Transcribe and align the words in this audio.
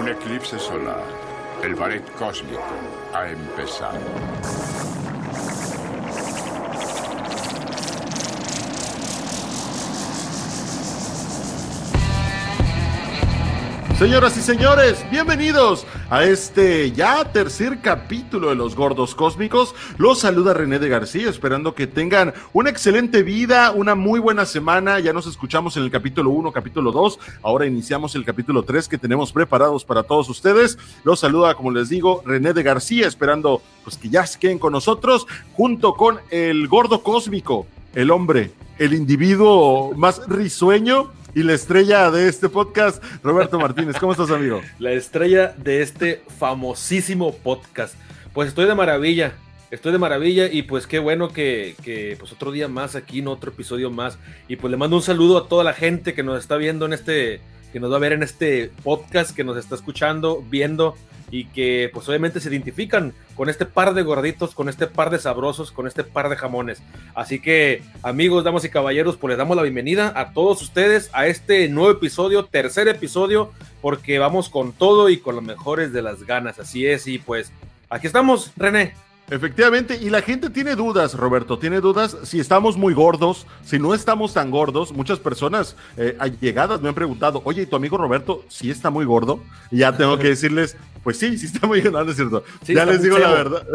Un 0.00 0.08
eclipse 0.08 0.58
solar. 0.58 1.04
El 1.62 1.74
ballet 1.74 2.02
cósmico 2.18 2.62
ha 3.12 3.28
empezado. 3.28 3.98
Señoras 14.00 14.34
y 14.38 14.40
señores, 14.40 15.04
bienvenidos 15.10 15.86
a 16.08 16.24
este 16.24 16.90
ya 16.90 17.22
tercer 17.34 17.82
capítulo 17.82 18.48
de 18.48 18.54
Los 18.54 18.74
Gordos 18.74 19.14
Cósmicos. 19.14 19.74
Los 19.98 20.20
saluda 20.20 20.54
René 20.54 20.78
de 20.78 20.88
García, 20.88 21.28
esperando 21.28 21.74
que 21.74 21.86
tengan 21.86 22.32
una 22.54 22.70
excelente 22.70 23.22
vida, 23.22 23.72
una 23.72 23.94
muy 23.94 24.18
buena 24.18 24.46
semana. 24.46 25.00
Ya 25.00 25.12
nos 25.12 25.26
escuchamos 25.26 25.76
en 25.76 25.82
el 25.82 25.90
capítulo 25.90 26.30
1, 26.30 26.50
capítulo 26.50 26.92
2. 26.92 27.18
Ahora 27.42 27.66
iniciamos 27.66 28.14
el 28.14 28.24
capítulo 28.24 28.62
3 28.62 28.88
que 28.88 28.96
tenemos 28.96 29.32
preparados 29.32 29.84
para 29.84 30.02
todos 30.02 30.30
ustedes. 30.30 30.78
Los 31.04 31.20
saluda, 31.20 31.54
como 31.54 31.70
les 31.70 31.90
digo, 31.90 32.22
René 32.24 32.54
de 32.54 32.62
García, 32.62 33.06
esperando 33.06 33.60
pues 33.84 33.98
que 33.98 34.08
ya 34.08 34.26
se 34.26 34.38
queden 34.38 34.58
con 34.58 34.72
nosotros, 34.72 35.26
junto 35.52 35.92
con 35.92 36.20
el 36.30 36.68
Gordo 36.68 37.02
Cósmico, 37.02 37.66
el 37.94 38.10
hombre, 38.10 38.52
el 38.78 38.94
individuo 38.94 39.92
más 39.94 40.22
risueño 40.26 41.19
y 41.34 41.42
la 41.42 41.52
estrella 41.52 42.10
de 42.10 42.28
este 42.28 42.48
podcast, 42.48 43.02
Roberto 43.22 43.58
Martínez. 43.58 43.96
¿Cómo 43.98 44.12
estás, 44.12 44.30
amigo? 44.30 44.60
La 44.78 44.92
estrella 44.92 45.54
de 45.56 45.82
este 45.82 46.22
famosísimo 46.38 47.34
podcast. 47.34 47.94
Pues 48.32 48.48
estoy 48.48 48.66
de 48.66 48.74
maravilla, 48.74 49.32
estoy 49.70 49.92
de 49.92 49.98
maravilla 49.98 50.46
y 50.46 50.62
pues 50.62 50.86
qué 50.86 50.98
bueno 50.98 51.28
que, 51.28 51.76
que, 51.84 52.16
pues 52.18 52.32
otro 52.32 52.50
día 52.50 52.68
más 52.68 52.96
aquí, 52.96 53.20
en 53.20 53.28
otro 53.28 53.50
episodio 53.50 53.90
más. 53.90 54.18
Y 54.48 54.56
pues 54.56 54.70
le 54.70 54.76
mando 54.76 54.96
un 54.96 55.02
saludo 55.02 55.38
a 55.38 55.48
toda 55.48 55.64
la 55.64 55.72
gente 55.72 56.14
que 56.14 56.22
nos 56.22 56.38
está 56.38 56.56
viendo 56.56 56.86
en 56.86 56.92
este, 56.92 57.40
que 57.72 57.80
nos 57.80 57.92
va 57.92 57.96
a 57.96 58.00
ver 58.00 58.12
en 58.12 58.22
este 58.22 58.70
podcast, 58.82 59.34
que 59.34 59.44
nos 59.44 59.56
está 59.56 59.74
escuchando, 59.74 60.44
viendo 60.48 60.96
y 61.30 61.46
que 61.46 61.90
pues 61.92 62.08
obviamente 62.08 62.40
se 62.40 62.48
identifican 62.48 63.12
con 63.34 63.48
este 63.48 63.66
par 63.66 63.94
de 63.94 64.02
gorditos, 64.02 64.54
con 64.54 64.68
este 64.68 64.86
par 64.86 65.10
de 65.10 65.18
sabrosos, 65.18 65.72
con 65.72 65.86
este 65.86 66.04
par 66.04 66.28
de 66.28 66.36
jamones. 66.36 66.82
Así 67.14 67.40
que 67.40 67.82
amigos, 68.02 68.44
damas 68.44 68.64
y 68.64 68.70
caballeros, 68.70 69.16
pues 69.16 69.30
les 69.30 69.38
damos 69.38 69.56
la 69.56 69.62
bienvenida 69.62 70.12
a 70.16 70.32
todos 70.32 70.62
ustedes 70.62 71.10
a 71.12 71.26
este 71.26 71.68
nuevo 71.68 71.90
episodio, 71.90 72.44
tercer 72.44 72.88
episodio, 72.88 73.52
porque 73.80 74.18
vamos 74.18 74.48
con 74.48 74.72
todo 74.72 75.08
y 75.08 75.18
con 75.18 75.34
los 75.34 75.44
mejores 75.44 75.92
de 75.92 76.02
las 76.02 76.24
ganas. 76.24 76.58
Así 76.58 76.86
es, 76.86 77.06
y 77.06 77.18
pues 77.18 77.52
aquí 77.88 78.06
estamos, 78.06 78.52
René. 78.56 79.09
Efectivamente, 79.30 79.96
y 80.00 80.10
la 80.10 80.22
gente 80.22 80.50
tiene 80.50 80.74
dudas, 80.74 81.14
Roberto, 81.14 81.56
tiene 81.58 81.80
dudas 81.80 82.16
si 82.24 82.40
estamos 82.40 82.76
muy 82.76 82.94
gordos, 82.94 83.46
si 83.64 83.78
no 83.78 83.94
estamos 83.94 84.34
tan 84.34 84.50
gordos. 84.50 84.92
Muchas 84.92 85.20
personas 85.20 85.76
eh, 85.96 86.16
llegadas 86.40 86.82
me 86.82 86.88
han 86.88 86.96
preguntado, 86.96 87.40
oye, 87.44 87.62
¿y 87.62 87.66
tu 87.66 87.76
amigo 87.76 87.96
Roberto 87.96 88.44
sí 88.48 88.70
está 88.70 88.90
muy 88.90 89.04
gordo? 89.04 89.40
Y 89.70 89.78
ya 89.78 89.96
tengo 89.96 90.18
que 90.18 90.28
decirles, 90.28 90.76
pues 91.04 91.16
sí, 91.18 91.38
sí 91.38 91.46
está 91.46 91.66
muy 91.68 91.80
gordo, 91.80 92.04
no, 92.04 92.10
es 92.10 92.16
cierto. 92.16 92.42
ya 92.66 92.84
les 92.84 93.02
digo 93.02 93.18
la 93.18 93.30
verdad. 93.30 93.66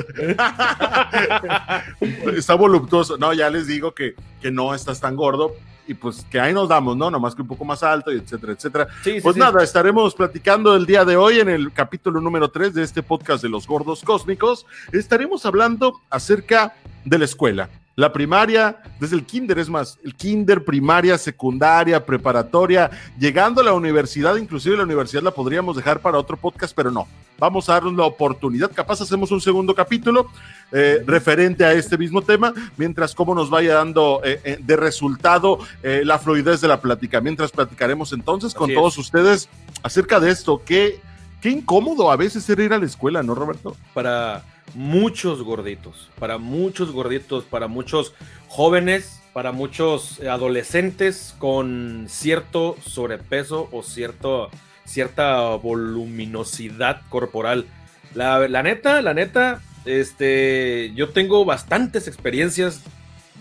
está 2.36 2.56
voluptuoso. 2.56 3.17
No, 3.17 3.33
ya 3.33 3.50
les 3.50 3.67
digo 3.67 3.94
que, 3.94 4.16
que 4.42 4.52
no 4.52 4.76
estás 4.76 5.00
tan 5.00 5.16
gordo, 5.16 5.56
y 5.88 5.94
pues 5.94 6.25
que 6.30 6.39
ahí 6.39 6.53
nos 6.53 6.69
damos, 6.69 6.97
¿no? 6.97 7.11
Nomás 7.11 7.36
que 7.36 7.41
un 7.41 7.47
poco 7.47 7.66
más 7.66 7.83
alto, 7.83 8.11
y 8.11 8.17
etcétera, 8.17 8.53
etcétera. 8.53 8.88
pues 9.22 9.36
nada, 9.36 9.64
estaremos 9.64 10.16
platicando 10.16 10.75
el 10.75 10.86
día 10.86 11.05
de 11.05 11.16
hoy 11.16 11.39
en 11.39 11.50
el 11.50 11.72
capítulo 11.72 12.19
número 12.22 12.50
3 12.50 12.73
de 12.73 12.83
este 12.83 13.03
podcast 13.03 13.44
de 13.44 13.50
los 13.50 13.67
gordos 13.67 14.03
cósmicos. 14.03 14.66
Estaremos 14.92 15.45
hablando 15.45 16.02
acerca 16.09 16.73
de 17.03 17.17
la 17.19 17.25
escuela. 17.25 17.69
La 17.97 18.11
primaria, 18.11 18.81
desde 18.99 19.15
el 19.15 19.25
kinder, 19.25 19.57
es 19.57 19.69
más, 19.69 19.97
el 20.03 20.15
kinder, 20.15 20.65
primaria, 20.65 21.17
secundaria, 21.17 22.05
preparatoria, 22.05 22.91
llegando 23.17 23.61
a 23.61 23.63
la 23.63 23.71
universidad, 23.71 24.35
inclusive 24.35 24.75
la 24.75 24.83
universidad 24.83 25.23
la 25.23 25.31
podríamos 25.31 25.77
dejar 25.77 26.02
para 26.02 26.17
otro 26.17 26.35
podcast, 26.35 26.75
pero 26.75 26.91
no. 26.91 27.07
Vamos 27.39 27.69
a 27.69 27.73
darnos 27.73 27.93
la 27.93 28.03
oportunidad, 28.03 28.69
capaz 28.73 28.99
hacemos 28.99 29.31
un 29.31 29.39
segundo 29.39 29.73
capítulo 29.73 30.29
eh, 30.73 31.03
referente 31.05 31.63
a 31.63 31.71
este 31.71 31.97
mismo 31.97 32.21
tema, 32.21 32.53
mientras 32.75 33.15
cómo 33.15 33.33
nos 33.33 33.49
vaya 33.49 33.75
dando 33.75 34.20
eh, 34.25 34.41
eh, 34.43 34.58
de 34.61 34.75
resultado 34.75 35.59
la 35.81 36.20
fluidez 36.20 36.59
de 36.59 36.67
la 36.67 36.81
plática. 36.81 37.21
Mientras 37.21 37.52
platicaremos 37.52 38.11
entonces 38.11 38.53
con 38.53 38.73
todos 38.73 38.97
ustedes 38.97 39.47
acerca 39.83 40.20
de 40.20 40.31
esto, 40.31 40.61
qué, 40.65 40.99
qué 41.45 41.52
incómodo 41.52 42.10
a 42.10 42.16
veces 42.16 42.50
era 42.50 42.64
ir 42.64 42.73
a 42.73 42.80
la 42.80 42.88
escuela, 42.88 43.22
¿no, 43.22 43.36
Roberto? 43.36 43.78
Para 43.94 44.44
muchos 44.73 45.44
gorditos, 45.44 46.10
para 46.17 46.39
muchos 46.39 46.92
gorditos, 46.92 47.44
para 47.44 47.67
muchos 47.67 48.16
jóvenes, 48.48 49.22
para 49.32 49.52
muchos 49.52 50.20
adolescentes 50.22 51.36
con 51.38 52.08
cierto 52.10 52.76
sobrepeso 52.83 53.70
o 53.72 53.83
cierto, 53.83 54.50
cierta 54.86 55.50
voluminosidad 55.52 57.02
corporal. 57.10 57.67
La, 58.16 58.64
neta, 58.64 59.04
la 59.04 59.14
neta, 59.14 59.62
este, 59.86 60.94
yo 60.95 61.10
tengo 61.10 61.45
bastantes 61.45 62.08
experiencias 62.08 62.82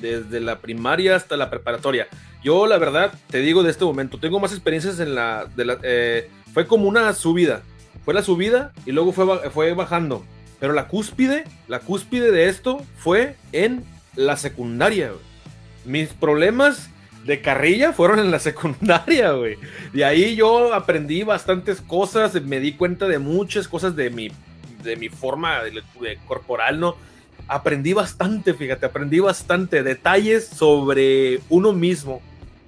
desde 0.03 0.41
la 0.41 0.59
primaria 0.59 1.17
hasta 1.17 1.39
la 1.39 1.49
preparatoria. 1.49 2.09
Yo, 2.43 2.67
la 2.67 2.77
verdad, 2.77 3.15
te 3.31 3.39
digo 3.39 3.63
de 3.63 3.71
este 3.71 3.87
momento, 3.87 4.19
tengo 4.19 4.41
más 4.41 4.53
experiencias 4.53 5.01
en 5.01 5.15
la 5.15 5.49
eh, 5.83 6.29
fue 6.53 6.67
como 6.67 6.87
una 6.87 7.13
subida. 7.15 7.63
Fue 8.05 8.15
la 8.15 8.23
subida 8.23 8.73
y 8.87 8.93
luego 8.93 9.13
fue, 9.13 9.51
fue 9.51 9.73
bajando. 9.75 10.25
Pero 10.61 10.73
la 10.73 10.89
cúspide, 10.89 11.45
la 11.69 11.81
cúspide 11.81 12.31
de 12.31 12.49
esto 12.49 12.83
fue 12.97 13.37
en 13.53 13.85
la 14.17 14.37
secundaria. 14.37 15.13
Mis 15.85 16.11
problemas 16.11 16.91
de 17.25 17.41
carrilla 17.41 17.93
fueron 17.93 18.19
en 18.19 18.31
la 18.31 18.39
secundaria, 18.39 19.33
güey. 19.33 19.57
De 19.93 20.05
ahí 20.05 20.37
yo 20.37 20.75
aprendí 20.75 21.23
bastantes 21.23 21.81
cosas, 21.81 22.35
me 22.43 22.61
di 22.61 22.73
cuenta 22.73 23.09
de 23.09 23.19
muchas 23.19 23.67
cosas 23.69 23.97
de 23.97 24.11
mi, 24.11 24.31
de 24.83 24.97
mi 24.97 25.09
forma 25.09 25.61
corporal, 26.27 26.81
¿no? 26.81 26.97
Aprendí 27.49 27.93
bastante, 27.93 28.55
fíjate, 28.55 28.87
aprendí 28.87 29.21
bastante 29.21 29.83
detalles 29.83 30.47
sobre 30.47 31.41
uno 31.49 31.73
mismo, 31.73 32.23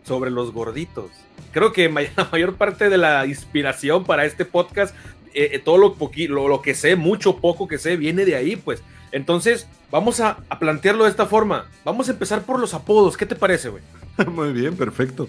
sobre 0.05 0.31
los 0.31 0.53
gorditos. 0.53 1.11
Creo 1.53 1.73
que 1.73 1.89
la 2.17 2.29
mayor 2.31 2.57
parte 2.57 2.89
de 2.89 2.99
la 2.99 3.27
inspiración 3.27 4.05
para 4.05 4.25
este 4.25 4.45
podcast 4.45 4.95
eh, 5.37 5.51
eh, 5.53 5.59
todo 5.59 5.77
lo, 5.77 5.97
lo, 6.29 6.49
lo, 6.49 6.63
que 6.63 6.75
sé, 6.75 6.97
mucho 6.97 7.37
poco 7.37 7.69
que 7.69 7.77
sé, 7.77 7.99
viene 7.99 8.25
de 8.25 8.37
ahí, 8.37 8.57
pues. 8.57 8.83
Entonces, 9.13 9.69
vamos 9.91 10.19
a, 10.21 10.39
plantearlo 10.59 11.05
de 11.05 11.11
esta 11.11 11.27
forma. 11.27 11.67
Vamos 11.85 12.09
a 12.09 12.13
empezar 12.13 12.41
por 12.41 12.59
los 12.59 12.73
apodos. 12.73 13.19
¿Qué 13.19 13.27
te 13.27 13.35
parece, 13.35 13.69
güey? 13.69 13.83
Muy 14.33 14.55
bien, 14.55 14.75
perfecto. 14.75 15.29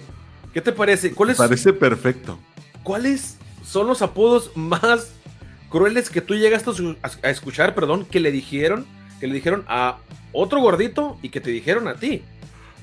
¿Qué 0.53 0.61
te 0.61 0.71
parece? 0.71 1.11
¿Cuáles, 1.11 1.35
parece 1.35 1.73
perfecto. 1.73 2.39
¿Cuáles 2.83 3.37
son 3.65 3.85
los 3.87 4.01
apodos 4.01 4.51
más 4.55 5.11
crueles 5.67 6.09
que 6.09 6.21
tú 6.21 6.35
llegaste 6.35 6.71
a, 7.21 7.29
escuchar, 7.29 7.75
perdón, 7.75 8.05
que 8.05 8.21
le 8.21 8.31
dijeron, 8.31 8.85
que 9.19 9.27
le 9.27 9.33
dijeron 9.33 9.65
a 9.67 9.97
otro 10.31 10.61
gordito 10.61 11.17
y 11.21 11.27
que 11.27 11.41
te 11.41 11.51
dijeron 11.51 11.89
a 11.89 11.95
ti? 11.95 12.23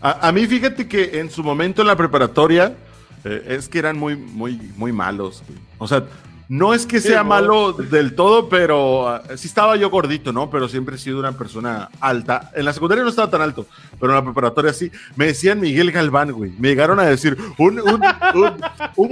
A, 0.03 0.31
mí, 0.31 0.47
fíjate 0.47 0.87
que 0.87 1.21
en 1.21 1.31
su 1.31 1.43
momento 1.43 1.81
en 1.81 1.89
la 1.89 1.97
preparatoria, 1.97 2.77
eh, 3.25 3.47
es 3.49 3.71
que 3.71 3.79
eran 3.79 3.99
muy, 3.99 4.15
muy, 4.15 4.61
muy 4.77 4.93
malos. 4.93 5.43
O 5.79 5.89
sea, 5.89 6.05
no 6.49 6.75
es 6.75 6.87
que 6.87 7.01
sea 7.01 7.25
malo 7.25 7.73
del 7.73 8.15
todo, 8.15 8.49
pero 8.49 9.09
ah, 9.09 9.23
sí 9.37 9.47
estaba 9.47 9.77
yo 9.77 9.89
gordito, 9.91 10.33
¿no? 10.33 10.51
Pero 10.51 10.69
siempre 10.69 10.97
he 10.97 10.99
sido 10.99 11.19
una 11.19 11.33
persona 11.33 11.89
alta. 12.01 12.51
En 12.55 12.65
la 12.67 12.73
secundaria 12.73 13.03
no 13.03 13.11
estaba 13.11 13.31
tan 13.31 13.41
alto, 13.41 13.67
pero 13.99 14.13
en 14.13 14.19
la 14.19 14.25
preparatoria 14.25 14.73
sí. 14.73 14.91
Me 15.17 15.27
decían 15.27 15.61
Miguel 15.61 15.91
Galván, 15.91 16.33
güey. 16.33 16.53
Me 16.59 16.69
llegaron 16.69 17.01
a 17.01 17.05
decir 17.05 17.37
un, 17.59 17.77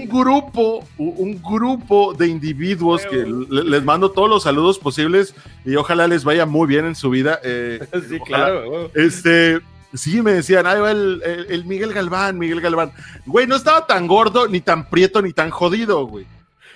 grupo, 0.09 0.87
un 0.98 1.43
grupo 1.43 2.15
de 2.15 2.28
individuos 2.28 3.03
que 3.06 3.25
les 3.49 3.84
mando 3.84 4.10
todos 4.10 4.28
los 4.28 4.43
saludos 4.43 4.78
posibles 4.78 5.34
y 5.64 5.76
ojalá 5.76 6.06
les 6.06 6.25
vaya 6.25 6.44
muy 6.44 6.66
bien 6.66 6.84
en 6.84 6.94
su 6.94 7.09
vida. 7.10 7.41
Eh, 7.43 7.81
sí, 8.09 8.19
claro. 8.20 8.91
Este, 8.94 9.60
Sí, 9.94 10.22
me 10.22 10.32
decían, 10.32 10.66
ahí 10.66 10.81
va 10.81 10.91
el, 10.91 11.22
el, 11.50 11.66
Miguel 11.66 11.93
Galván, 11.93 12.38
Miguel 12.38 12.62
Galván. 12.62 12.93
Güey, 13.26 13.47
no 13.47 13.56
estaba 13.56 13.87
tan 13.87 14.06
gordo, 14.06 14.49
ni 14.49 14.62
tan 14.62 14.88
prieto, 14.88 15.20
ni 15.20 15.34
tan 15.34 15.50
jodido, 15.50 16.06
güey. 16.06 16.25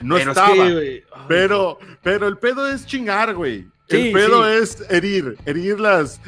No 0.01 0.17
estaba. 0.17 0.55
pero, 1.29 1.79
pero 2.03 2.29
el 2.29 2.37
pedo 2.39 2.67
es 2.69 2.87
chingar, 2.87 3.35
güey. 3.35 3.67
el 3.89 4.13
pedo 4.13 4.49
es 4.49 4.85
herir, 4.91 5.37
herir 5.47 5.79
las 5.79 6.21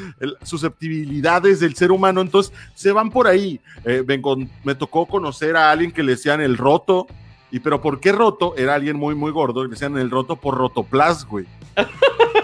susceptibilidades 0.42 1.60
del 1.60 1.74
ser 1.74 1.90
humano. 1.92 2.20
Entonces, 2.20 2.52
se 2.74 2.92
van 2.92 3.10
por 3.10 3.26
ahí. 3.26 3.60
Eh, 3.84 4.04
me 4.64 4.74
tocó 4.74 5.06
conocer 5.06 5.56
a 5.56 5.70
alguien 5.70 5.92
que 5.92 6.02
le 6.02 6.12
decían 6.12 6.40
el 6.40 6.56
roto. 6.56 7.06
Y 7.50 7.60
pero 7.60 7.80
¿por 7.80 7.98
qué 7.98 8.12
roto? 8.12 8.54
Era 8.56 8.74
alguien 8.74 8.96
muy, 8.96 9.14
muy 9.14 9.32
gordo. 9.32 9.64
Le 9.64 9.70
decían 9.70 9.96
el 9.96 10.10
roto 10.10 10.36
por 10.36 10.56
rotoplas, 10.56 11.24
güey. 11.24 11.46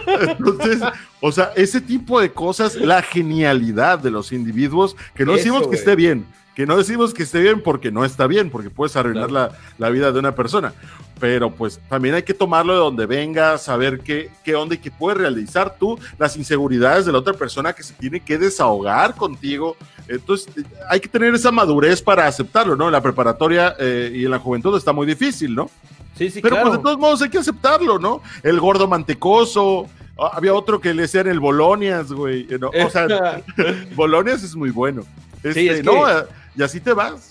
Entonces, 0.07 0.81
o 1.21 1.33
sea, 1.33 1.53
ese 1.57 1.81
tipo 1.81 2.21
de 2.21 2.33
cosas, 2.33 2.75
la 2.77 3.03
genialidad 3.03 3.99
de 3.99 4.11
los 4.11 4.33
individuos, 4.33 4.97
que 5.15 5.25
no 5.25 5.33
decimos 5.33 5.67
que 5.67 5.77
esté 5.77 5.97
bien, 5.97 6.27
que 6.55 6.67
no 6.67 6.77
decimos 6.77 7.13
que 7.13 7.25
esté 7.25 7.41
bien 7.41 7.61
porque 7.61 7.91
no 7.91 8.05
está 8.05 8.27
bien, 8.27 8.51
porque 8.51 8.71
puedes 8.71 8.95
arruinar 8.97 9.31
la, 9.31 9.51
la, 9.79 9.91
vida 9.91 10.13
de 10.13 10.19
una 10.19 10.35
persona. 10.35 10.73
Pero 11.19 11.51
pues 11.51 11.81
también 11.89 12.15
hay 12.15 12.23
que 12.23 12.35
tomarlo 12.35 12.73
de 12.73 12.79
donde 12.79 13.07
venga, 13.07 13.59
saber 13.59 14.01
qué, 14.01 14.31
qué 14.45 14.55
onda 14.55 14.75
y 14.75 14.79
qué 14.79 14.91
puedes 14.91 15.19
realizar 15.19 15.77
tú, 15.79 15.99
las 16.19 16.37
inseguridades 16.37 17.07
de 17.07 17.13
la 17.13 17.19
otra 17.19 17.35
persona 17.35 17.73
que 17.73 17.83
se 17.83 17.95
tiene 17.95 18.21
que 18.21 18.39
desahogar 18.39 19.15
contigo. 19.15 19.77
Entonces 20.07 20.49
hay 20.89 21.01
que 21.01 21.09
tener 21.09 21.35
esa 21.35 21.51
madurez 21.51 22.01
para 22.01 22.27
aceptarlo, 22.27 22.77
¿no? 22.77 22.87
En 22.87 22.93
la 22.93 23.03
preparatoria 23.03 23.75
eh, 23.79 24.13
y 24.15 24.25
en 24.25 24.31
la 24.31 24.39
juventud 24.39 24.77
está 24.77 24.93
muy 24.93 25.07
difícil, 25.07 25.55
¿no? 25.55 25.71
Sí, 26.17 26.31
sí, 26.31 26.41
Pero 26.41 26.61
pues 26.63 26.73
de 26.75 26.79
todos 26.79 26.99
modos 26.99 27.23
hay 27.23 27.31
que 27.31 27.39
aceptarlo, 27.39 27.99
¿no? 27.99 28.23
El 28.45 28.61
gordo 28.61 28.87
mantecoso, 28.87 29.89
ah, 30.17 30.31
había 30.35 30.55
otro 30.55 30.81
que 30.81 30.95
le 30.95 31.03
decían 31.03 31.27
el 31.27 31.41
Bolonias, 31.41 32.13
güey. 32.13 32.47
O 32.85 32.91
sea, 32.91 33.43
Bolonias 33.97 34.45
es 34.45 34.55
muy 34.55 34.71
bueno. 34.71 35.03
sí, 35.43 35.49
es 35.49 35.57
este, 35.57 35.83
no, 35.83 36.07
y 36.57 36.63
así 36.63 36.81
te 36.81 36.93
vas. 36.93 37.31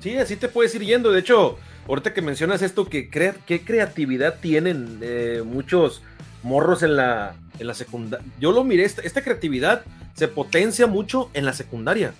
Sí, 0.00 0.16
así 0.16 0.36
te 0.36 0.48
puedes 0.48 0.74
ir 0.74 0.82
yendo. 0.82 1.12
De 1.12 1.20
hecho, 1.20 1.58
ahorita 1.88 2.12
que 2.12 2.22
mencionas 2.22 2.62
esto, 2.62 2.86
que 2.86 3.08
qué 3.08 3.64
creatividad 3.64 4.38
tienen 4.40 4.98
eh, 5.00 5.42
muchos 5.44 6.02
morros 6.42 6.82
en 6.82 6.96
la, 6.96 7.36
en 7.58 7.66
la 7.66 7.74
secundaria. 7.74 8.26
Yo 8.38 8.52
lo 8.52 8.64
miré, 8.64 8.84
esta, 8.84 9.22
creatividad 9.22 9.82
se 10.14 10.28
potencia 10.28 10.86
mucho 10.86 11.30
en 11.34 11.44
la 11.44 11.52
secundaria. 11.52 12.12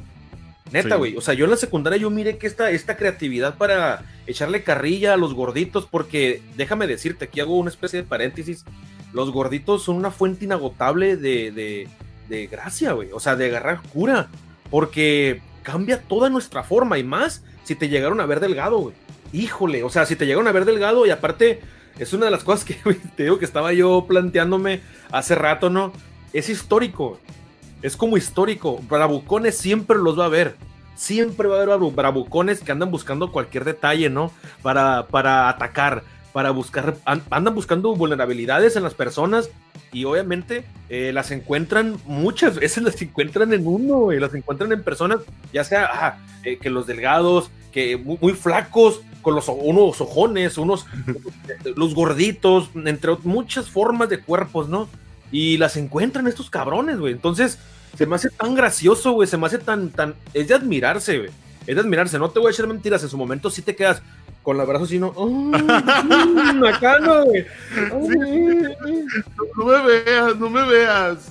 Neta, 0.73 0.97
güey. 0.97 1.17
O 1.17 1.21
sea, 1.21 1.35
yo 1.35 1.45
en 1.45 1.51
la 1.51 1.57
secundaria 1.57 1.99
yo 1.99 2.11
miré 2.11 2.39
que 2.39 2.47
esta, 2.47 2.71
esta 2.71 2.97
creatividad 2.97 3.57
para 3.57 4.03
echarle 4.27 4.65
carrilla 4.65 5.13
a 5.13 5.17
los 5.17 5.35
gorditos, 5.35 5.87
porque 5.89 6.43
déjame 6.57 6.87
decirte, 6.87 7.27
aquí 7.27 7.41
hago 7.41 7.57
una 7.57 7.71
especie 7.71 8.03
de 8.03 8.09
paréntesis. 8.09 8.65
Los 9.13 9.31
gorditos 9.31 9.85
son 9.85 9.97
una 9.97 10.11
fuente 10.11 10.47
inagotable 10.47 11.17
de, 11.17 11.53
de, 11.53 11.89
de 12.29 12.47
gracia, 12.47 12.93
güey. 12.93 13.11
O 13.13 13.21
sea, 13.21 13.37
de 13.37 13.47
agarrar 13.47 13.83
cura. 13.93 14.29
Porque 14.71 15.43
cambia 15.65 16.01
toda 16.01 16.31
nuestra 16.31 16.63
forma 16.63 16.99
y 16.99 17.03
más 17.03 17.43
si 17.65 17.75
te 17.75 17.89
llegaron 17.89 18.21
a 18.21 18.27
ver 18.27 18.39
delgado. 18.39 18.93
Híjole, 19.33 19.83
o 19.83 19.91
sea, 19.91 20.07
si 20.07 20.15
te 20.15 20.27
llegaron 20.27 20.47
a 20.47 20.53
ver 20.53 20.65
delgado 20.65 21.07
y 21.07 21.11
aparte 21.11 21.61
es 21.99 22.13
una 22.13 22.27
de 22.27 22.31
las 22.31 22.45
cosas 22.45 22.65
que 22.65 22.75
te 23.17 23.25
digo 23.25 23.41
que 23.41 23.45
estaba 23.45 23.73
yo 23.73 24.05
planteándome 24.07 24.81
hace 25.11 25.35
rato, 25.35 25.71
¿no? 25.71 25.93
Es 26.33 26.49
histórico. 26.49 27.19
Es 27.83 27.97
como 27.97 28.17
histórico. 28.17 28.81
Bravucones 28.89 29.57
siempre 29.57 29.99
los 29.99 30.19
va 30.19 30.27
a 30.27 30.29
ver. 30.29 30.57
Siempre 30.95 31.49
va 31.49 31.59
a 31.59 31.63
haber 31.63 31.91
bravucones 31.91 32.61
que 32.61 32.71
andan 32.71 32.91
buscando 32.91 33.33
cualquier 33.33 33.65
detalle, 33.65 34.11
¿no? 34.11 34.31
Para, 34.63 35.09
para 35.09 35.49
atacar, 35.49 36.05
para 36.35 36.51
buscar, 36.51 36.97
andan 37.05 37.55
buscando 37.55 37.95
vulnerabilidades 37.95 38.75
en 38.75 38.83
las 38.83 38.93
personas 38.93 39.51
y 39.93 40.05
obviamente 40.05 40.65
eh, 40.89 41.13
las 41.15 41.31
encuentran 41.31 41.97
muchas 42.07 42.57
veces, 42.57 42.83
las 42.83 43.01
encuentran 43.01 43.53
en 43.53 43.65
uno, 43.65 44.13
y 44.13 44.19
las 44.19 44.35
encuentran 44.35 44.73
en 44.73 44.83
personas, 44.83 45.21
ya 45.53 45.63
sea 45.63 46.19
eh, 46.43 46.59
que 46.59 46.71
los 46.71 46.89
delgados, 46.89 47.53
que 47.71 47.97
muy, 47.97 48.33
flacos, 48.33 49.03
con 49.23 49.37
los, 49.37 49.49
unos 49.49 50.01
ojones, 50.01 50.59
unos, 50.59 50.87
los 51.77 51.95
gorditos, 51.95 52.69
entre 52.85 53.13
muchas 53.23 53.71
formas 53.71 54.09
de 54.09 54.21
cuerpos, 54.21 54.69
¿no? 54.69 54.89
Y 55.31 55.57
las 55.59 55.77
encuentran 55.77 56.27
estos 56.27 56.51
cabrones, 56.51 56.99
güey. 56.99 57.13
Entonces, 57.13 57.61
se 57.97 58.07
me 58.07 58.17
hace 58.17 58.31
tan 58.31 58.57
gracioso, 58.57 59.13
güey, 59.13 59.29
se 59.29 59.37
me 59.37 59.47
hace 59.47 59.59
tan, 59.59 59.91
tan, 59.91 60.17
es 60.33 60.49
de 60.49 60.55
admirarse, 60.55 61.17
güey. 61.17 61.31
Es 61.65 61.77
de 61.77 61.81
admirarse, 61.81 62.19
no 62.19 62.29
te 62.31 62.41
voy 62.41 62.49
a 62.49 62.51
echar 62.51 62.67
mentiras, 62.67 63.05
en 63.05 63.09
su 63.09 63.17
momento 63.17 63.51
sí 63.51 63.63
te 63.63 63.77
quedas, 63.77 64.03
con 64.45 64.61
el 64.61 64.67
brazo 64.67 64.85
así, 64.85 65.01
¿no? 65.01 65.09
acá 66.69 66.99
no, 67.01 67.25
güey. 67.25 67.47
No 69.57 69.65
me 69.65 69.83
veas, 69.83 70.37
no 70.37 70.51
me 70.51 70.69
veas. 70.69 71.31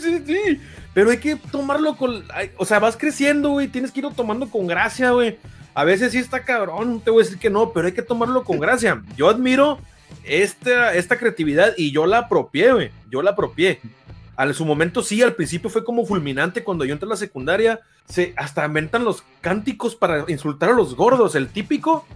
sí, 0.00 0.22
sí, 0.26 0.60
Pero 0.92 1.10
hay 1.10 1.18
que 1.18 1.36
tomarlo 1.36 1.96
con. 1.96 2.24
O 2.58 2.66
sea, 2.66 2.80
vas 2.80 2.96
creciendo, 2.96 3.50
güey. 3.50 3.68
Tienes 3.68 3.92
que 3.92 4.00
irlo 4.00 4.10
tomando 4.10 4.50
con 4.50 4.66
gracia, 4.66 5.12
güey. 5.12 5.38
A 5.72 5.84
veces 5.84 6.12
sí 6.12 6.18
está 6.18 6.44
cabrón, 6.44 7.00
te 7.00 7.10
voy 7.10 7.22
a 7.22 7.24
decir 7.24 7.38
que 7.38 7.50
no, 7.50 7.72
pero 7.72 7.86
hay 7.86 7.92
que 7.92 8.02
tomarlo 8.02 8.44
con 8.44 8.60
gracia. 8.60 9.02
Yo 9.16 9.28
admiro 9.28 9.78
esta, 10.24 10.94
esta 10.94 11.18
creatividad 11.18 11.74
y 11.76 11.90
yo 11.90 12.06
la 12.06 12.18
apropié, 12.18 12.72
güey. 12.72 12.90
Yo 13.10 13.22
la 13.22 13.30
apropié. 13.30 13.80
Al 14.36 14.54
su 14.54 14.64
momento 14.64 15.02
sí, 15.02 15.22
al 15.22 15.34
principio 15.34 15.70
fue 15.70 15.84
como 15.84 16.04
fulminante 16.04 16.64
cuando 16.64 16.84
yo 16.84 16.92
entré 16.92 17.06
a 17.06 17.10
la 17.10 17.16
secundaria 17.16 17.80
se 18.08 18.34
hasta 18.36 18.66
inventan 18.66 19.04
los 19.04 19.24
cánticos 19.40 19.96
para 19.96 20.24
insultar 20.28 20.70
a 20.70 20.74
los 20.74 20.94
gordos. 20.94 21.34
El 21.34 21.48
típico 21.48 22.06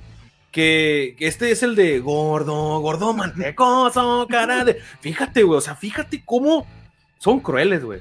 que, 0.50 1.17
este 1.19 1.50
es 1.50 1.62
el 1.62 1.75
de 1.75 2.00
gordo, 2.00 2.81
gordo 2.81 3.12
mantecoso, 3.14 4.26
cara 4.29 4.64
de. 4.64 4.81
Fíjate, 5.00 5.43
güey, 5.43 5.58
o 5.58 5.61
sea, 5.61 5.75
fíjate 5.75 6.23
cómo 6.25 6.67
son 7.19 7.40
crueles, 7.40 7.85
güey. 7.85 8.00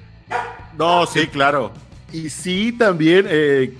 No, 0.78 1.06
sí, 1.06 1.28
claro. 1.28 1.72
Y 2.12 2.30
sí, 2.30 2.72
también 2.72 3.25
eh, 3.30 3.74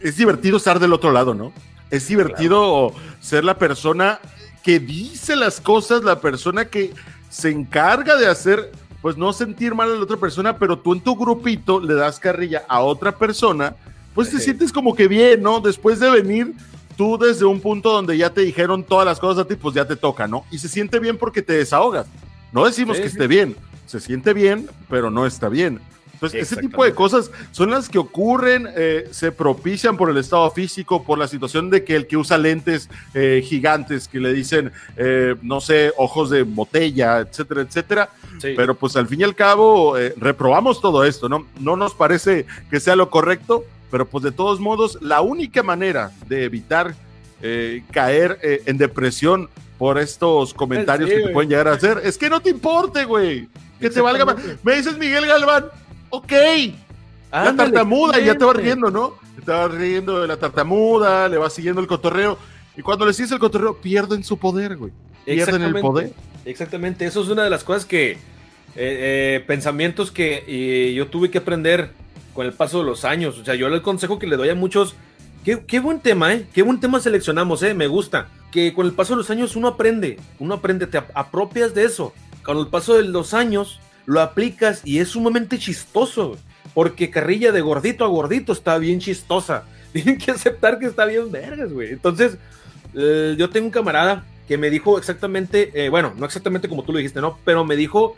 es 0.00 0.16
divertido 0.16 0.56
estar 0.56 0.78
del 0.78 0.92
otro 0.92 1.12
lado, 1.12 1.34
¿no? 1.34 1.52
Es 1.90 2.08
divertido 2.08 2.92
ser 3.20 3.44
la 3.44 3.58
persona 3.58 4.20
que 4.62 4.78
dice 4.78 5.36
las 5.36 5.60
cosas, 5.60 6.02
la 6.02 6.20
persona 6.20 6.66
que 6.66 6.92
se 7.28 7.50
encarga 7.50 8.16
de 8.16 8.26
hacer 8.26 8.72
pues 9.02 9.16
no 9.16 9.32
sentir 9.32 9.74
mal 9.74 9.90
a 9.90 9.94
la 9.94 10.02
otra 10.02 10.16
persona, 10.16 10.58
pero 10.58 10.78
tú 10.78 10.92
en 10.92 11.00
tu 11.00 11.16
grupito 11.16 11.80
le 11.80 11.94
das 11.94 12.18
carrilla 12.18 12.64
a 12.68 12.80
otra 12.80 13.16
persona, 13.16 13.74
pues 14.14 14.30
te 14.30 14.40
sientes 14.40 14.72
como 14.72 14.94
que 14.94 15.08
bien, 15.08 15.42
¿no? 15.42 15.60
Después 15.60 16.00
de 16.00 16.10
venir 16.10 16.54
tú 16.96 17.16
desde 17.16 17.44
un 17.44 17.60
punto 17.60 17.92
donde 17.92 18.18
ya 18.18 18.30
te 18.30 18.42
dijeron 18.42 18.84
todas 18.84 19.06
las 19.06 19.18
cosas 19.18 19.44
a 19.44 19.48
ti, 19.48 19.54
pues 19.54 19.74
ya 19.74 19.86
te 19.86 19.96
toca, 19.96 20.26
¿no? 20.26 20.44
Y 20.50 20.58
se 20.58 20.68
siente 20.68 20.98
bien 20.98 21.16
porque 21.16 21.40
te 21.40 21.54
desahogas. 21.54 22.06
No 22.52 22.66
decimos 22.66 22.98
que 22.98 23.06
esté 23.06 23.26
bien, 23.26 23.56
se 23.86 24.00
siente 24.00 24.34
bien, 24.34 24.68
pero 24.88 25.10
no 25.10 25.24
está 25.24 25.48
bien. 25.48 25.80
Entonces, 26.20 26.52
ese 26.52 26.60
tipo 26.60 26.84
de 26.84 26.92
cosas 26.92 27.30
son 27.50 27.70
las 27.70 27.88
que 27.88 27.98
ocurren, 27.98 28.68
eh, 28.76 29.08
se 29.10 29.32
propician 29.32 29.96
por 29.96 30.10
el 30.10 30.18
estado 30.18 30.50
físico, 30.50 31.02
por 31.02 31.18
la 31.18 31.26
situación 31.26 31.70
de 31.70 31.82
que 31.82 31.96
el 31.96 32.06
que 32.06 32.18
usa 32.18 32.36
lentes 32.36 32.90
eh, 33.14 33.42
gigantes 33.42 34.06
que 34.06 34.20
le 34.20 34.34
dicen, 34.34 34.70
eh, 34.98 35.34
no 35.40 35.62
sé, 35.62 35.94
ojos 35.96 36.28
de 36.28 36.42
botella, 36.42 37.20
etcétera, 37.20 37.62
etcétera. 37.62 38.10
Pero 38.42 38.74
pues 38.74 38.96
al 38.96 39.06
fin 39.06 39.20
y 39.20 39.24
al 39.24 39.34
cabo, 39.34 39.96
reprobamos 40.16 40.82
todo 40.82 41.04
esto, 41.04 41.28
¿no? 41.28 41.46
No 41.58 41.76
nos 41.76 41.94
parece 41.94 42.44
que 42.70 42.80
sea 42.80 42.96
lo 42.96 43.08
correcto, 43.08 43.64
pero 43.90 44.06
pues 44.06 44.22
de 44.22 44.32
todos 44.32 44.60
modos, 44.60 44.98
la 45.00 45.22
única 45.22 45.62
manera 45.62 46.10
de 46.26 46.44
evitar 46.44 46.94
caer 47.90 48.38
en 48.42 48.78
depresión 48.78 49.48
por 49.78 49.98
estos 49.98 50.52
comentarios 50.52 51.08
que 51.08 51.20
te 51.20 51.28
pueden 51.30 51.50
llegar 51.50 51.68
a 51.68 51.72
hacer 51.72 52.00
es 52.04 52.16
que 52.18 52.28
no 52.28 52.40
te 52.40 52.50
importe, 52.50 53.04
güey. 53.04 53.48
Que 53.78 53.88
te 53.88 54.00
valga 54.00 54.26
más. 54.26 54.36
Me 54.62 54.76
dices 54.76 54.96
Miguel 54.98 55.26
Galván, 55.26 55.64
ok. 56.10 56.32
la 57.32 57.56
tartamuda, 57.56 58.20
y 58.20 58.26
ya 58.26 58.36
te 58.36 58.44
va 58.44 58.52
riendo, 58.52 58.90
¿no? 58.90 59.14
Te 59.44 59.52
va 59.52 59.68
riendo 59.68 60.20
de 60.20 60.28
la 60.28 60.36
tartamuda, 60.36 61.28
le 61.28 61.38
va 61.38 61.48
siguiendo 61.48 61.80
el 61.80 61.86
cotorreo. 61.86 62.38
Y 62.76 62.82
cuando 62.82 63.06
le 63.06 63.12
sigues 63.12 63.32
el 63.32 63.38
cotorreo, 63.38 63.76
pierden 63.78 64.22
su 64.22 64.38
poder, 64.38 64.76
güey. 64.76 64.92
Pierden 65.24 65.62
el 65.62 65.80
poder. 65.80 66.12
Exactamente, 66.44 67.06
eso 67.06 67.22
es 67.22 67.28
una 67.28 67.44
de 67.44 67.50
las 67.50 67.64
cosas 67.64 67.84
que. 67.84 68.18
Eh, 68.76 68.76
eh, 68.76 69.44
pensamientos 69.48 70.12
que 70.12 70.94
yo 70.94 71.08
tuve 71.08 71.28
que 71.28 71.38
aprender 71.38 71.90
con 72.34 72.46
el 72.46 72.52
paso 72.52 72.78
de 72.78 72.84
los 72.84 73.04
años. 73.04 73.38
O 73.38 73.44
sea, 73.44 73.54
yo 73.54 73.66
el 73.66 73.82
consejo 73.82 74.18
que 74.18 74.26
le 74.26 74.36
doy 74.36 74.48
a 74.48 74.54
muchos. 74.54 74.94
Qué, 75.44 75.64
qué, 75.66 75.80
buen 75.80 76.00
tema, 76.00 76.34
¿eh? 76.34 76.46
Qué 76.52 76.62
buen 76.62 76.80
tema 76.80 77.00
seleccionamos, 77.00 77.62
¿eh? 77.62 77.74
Me 77.74 77.86
gusta. 77.86 78.28
Que 78.52 78.74
con 78.74 78.86
el 78.86 78.92
paso 78.92 79.14
de 79.14 79.18
los 79.18 79.30
años 79.30 79.56
uno 79.56 79.68
aprende, 79.68 80.18
uno 80.38 80.54
aprende, 80.54 80.86
te 80.86 80.98
apropias 80.98 81.74
de 81.74 81.84
eso. 81.84 82.12
Con 82.42 82.58
el 82.58 82.66
paso 82.66 82.96
de 82.96 83.04
los 83.04 83.32
años, 83.34 83.80
lo 84.10 84.20
aplicas 84.20 84.82
y 84.84 84.98
es 84.98 85.10
sumamente 85.10 85.56
chistoso, 85.56 86.36
porque 86.74 87.10
carrilla 87.10 87.52
de 87.52 87.60
gordito 87.60 88.04
a 88.04 88.08
gordito 88.08 88.52
está 88.52 88.76
bien 88.76 88.98
chistosa. 88.98 89.62
Tienen 89.92 90.18
que 90.18 90.32
aceptar 90.32 90.80
que 90.80 90.86
está 90.86 91.04
bien 91.04 91.30
vergas, 91.30 91.72
güey. 91.72 91.92
Entonces, 91.92 92.36
eh, 92.94 93.36
yo 93.38 93.50
tengo 93.50 93.66
un 93.66 93.70
camarada 93.70 94.24
que 94.48 94.58
me 94.58 94.68
dijo 94.68 94.98
exactamente, 94.98 95.70
eh, 95.74 95.90
bueno, 95.90 96.12
no 96.16 96.26
exactamente 96.26 96.68
como 96.68 96.82
tú 96.82 96.90
lo 96.90 96.98
dijiste, 96.98 97.20
¿no? 97.20 97.38
Pero 97.44 97.64
me 97.64 97.76
dijo 97.76 98.16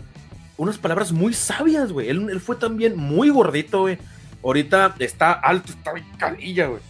unas 0.57 0.79
palabras 0.79 1.13
muy 1.13 1.35
sabias, 1.35 1.93
güey. 1.93 2.09
Él, 2.09 2.41
fue 2.41 2.57
también 2.57 2.97
muy 2.97 3.29
gordito, 3.29 3.81
güey. 3.83 3.99
Ahorita 4.43 4.95
está 4.99 5.33
alto, 5.33 5.73
está 5.73 5.93
bien 5.93 6.07
calilla, 6.17 6.69
güey. 6.69 6.81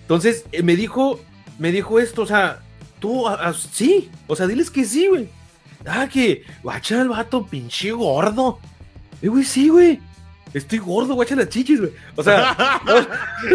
Entonces, 0.00 0.46
eh, 0.52 0.62
me 0.62 0.76
dijo, 0.76 1.20
me 1.58 1.72
dijo 1.72 2.00
esto, 2.00 2.22
o 2.22 2.26
sea, 2.26 2.60
tú, 3.00 3.26
sí, 3.70 4.10
o 4.26 4.34
sea, 4.34 4.46
diles 4.46 4.70
que 4.70 4.86
sí, 4.86 5.08
güey. 5.08 5.28
Ah, 5.86 6.08
que, 6.08 6.44
guacha 6.62 7.00
el 7.00 7.08
vato, 7.08 7.46
pinche 7.46 7.92
gordo. 7.92 8.58
Eh, 9.22 9.28
güey, 9.28 9.44
sí, 9.44 9.68
güey. 9.68 10.00
Estoy 10.52 10.78
gordo, 10.78 11.14
guacha 11.14 11.36
las 11.36 11.48
chichis, 11.48 11.80
güey. 11.80 11.92
O 12.16 12.22
sea. 12.22 12.56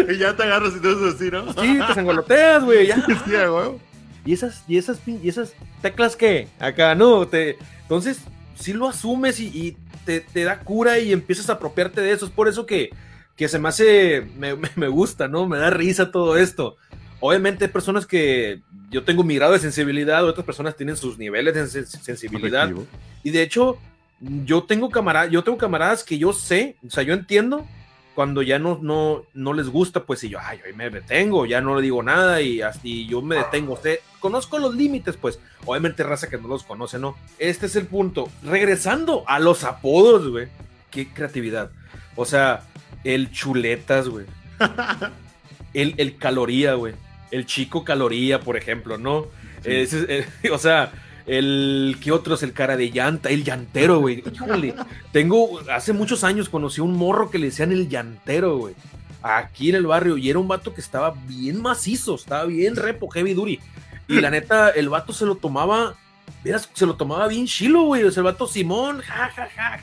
y 0.08 0.16
ya 0.16 0.34
te 0.34 0.42
agarras 0.42 0.74
y 0.76 0.80
te 0.80 0.88
haces 0.88 1.14
así, 1.14 1.30
¿no? 1.30 1.52
Sí, 1.52 1.78
te 1.86 1.94
sangoloteas, 1.94 2.64
güey. 2.64 2.86
Ya. 2.86 2.96
Sí, 3.06 3.30
güey. 3.30 3.86
Y 4.24 4.32
esas, 4.32 4.64
y 4.66 4.76
esas, 4.76 5.00
y 5.06 5.28
esas 5.28 5.54
teclas 5.82 6.16
que 6.16 6.48
acá, 6.58 6.96
¿no? 6.96 7.28
Te, 7.28 7.58
entonces, 7.82 8.18
si 8.58 8.72
lo 8.72 8.88
asumes 8.88 9.38
y, 9.38 9.76
te, 10.04 10.20
te, 10.20 10.42
da 10.42 10.58
cura 10.60 10.98
y 10.98 11.12
empiezas 11.12 11.48
a 11.48 11.54
apropiarte 11.54 12.00
de 12.00 12.12
eso. 12.12 12.26
Es 12.26 12.32
por 12.32 12.48
eso 12.48 12.66
que, 12.66 12.90
que 13.36 13.48
se 13.48 13.60
me 13.60 13.68
hace, 13.68 14.26
me, 14.36 14.56
me 14.76 14.88
gusta, 14.88 15.28
¿no? 15.28 15.46
Me 15.46 15.58
da 15.58 15.70
risa 15.70 16.10
todo 16.10 16.36
esto. 16.36 16.76
Obviamente 17.20 17.64
hay 17.64 17.70
personas 17.70 18.06
que 18.06 18.60
yo 18.90 19.04
tengo 19.04 19.24
mi 19.24 19.36
grado 19.36 19.52
de 19.52 19.58
sensibilidad, 19.58 20.24
otras 20.24 20.46
personas 20.46 20.76
tienen 20.76 20.96
sus 20.96 21.18
niveles 21.18 21.54
de 21.54 21.86
sensibilidad. 21.86 22.70
Y 23.22 23.30
de 23.30 23.42
hecho, 23.42 23.78
yo 24.20 24.64
tengo 24.64 24.90
camaradas, 24.90 25.30
yo 25.30 25.42
tengo 25.42 25.58
camaradas 25.58 26.04
que 26.04 26.18
yo 26.18 26.32
sé, 26.32 26.76
o 26.86 26.90
sea, 26.90 27.02
yo 27.02 27.14
entiendo 27.14 27.66
cuando 28.14 28.40
ya 28.40 28.58
no, 28.58 28.78
no, 28.80 29.24
no 29.34 29.52
les 29.52 29.68
gusta, 29.68 30.04
pues 30.04 30.20
si 30.20 30.30
yo, 30.30 30.38
ay, 30.40 30.58
yo 30.66 30.74
me 30.74 30.88
detengo, 30.88 31.44
ya 31.44 31.60
no 31.60 31.76
le 31.76 31.82
digo 31.82 32.02
nada 32.02 32.40
y 32.40 32.62
así 32.62 33.06
yo 33.06 33.20
me 33.20 33.36
detengo. 33.36 33.78
conozco 34.20 34.58
los 34.58 34.74
límites, 34.74 35.18
pues, 35.18 35.38
obviamente 35.66 36.02
raza 36.02 36.30
que 36.30 36.38
no 36.38 36.48
los 36.48 36.64
conoce, 36.64 36.98
¿no? 36.98 37.14
Este 37.38 37.66
es 37.66 37.76
el 37.76 37.86
punto. 37.86 38.30
Regresando 38.42 39.22
a 39.26 39.38
los 39.38 39.64
apodos, 39.64 40.30
güey. 40.30 40.48
Qué 40.90 41.12
creatividad. 41.12 41.70
O 42.14 42.24
sea, 42.24 42.62
el 43.04 43.30
chuletas, 43.32 44.08
güey. 44.08 44.24
el, 45.74 45.94
el 45.98 46.16
caloría, 46.16 46.72
güey 46.72 46.94
el 47.36 47.46
chico 47.46 47.84
caloría, 47.84 48.40
por 48.40 48.56
ejemplo, 48.56 48.98
¿no? 48.98 49.26
Eh, 49.64 50.26
o 50.52 50.58
sea, 50.58 50.92
el 51.26 51.96
que 52.00 52.12
otro 52.12 52.34
es 52.34 52.42
el 52.42 52.52
cara 52.52 52.76
de 52.76 52.90
llanta, 52.90 53.30
el 53.30 53.44
llantero, 53.44 54.00
güey. 54.00 54.22
tengo, 55.12 55.60
hace 55.70 55.92
muchos 55.92 56.24
años 56.24 56.48
conocí 56.48 56.80
a 56.80 56.84
un 56.84 56.96
morro 56.96 57.30
que 57.30 57.38
le 57.38 57.46
decían 57.46 57.72
el 57.72 57.88
llantero, 57.88 58.56
güey. 58.58 58.74
Aquí 59.22 59.70
en 59.70 59.76
el 59.76 59.86
barrio, 59.86 60.16
y 60.16 60.30
era 60.30 60.38
un 60.38 60.46
vato 60.46 60.72
que 60.72 60.80
estaba 60.80 61.14
bien 61.26 61.60
macizo, 61.60 62.14
estaba 62.14 62.44
bien 62.44 62.76
repo, 62.76 63.08
heavy 63.08 63.34
duty. 63.34 63.58
Y 64.08 64.20
la 64.20 64.30
neta, 64.30 64.70
el 64.70 64.88
vato 64.88 65.12
se 65.12 65.26
lo 65.26 65.34
tomaba, 65.34 65.96
verás, 66.44 66.70
se 66.72 66.86
lo 66.86 66.94
tomaba 66.94 67.26
bien 67.26 67.46
chilo, 67.46 67.82
güey. 67.82 68.04
O 68.04 68.10
sea, 68.12 68.20
el 68.20 68.26
vato 68.26 68.46
Simón, 68.46 69.00
ja, 69.00 69.30
ja, 69.34 69.48
ja, 69.54 69.80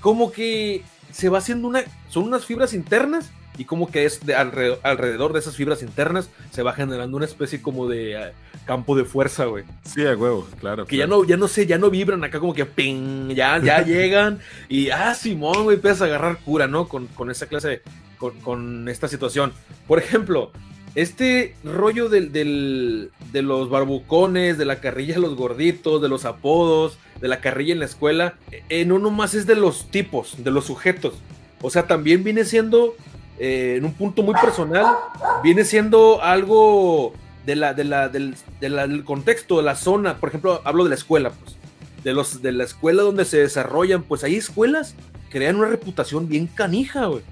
Como 0.00 0.30
que 0.32 0.82
se 1.10 1.30
va 1.30 1.38
haciendo 1.38 1.66
una, 1.66 1.82
son 2.08 2.24
unas 2.24 2.44
fibras 2.44 2.74
internas 2.74 3.30
y 3.58 3.64
como 3.64 3.90
que 3.90 4.04
es 4.04 4.24
de 4.24 4.34
alrededor, 4.34 5.32
de 5.32 5.38
esas 5.38 5.56
fibras 5.56 5.82
internas 5.82 6.30
se 6.50 6.62
va 6.62 6.72
generando 6.72 7.16
una 7.16 7.26
especie 7.26 7.60
como 7.60 7.88
de 7.88 8.14
eh, 8.14 8.32
campo 8.64 8.96
de 8.96 9.04
fuerza, 9.04 9.44
güey. 9.46 9.64
Sí, 9.84 10.06
a 10.06 10.16
huevo, 10.16 10.46
claro. 10.60 10.86
Que 10.86 10.96
ya 10.96 11.06
no, 11.06 11.24
ya 11.24 11.36
no 11.36 11.48
sé, 11.48 11.66
ya 11.66 11.76
no 11.76 11.90
vibran 11.90 12.24
acá 12.24 12.40
como 12.40 12.54
que 12.54 12.64
ping, 12.64 13.28
ya, 13.34 13.58
ya 13.58 13.82
llegan 13.84 14.38
y 14.68 14.90
ah, 14.90 15.14
Simón, 15.14 15.64
güey, 15.64 15.76
empiezas 15.76 16.02
a 16.02 16.04
agarrar 16.06 16.38
cura, 16.38 16.68
¿no? 16.68 16.88
Con, 16.88 17.06
con 17.08 17.30
esa 17.30 17.46
clase, 17.46 17.82
con, 18.18 18.38
con, 18.40 18.88
esta 18.88 19.08
situación. 19.08 19.52
Por 19.86 19.98
ejemplo, 19.98 20.52
este 20.94 21.54
rollo 21.62 22.08
del, 22.08 22.32
del, 22.32 23.10
de 23.32 23.42
los 23.42 23.70
barbucones, 23.70 24.58
de 24.58 24.64
la 24.64 24.80
carrilla 24.80 25.14
de 25.14 25.20
los 25.20 25.36
gorditos, 25.36 26.00
de 26.00 26.08
los 26.08 26.24
apodos, 26.24 26.98
de 27.20 27.28
la 27.28 27.40
carrilla 27.40 27.72
en 27.72 27.80
la 27.80 27.84
escuela, 27.84 28.34
eh, 28.68 28.84
no 28.84 28.98
nomás 28.98 29.34
es 29.34 29.46
de 29.46 29.54
los 29.54 29.90
tipos, 29.90 30.42
de 30.42 30.50
los 30.50 30.64
sujetos. 30.64 31.14
O 31.62 31.70
sea, 31.70 31.86
también 31.86 32.24
viene 32.24 32.44
siendo 32.44 32.94
eh, 33.42 33.76
en 33.78 33.86
un 33.86 33.94
punto 33.94 34.22
muy 34.22 34.34
personal, 34.34 34.98
viene 35.42 35.64
siendo 35.64 36.22
algo 36.22 37.14
de 37.46 37.56
la, 37.56 37.72
de 37.72 37.84
la, 37.84 38.10
del, 38.10 38.36
del, 38.60 39.02
contexto, 39.02 39.56
de 39.56 39.62
la 39.62 39.76
zona. 39.76 40.18
Por 40.18 40.28
ejemplo, 40.28 40.60
hablo 40.62 40.84
de 40.84 40.90
la 40.90 40.96
escuela, 40.96 41.30
pues. 41.30 41.56
De, 42.04 42.12
los, 42.12 42.42
de 42.42 42.52
la 42.52 42.64
escuela 42.64 43.02
donde 43.02 43.24
se 43.24 43.38
desarrollan, 43.38 44.02
pues 44.02 44.24
hay 44.24 44.36
escuelas 44.36 44.94
que 45.30 45.38
crean 45.38 45.56
una 45.56 45.68
reputación 45.68 46.28
bien 46.28 46.48
canija, 46.48 47.06
güey. 47.06 47.22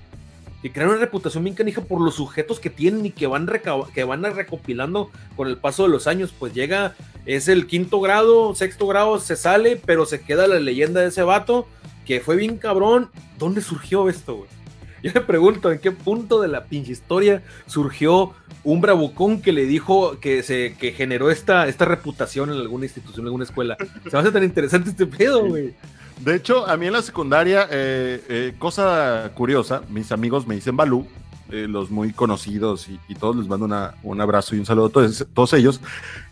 Que 0.62 0.72
crean 0.72 0.88
una 0.88 0.98
reputación 0.98 1.44
bien 1.44 1.54
canija 1.54 1.82
por 1.82 2.00
los 2.00 2.14
sujetos 2.14 2.58
que 2.58 2.70
tienen 2.70 3.04
y 3.04 3.10
que 3.10 3.26
van, 3.26 3.46
que 3.94 4.04
van 4.04 4.22
recopilando 4.22 5.10
con 5.36 5.48
el 5.48 5.58
paso 5.58 5.82
de 5.82 5.90
los 5.90 6.06
años. 6.06 6.32
Pues 6.38 6.54
llega, 6.54 6.96
es 7.26 7.48
el 7.48 7.66
quinto 7.66 8.00
grado, 8.00 8.54
sexto 8.54 8.86
grado, 8.86 9.20
se 9.20 9.36
sale, 9.36 9.76
pero 9.76 10.06
se 10.06 10.22
queda 10.22 10.46
la 10.46 10.58
leyenda 10.58 11.02
de 11.02 11.08
ese 11.08 11.22
vato 11.22 11.66
que 12.06 12.20
fue 12.20 12.36
bien 12.36 12.56
cabrón. 12.56 13.10
¿Dónde 13.38 13.60
surgió 13.60 14.08
esto, 14.08 14.36
güey? 14.36 14.57
Yo 15.02 15.12
me 15.14 15.20
pregunto 15.20 15.70
en 15.70 15.78
qué 15.78 15.92
punto 15.92 16.40
de 16.40 16.48
la 16.48 16.64
pinche 16.64 16.92
historia 16.92 17.42
surgió 17.66 18.32
un 18.64 18.80
bravucón 18.80 19.40
que 19.40 19.52
le 19.52 19.64
dijo 19.64 20.18
que 20.20 20.42
se 20.42 20.74
que 20.78 20.92
generó 20.92 21.30
esta, 21.30 21.68
esta 21.68 21.84
reputación 21.84 22.50
en 22.50 22.56
alguna 22.56 22.84
institución, 22.84 23.20
en 23.20 23.26
alguna 23.26 23.44
escuela. 23.44 23.76
Se 24.04 24.10
me 24.10 24.18
hace 24.18 24.32
tan 24.32 24.44
interesante 24.44 24.90
este 24.90 25.06
pedo, 25.06 25.46
güey. 25.46 25.74
De 26.20 26.34
hecho, 26.34 26.66
a 26.66 26.76
mí 26.76 26.86
en 26.86 26.92
la 26.92 27.02
secundaria, 27.02 27.68
eh, 27.70 28.22
eh, 28.28 28.54
cosa 28.58 29.30
curiosa, 29.34 29.82
mis 29.88 30.10
amigos 30.10 30.46
me 30.46 30.56
dicen 30.56 30.76
Balú, 30.76 31.06
eh, 31.50 31.66
los 31.68 31.90
muy 31.90 32.12
conocidos 32.12 32.88
y, 32.88 33.14
todos 33.14 33.36
les 33.36 33.46
mando 33.46 33.92
un 34.02 34.20
abrazo 34.20 34.54
y 34.54 34.58
un 34.58 34.66
saludo 34.66 34.86
a 34.86 34.90
todos, 34.90 35.26
todos, 35.32 35.52
ellos. 35.52 35.80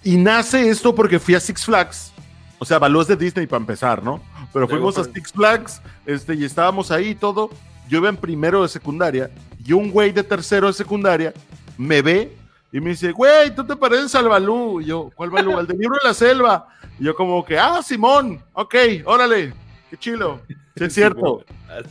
Y 0.03 0.17
nace 0.17 0.69
esto 0.69 0.95
porque 0.95 1.19
fui 1.21 1.35
a 1.35 1.41
Six 1.41 1.65
Flags. 1.65 2.13
O 2.59 2.65
sea, 2.65 2.79
Balú 2.79 3.01
es 3.01 3.07
de 3.07 3.17
Disney 3.17 3.47
para 3.47 3.61
empezar, 3.61 4.03
¿no? 4.03 4.21
Pero 4.53 4.67
fuimos 4.67 4.99
a 4.99 5.05
Six 5.05 5.33
Flags 5.33 5.81
este, 6.05 6.35
y 6.35 6.45
estábamos 6.45 6.91
ahí 6.91 7.11
y 7.11 7.15
todo 7.15 7.51
yo 7.89 7.99
iba 7.99 8.09
en 8.09 8.17
primero 8.17 8.63
de 8.63 8.69
secundaria 8.69 9.31
y 9.65 9.73
un 9.73 9.91
güey 9.91 10.13
de 10.13 10.23
tercero 10.23 10.67
de 10.67 10.73
secundaria 10.73 11.33
me 11.77 12.03
ve 12.03 12.37
y 12.73 12.81
me 12.81 12.91
dice, 12.91 13.13
güey, 13.13 13.55
tú 13.55 13.65
te 13.65 13.77
pareces 13.77 14.15
al 14.15 14.29
Balú. 14.29 14.81
Y 14.81 14.87
yo, 14.87 15.11
¿cuál 15.15 15.31
Balú? 15.31 15.57
Al 15.57 15.67
del 15.67 15.79
libro 15.79 15.97
de 16.03 16.09
la 16.09 16.15
selva. 16.15 16.69
Y 16.99 17.05
yo 17.05 17.15
como 17.15 17.45
que, 17.45 17.59
ah, 17.59 17.81
Simón, 17.83 18.43
ok, 18.53 18.75
órale, 19.05 19.55
qué 19.91 19.97
chilo. 19.97 20.41
Sí, 20.77 20.85
es 20.85 20.93
cierto. 20.95 21.45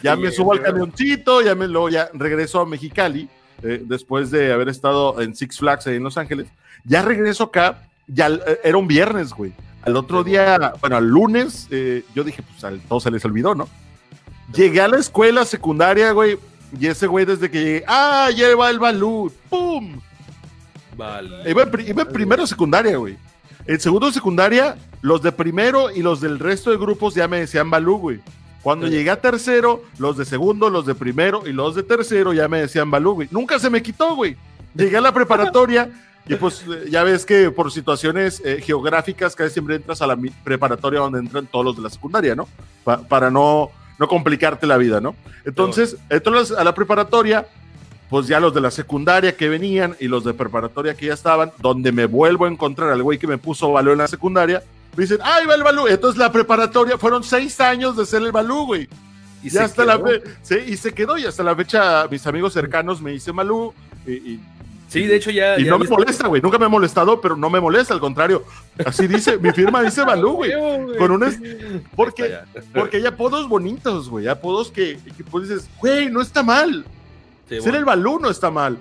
ya 0.03 0.15
me 0.15 0.31
subo 0.31 0.53
al 0.53 0.61
camioncito, 0.61 1.41
ya 1.41 1.55
me 1.55 1.67
lo, 1.67 1.89
ya 1.89 2.09
regreso 2.13 2.59
a 2.59 2.65
Mexicali, 2.65 3.29
eh, 3.63 3.81
después 3.85 4.31
de 4.31 4.51
haber 4.51 4.69
estado 4.69 5.21
en 5.21 5.35
Six 5.35 5.57
Flags 5.57 5.87
ahí 5.87 5.95
en 5.95 6.03
Los 6.03 6.17
Ángeles. 6.17 6.47
Ya 6.83 7.01
regreso 7.01 7.45
acá, 7.45 7.81
ya 8.07 8.27
eh, 8.27 8.59
era 8.63 8.77
un 8.77 8.87
viernes, 8.87 9.31
güey. 9.31 9.53
Al 9.81 9.95
otro 9.95 10.23
día, 10.23 10.73
bueno, 10.81 10.97
al 10.97 11.07
lunes, 11.07 11.67
eh, 11.71 12.03
yo 12.13 12.23
dije, 12.23 12.43
pues 12.43 12.63
al 12.63 12.79
todo 12.81 12.99
se 12.99 13.11
les 13.11 13.23
olvidó, 13.23 13.55
¿no? 13.55 13.67
Llegué 14.53 14.81
a 14.81 14.87
la 14.87 14.97
escuela 14.97 15.45
secundaria, 15.45 16.11
güey, 16.11 16.37
y 16.79 16.87
ese 16.87 17.07
güey 17.07 17.25
desde 17.25 17.49
que 17.49 17.63
llegué, 17.63 17.83
¡ah, 17.87 18.29
lleva 18.35 18.69
el 18.69 18.79
balú! 18.79 19.31
¡Pum! 19.49 19.99
Vale. 20.95 21.49
Iba, 21.49 21.63
en 21.63 22.07
primero 22.07 22.47
secundaria, 22.47 22.97
güey. 22.97 23.17
En 23.65 23.79
segundo 23.79 24.11
secundaria, 24.11 24.77
los 25.01 25.21
de 25.21 25.31
primero 25.31 25.91
y 25.91 26.01
los 26.01 26.21
del 26.21 26.39
resto 26.39 26.71
de 26.71 26.77
grupos 26.77 27.15
ya 27.15 27.27
me 27.27 27.39
decían 27.39 27.69
balú, 27.69 27.97
güey. 27.97 28.19
Cuando 28.61 28.87
llegué 28.87 29.11
a 29.11 29.21
tercero, 29.21 29.83
los 29.99 30.17
de 30.17 30.25
segundo, 30.25 30.69
los 30.69 30.85
de 30.85 30.95
primero 30.95 31.43
y 31.45 31.53
los 31.53 31.75
de 31.75 31.83
tercero 31.83 32.33
ya 32.33 32.47
me 32.47 32.61
decían 32.61 32.89
balú, 32.89 33.13
güey. 33.13 33.27
Nunca 33.31 33.59
se 33.59 33.69
me 33.69 33.83
quitó, 33.83 34.15
güey. 34.15 34.37
Llegué 34.73 34.97
a 34.97 35.01
la 35.01 35.13
preparatoria 35.13 35.91
y 36.27 36.35
pues 36.35 36.65
ya 36.89 37.03
ves 37.03 37.25
que 37.25 37.51
por 37.51 37.71
situaciones 37.71 38.41
eh, 38.43 38.59
geográficas 38.61 39.35
casi 39.35 39.53
siempre 39.53 39.75
entras 39.75 40.01
a 40.01 40.07
la 40.07 40.17
preparatoria 40.43 40.99
donde 40.99 41.19
entran 41.19 41.45
todos 41.45 41.65
los 41.65 41.75
de 41.75 41.83
la 41.83 41.89
secundaria, 41.89 42.35
¿no? 42.35 42.47
para 42.83 43.29
no 43.29 43.69
no 43.99 44.07
complicarte 44.07 44.67
la 44.67 44.77
vida, 44.77 45.01
¿no? 45.01 45.15
Entonces, 45.45 45.97
entonces 46.09 46.57
a 46.57 46.63
la 46.63 46.73
preparatoria, 46.73 47.47
pues 48.09 48.27
ya 48.27 48.39
los 48.39 48.53
de 48.53 48.61
la 48.61 48.71
secundaria 48.71 49.35
que 49.35 49.49
venían 49.49 49.95
y 49.99 50.07
los 50.07 50.23
de 50.23 50.33
preparatoria 50.33 50.95
que 50.95 51.07
ya 51.07 51.13
estaban, 51.13 51.51
donde 51.59 51.91
me 51.91 52.05
vuelvo 52.05 52.45
a 52.45 52.49
encontrar 52.49 52.89
al 52.89 53.03
güey 53.03 53.17
que 53.17 53.27
me 53.27 53.37
puso 53.37 53.71
balú 53.71 53.91
en 53.91 53.99
la 53.99 54.07
secundaria, 54.07 54.63
me 54.95 55.03
dicen, 55.03 55.19
¡ay, 55.23 55.45
va 55.45 55.55
el 55.55 55.63
balú! 55.63 55.87
Entonces 55.87 56.17
la 56.17 56.31
preparatoria 56.31 56.97
fueron 56.97 57.23
seis 57.23 57.59
años 57.59 57.97
de 57.97 58.05
ser 58.05 58.21
el 58.21 58.31
balú, 58.31 58.65
güey. 58.65 58.87
Y 59.45 59.49
ya 59.51 59.65
hasta 59.65 59.85
la 59.85 60.01
sí, 60.41 60.55
y 60.65 60.75
se 60.75 60.91
quedó, 60.91 61.19
y 61.19 61.25
hasta 61.25 61.43
la 61.43 61.55
fecha 61.55 62.07
mis 62.09 62.25
amigos 62.25 62.53
cercanos 62.53 62.99
me 62.99 63.11
dicen 63.11 63.35
Malú, 63.35 63.75
y, 64.07 64.39
Sí, 64.95 65.07
de 65.07 65.15
hecho 65.17 65.29
ya. 65.29 65.59
Y 65.59 65.65
no 65.65 65.77
me 65.77 65.87
molesta, 65.87 66.27
güey. 66.27 66.41
Nunca 66.41 66.57
me 66.57 66.65
ha 66.65 66.69
molestado, 66.69 67.19
pero 67.19 67.35
no 67.35 67.49
me 67.49 67.59
molesta, 67.59 67.93
al 67.93 67.99
contrario. 67.99 68.45
Así 68.85 69.07
dice, 69.07 69.37
mi 69.37 69.51
firma 69.51 69.83
dice 69.83 70.03
Balú, 70.05 70.33
güey. 70.33 70.53
Con 70.97 71.11
un. 71.11 71.83
Porque, 71.95 72.37
porque 72.73 72.97
hay 72.97 73.05
apodos 73.05 73.49
bonitos, 73.49 74.09
güey. 74.09 74.27
Apodos 74.27 74.71
que, 74.71 74.97
que 75.17 75.23
pues 75.25 75.49
dices, 75.49 75.69
güey, 75.79 76.09
no 76.09 76.21
está 76.21 76.43
mal. 76.43 76.85
ser 77.49 77.75
el 77.75 77.83
Balú 77.83 78.19
no 78.19 78.29
está 78.29 78.49
mal. 78.49 78.77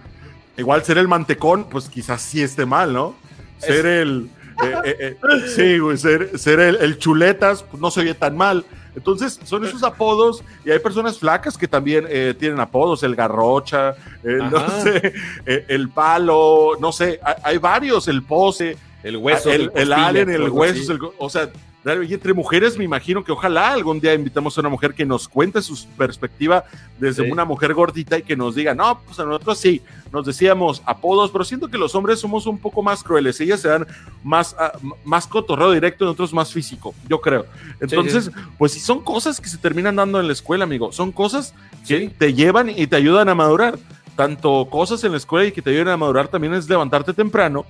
Igual 0.56 0.84
ser 0.84 0.98
el 0.98 1.08
mantecón, 1.08 1.64
pues 1.68 1.88
quizás 1.88 2.22
sí 2.22 2.40
esté 2.40 2.64
mal, 2.64 2.92
¿no? 2.92 3.16
Ser 3.58 3.84
el. 3.86 4.30
Eh, 4.62 4.82
eh, 4.84 4.94
eh, 5.00 5.48
sí, 5.48 5.78
güey. 5.78 5.98
Ser, 5.98 6.38
ser 6.38 6.60
el, 6.60 6.76
el, 6.76 6.96
chuletas, 6.98 7.64
pues 7.64 7.80
no 7.80 7.90
se 7.90 8.00
oye 8.02 8.14
tan 8.14 8.36
mal. 8.36 8.64
Entonces, 8.96 9.40
son 9.44 9.64
esos 9.64 9.82
apodos 9.82 10.42
y 10.64 10.70
hay 10.70 10.78
personas 10.78 11.18
flacas 11.18 11.58
que 11.58 11.66
también 11.66 12.06
eh, 12.08 12.34
tienen 12.38 12.60
apodos, 12.60 13.02
el 13.02 13.16
garrocha, 13.16 13.94
el, 14.22 14.50
no 14.50 14.68
sé, 14.80 15.12
eh, 15.46 15.64
el 15.68 15.88
palo, 15.88 16.72
no 16.80 16.92
sé, 16.92 17.20
hay, 17.42 17.58
varios, 17.58 18.08
el 18.08 18.22
pose, 18.22 18.76
el 19.02 19.16
hueso, 19.16 19.50
el, 19.50 19.70
el 19.74 19.92
alien, 19.92 20.30
el 20.30 20.48
hueso, 20.48 21.14
o 21.18 21.28
sea, 21.28 21.50
y 21.84 22.14
entre 22.14 22.32
mujeres 22.32 22.78
me 22.78 22.84
imagino 22.84 23.22
que 23.22 23.30
ojalá 23.30 23.72
algún 23.72 24.00
día 24.00 24.14
invitamos 24.14 24.56
a 24.56 24.62
una 24.62 24.70
mujer 24.70 24.94
que 24.94 25.04
nos 25.04 25.28
cuente 25.28 25.60
su 25.60 25.86
perspectiva 25.98 26.64
desde 26.98 27.30
una 27.30 27.44
mujer 27.44 27.74
gordita 27.74 28.16
y 28.16 28.22
que 28.22 28.36
nos 28.36 28.54
diga, 28.54 28.74
no, 28.74 29.00
pues 29.04 29.20
a 29.20 29.24
nosotros 29.24 29.58
sí, 29.58 29.82
nos 30.10 30.24
decíamos 30.24 30.82
apodos, 30.86 31.30
pero 31.30 31.44
siento 31.44 31.68
que 31.68 31.76
los 31.76 31.94
hombres 31.94 32.20
somos 32.20 32.46
un 32.46 32.56
poco 32.56 32.82
más 32.82 33.02
crueles, 33.02 33.38
ellas 33.40 33.60
se 33.60 33.68
dan 33.68 33.86
más, 34.22 34.56
uh, 34.58 34.94
más 35.04 35.26
cotorreo 35.26 35.72
directo, 35.72 36.06
nosotros 36.06 36.32
más 36.32 36.52
físico, 36.52 36.94
yo 37.06 37.20
creo. 37.20 37.44
Entonces, 37.80 38.30
pues 38.56 38.72
sí, 38.72 38.80
son 38.80 39.04
cosas 39.04 39.38
que 39.38 39.50
se 39.50 39.58
terminan 39.58 39.96
dando 39.96 40.18
en 40.20 40.26
la 40.26 40.32
escuela, 40.32 40.64
amigo, 40.64 40.90
son 40.90 41.12
cosas 41.12 41.54
que 41.86 42.08
te 42.08 42.32
llevan 42.32 42.70
y 42.70 42.86
te 42.86 42.96
ayudan 42.96 43.28
a 43.28 43.34
madurar. 43.34 43.78
Tanto 44.16 44.68
cosas 44.70 45.02
en 45.02 45.10
la 45.10 45.18
escuela 45.18 45.48
y 45.48 45.52
que 45.52 45.60
te 45.60 45.70
ayudan 45.70 45.88
a 45.88 45.96
madurar 45.96 46.28
también 46.28 46.54
es 46.54 46.68
levantarte 46.68 47.12
temprano 47.12 47.66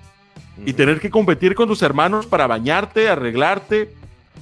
y 0.64 0.74
tener 0.74 1.00
que 1.00 1.10
competir 1.10 1.54
con 1.54 1.66
tus 1.66 1.82
hermanos 1.82 2.26
para 2.26 2.46
bañarte, 2.46 3.08
arreglarte, 3.08 3.90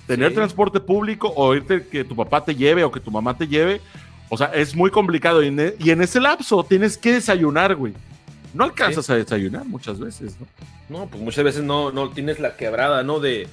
tener 0.06 0.34
transporte 0.34 0.80
público 0.80 1.32
o 1.34 1.54
irte 1.54 1.87
que 1.87 2.04
tu 2.04 2.16
papá 2.16 2.44
te 2.44 2.54
lleve 2.54 2.84
o 2.84 2.92
que 2.92 3.00
tu 3.00 3.11
mamá 3.11 3.37
te 3.37 3.46
lleve, 3.46 3.80
o 4.28 4.37
sea, 4.37 4.46
es 4.49 4.75
muy 4.75 4.90
complicado. 4.90 5.42
Y 5.42 5.49
en, 5.49 6.02
ese 6.02 6.20
lapso 6.20 6.64
tienes 6.64 6.96
que 6.96 7.12
desayunar, 7.12 7.75
güey. 7.75 7.94
No 8.54 8.64
alcanzas 8.64 9.08
a 9.11 9.16
desayunar 9.16 9.64
muchas 9.64 9.99
veces, 9.99 10.37
¿no? 10.38 10.46
No, 10.88 11.06
pues 11.06 11.22
muchas 11.22 11.44
veces 11.44 11.62
no, 11.62 11.90
no 11.90 12.11
tienes 12.11 12.38
la 12.38 12.56
quebrada, 12.56 13.02
¿no? 13.02 13.18
De, 13.20 13.49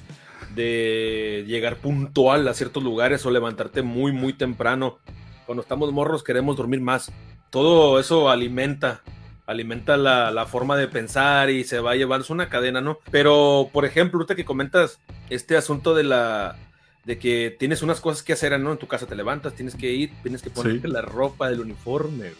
de 0.54 1.44
llegar 1.46 1.76
puntual 1.76 2.46
a 2.48 2.54
ciertos 2.54 2.82
lugares 2.82 3.24
o 3.24 3.30
levantarte 3.30 3.82
muy, 3.82 4.12
muy 4.12 4.32
temprano. 4.32 4.98
Cuando 5.46 5.62
estamos 5.62 5.92
morros 5.92 6.22
queremos 6.22 6.56
dormir 6.56 6.80
más. 6.80 7.12
Todo 7.50 7.98
eso 7.98 8.30
alimenta 8.30 9.02
alimenta 9.50 9.96
la, 9.96 10.46
forma 10.46 10.76
de 10.76 10.86
pensar 10.86 11.50
y 11.50 11.64
se 11.64 11.80
va 11.80 11.92
a 11.92 11.96
llevar, 11.96 12.20
es 12.20 12.30
una 12.30 12.48
cadena, 12.48 12.80
¿no? 12.80 12.98
Pero, 13.10 13.68
por 13.72 13.84
ejemplo, 13.84 14.18
ahorita 14.18 14.36
que 14.36 14.44
comentas 14.44 15.00
este 15.28 15.56
asunto 15.56 15.94
de 15.94 16.04
la 16.04 16.56
de 17.04 17.18
que 17.18 17.56
tienes 17.58 17.82
unas 17.82 18.00
cosas 18.00 18.22
que 18.22 18.34
hacer, 18.34 18.58
¿no? 18.60 18.72
En 18.72 18.78
tu 18.78 18.86
casa 18.86 19.06
te 19.06 19.16
levantas, 19.16 19.54
tienes 19.54 19.74
que 19.74 19.90
ir, 19.90 20.12
tienes 20.22 20.42
que 20.42 20.50
ponerte 20.50 20.86
la 20.86 21.02
ropa 21.02 21.48
del 21.50 21.60
uniforme, 21.60 22.30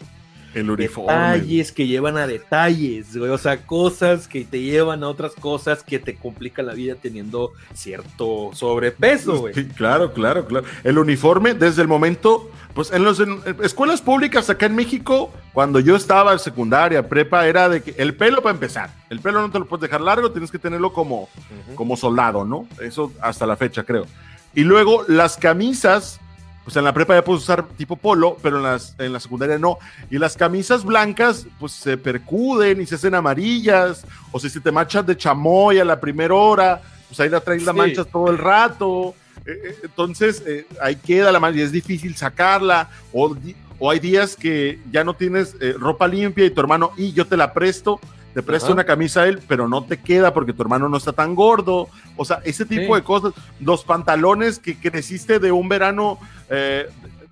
El 0.53 0.69
uniforme. 0.69 1.13
Detalles 1.13 1.71
que 1.71 1.87
llevan 1.87 2.17
a 2.17 2.27
detalles, 2.27 3.15
güey. 3.15 3.31
O 3.31 3.37
sea, 3.37 3.65
cosas 3.65 4.27
que 4.27 4.43
te 4.43 4.61
llevan 4.61 5.03
a 5.03 5.07
otras 5.07 5.33
cosas 5.33 5.83
que 5.83 5.99
te 5.99 6.15
complican 6.15 6.65
la 6.65 6.73
vida 6.73 6.95
teniendo 6.95 7.51
cierto 7.73 8.51
sobrepeso, 8.53 9.39
güey. 9.39 9.53
claro, 9.69 10.13
claro, 10.13 10.45
claro. 10.45 10.65
El 10.83 10.97
uniforme, 10.97 11.53
desde 11.53 11.81
el 11.81 11.87
momento, 11.87 12.49
pues 12.73 12.91
en 12.91 13.03
las 13.03 13.21
escuelas 13.63 14.01
públicas 14.01 14.49
acá 14.49 14.65
en 14.65 14.75
México, 14.75 15.31
cuando 15.53 15.79
yo 15.79 15.95
estaba 15.95 16.33
en 16.33 16.39
secundaria, 16.39 17.07
prepa, 17.07 17.47
era 17.47 17.67
de 17.67 17.81
que 17.81 17.95
el 17.97 18.15
pelo 18.15 18.41
para 18.41 18.53
empezar. 18.53 18.89
El 19.09 19.19
pelo 19.19 19.41
no 19.41 19.51
te 19.51 19.59
lo 19.59 19.65
puedes 19.65 19.81
dejar 19.81 20.01
largo, 20.01 20.31
tienes 20.31 20.51
que 20.51 20.59
tenerlo 20.59 20.93
como, 20.93 21.29
como 21.75 21.97
soldado, 21.97 22.45
¿no? 22.45 22.67
Eso 22.81 23.11
hasta 23.21 23.45
la 23.45 23.57
fecha, 23.57 23.83
creo. 23.83 24.05
Y 24.53 24.63
luego 24.63 25.05
las 25.07 25.37
camisas 25.37 26.20
pues 26.63 26.75
en 26.75 26.83
la 26.83 26.93
prepa 26.93 27.15
ya 27.15 27.23
puedes 27.23 27.43
usar 27.43 27.67
tipo 27.69 27.95
polo, 27.95 28.37
pero 28.41 28.57
en, 28.57 28.63
las, 28.63 28.95
en 28.99 29.13
la 29.13 29.19
secundaria 29.19 29.57
no. 29.57 29.77
Y 30.09 30.17
las 30.19 30.37
camisas 30.37 30.83
blancas, 30.83 31.47
pues 31.59 31.71
se 31.71 31.97
percuden 31.97 32.81
y 32.81 32.85
se 32.85 32.95
hacen 32.95 33.15
amarillas, 33.15 34.05
o 34.31 34.39
si 34.39 34.49
se 34.49 34.59
te 34.59 34.71
manchas 34.71 35.05
de 35.05 35.17
chamoy 35.17 35.79
a 35.79 35.85
la 35.85 35.99
primera 35.99 36.33
hora, 36.33 36.81
pues 37.07 37.19
ahí 37.19 37.29
la 37.29 37.39
traes 37.41 37.63
la 37.63 37.73
manchas 37.73 38.07
todo 38.07 38.29
el 38.29 38.37
rato. 38.37 39.15
Eh, 39.45 39.51
eh, 39.63 39.75
entonces, 39.83 40.43
eh, 40.45 40.67
ahí 40.81 40.95
queda 40.95 41.31
la 41.31 41.39
mancha 41.39 41.59
y 41.59 41.63
es 41.63 41.71
difícil 41.71 42.15
sacarla. 42.15 42.89
O, 43.11 43.35
o 43.79 43.89
hay 43.89 43.99
días 43.99 44.35
que 44.35 44.79
ya 44.91 45.03
no 45.03 45.15
tienes 45.15 45.55
ropa 45.79 46.07
limpia 46.07 46.45
y 46.45 46.51
tu 46.51 46.61
hermano, 46.61 46.91
y 46.95 47.11
yo 47.11 47.25
te 47.25 47.37
la 47.37 47.53
presto 47.53 47.99
te 48.33 48.41
presta 48.41 48.71
una 48.71 48.83
camisa 48.83 49.21
a 49.21 49.27
él, 49.27 49.41
pero 49.47 49.67
no 49.67 49.83
te 49.83 49.97
queda 49.97 50.33
porque 50.33 50.53
tu 50.53 50.61
hermano 50.61 50.87
no 50.87 50.97
está 50.97 51.11
tan 51.11 51.35
gordo. 51.35 51.89
O 52.15 52.25
sea, 52.25 52.39
ese 52.43 52.65
tipo 52.65 52.95
de 52.95 53.03
cosas. 53.03 53.33
Los 53.59 53.83
pantalones 53.83 54.59
que 54.59 54.77
creciste 54.77 55.39
de 55.39 55.51
un 55.51 55.67
verano, 55.67 56.17
eh, 56.49 56.89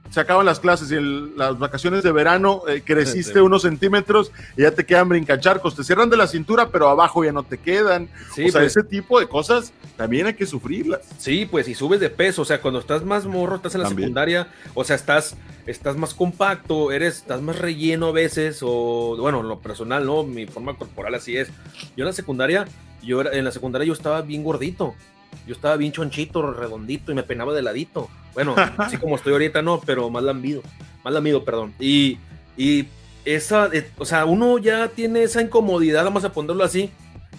se 0.10 0.20
acaban 0.20 0.46
las 0.46 0.60
clases 0.60 0.92
y 0.92 1.00
las 1.38 1.60
vacaciones 1.60 2.04
de 2.04 2.12
verano, 2.12 2.64
eh, 2.68 2.82
creciste 2.84 3.42
unos 3.42 3.62
centímetros 3.62 4.32
y 4.58 4.64
ya 4.64 4.72
te 4.72 4.86
quedan 4.86 5.10
brincacharcos. 5.10 5.76
Te 5.76 5.84
cierran 5.84 6.10
de 6.10 6.18
la 6.18 6.28
cintura, 6.28 6.70
pero 6.70 6.90
abajo 6.90 7.24
ya 7.24 7.32
no 7.32 7.44
te 7.44 7.58
quedan. 7.58 8.10
o 8.32 8.36
sea, 8.36 8.52
pues. 8.52 8.56
ese 8.56 8.84
tipo 8.84 9.20
de 9.20 9.28
cosas 9.28 9.72
también 9.98 10.26
hay 10.26 10.34
que 10.34 10.46
sufrirlas. 10.46 11.02
Sí, 11.18 11.46
pues 11.46 11.68
si 11.68 11.76
subes 11.76 12.00
de 12.00 12.10
peso, 12.10 12.42
o 12.42 12.46
sea, 12.46 12.62
cuando 12.62 12.80
estás 12.80 13.04
más 13.04 13.26
morro, 13.26 13.58
estás 13.58 13.76
en 13.76 13.84
la 13.84 13.90
secundaria, 13.90 14.48
o 14.74 14.84
sea, 14.84 14.96
estás, 14.96 15.36
estás 15.68 15.96
más 15.96 16.14
compacto, 16.14 16.92
eres, 16.92 17.18
estás 17.18 17.42
más 17.42 17.60
relleno 17.60 18.08
a 18.08 18.12
veces, 18.12 18.60
o 18.64 19.16
bueno, 19.20 19.42
en 19.42 19.48
lo 19.48 19.60
personal, 19.60 20.06
¿no? 20.06 20.24
Mi 20.24 20.48
forma 20.48 20.76
corporal 20.76 21.14
así 21.16 21.38
es. 21.38 21.50
Yo 21.96 22.04
en 22.04 22.06
la 22.06 22.14
secundaria, 22.14 22.66
yo 23.04 23.22
en 23.22 23.46
la 23.46 23.52
secundaria 23.52 23.86
yo 23.86 23.94
estaba 23.94 24.22
bien 24.22 24.44
gordito. 24.44 24.96
Yo 25.48 25.54
estaba 25.54 25.78
bien 25.78 25.92
chonchito, 25.92 26.54
redondito 26.54 27.12
y 27.12 27.16
me 27.16 27.24
penaba 27.24 27.54
de 27.54 27.62
ladito. 27.62 28.10
Bueno, 28.34 28.56
así 28.78 28.98
como 28.98 29.16
estoy 29.16 29.34
ahorita, 29.34 29.62
no, 29.62 29.82
pero 29.82 30.10
más 30.10 30.24
lambido. 30.24 30.62
Más 31.04 31.14
lambido, 31.14 31.44
perdón. 31.44 31.74
Y, 31.80 32.18
y 32.58 32.88
esa, 33.26 33.68
eh, 33.74 33.90
o 33.98 34.06
sea, 34.06 34.26
uno 34.26 34.58
ya 34.58 34.88
tiene 34.90 35.24
esa 35.24 35.42
incomodidad, 35.42 36.04
vamos 36.04 36.24
a 36.24 36.32
ponerlo 36.32 36.64
así, 36.64 36.90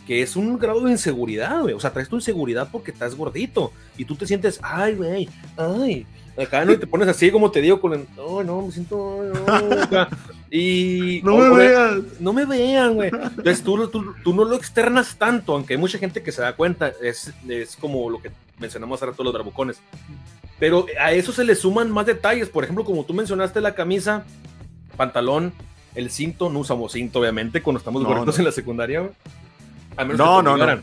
que 0.06 0.22
es 0.22 0.36
un 0.36 0.58
grado 0.58 0.84
de 0.84 0.92
inseguridad, 0.92 1.60
güey. 1.62 1.74
O 1.74 1.80
sea, 1.80 1.92
traes 1.92 2.08
tu 2.08 2.16
inseguridad 2.16 2.68
porque 2.70 2.90
estás 2.90 3.14
gordito 3.14 3.72
y 3.96 4.04
tú 4.04 4.16
te 4.16 4.26
sientes, 4.26 4.58
ay, 4.62 4.94
güey, 4.94 5.28
ay. 5.56 6.06
Acá 6.36 6.64
no 6.64 6.78
te 6.78 6.86
pones 6.86 7.08
así 7.08 7.30
como 7.30 7.50
te 7.50 7.60
digo 7.60 7.80
con 7.80 7.92
el, 7.92 8.06
oh, 8.16 8.42
no, 8.42 8.62
me 8.62 8.72
siento, 8.72 9.20
y 10.50 11.20
no 11.22 11.36
me 11.36 11.56
vean, 11.56 12.06
no 12.18 12.32
me 12.32 12.44
vean, 12.44 12.94
güey. 12.94 13.10
Entonces 13.10 13.62
tú, 13.62 13.88
tú, 14.24 14.34
no 14.34 14.44
lo 14.44 14.56
externas 14.56 15.16
tanto, 15.16 15.54
aunque 15.54 15.74
hay 15.74 15.78
mucha 15.78 15.98
gente 15.98 16.22
que 16.22 16.32
se 16.32 16.42
da 16.42 16.54
cuenta, 16.54 16.92
es, 17.02 17.32
es 17.48 17.76
como 17.76 18.10
lo 18.10 18.20
que 18.20 18.30
mencionamos 18.58 19.00
ahora 19.00 19.12
todos 19.12 19.26
los 19.26 19.34
bravucones. 19.34 19.80
Pero 20.58 20.86
a 21.00 21.12
eso 21.12 21.32
se 21.32 21.44
le 21.44 21.54
suman 21.54 21.90
más 21.90 22.06
detalles, 22.06 22.48
por 22.48 22.64
ejemplo, 22.64 22.84
como 22.84 23.04
tú 23.04 23.14
mencionaste 23.14 23.60
la 23.60 23.74
camisa, 23.74 24.24
pantalón, 24.96 25.52
el 25.94 26.10
cinto, 26.10 26.50
no 26.50 26.58
usamos 26.58 26.92
cinto, 26.92 27.20
obviamente, 27.20 27.62
cuando 27.62 27.78
estamos 27.78 28.04
gordos 28.04 28.38
en 28.38 28.44
la 28.44 28.52
secundaria, 28.52 29.00
güey 29.00 29.12
no, 30.04 30.42
no, 30.42 30.56
no. 30.56 30.80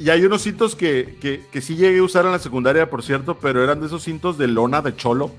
Y 0.00 0.10
hay 0.10 0.24
unos 0.24 0.42
cintos 0.42 0.74
que, 0.74 1.16
que, 1.20 1.44
que, 1.52 1.60
sí 1.60 1.76
llegué 1.76 1.98
a 1.98 2.02
usar 2.02 2.24
en 2.24 2.32
la 2.32 2.40
secundaria, 2.40 2.90
por 2.90 3.04
cierto, 3.04 3.38
pero 3.38 3.62
eran 3.62 3.80
de 3.80 3.86
esos 3.86 4.02
cintos 4.02 4.36
de 4.36 4.48
lona 4.48 4.82
de 4.82 4.96
cholo 4.96 5.30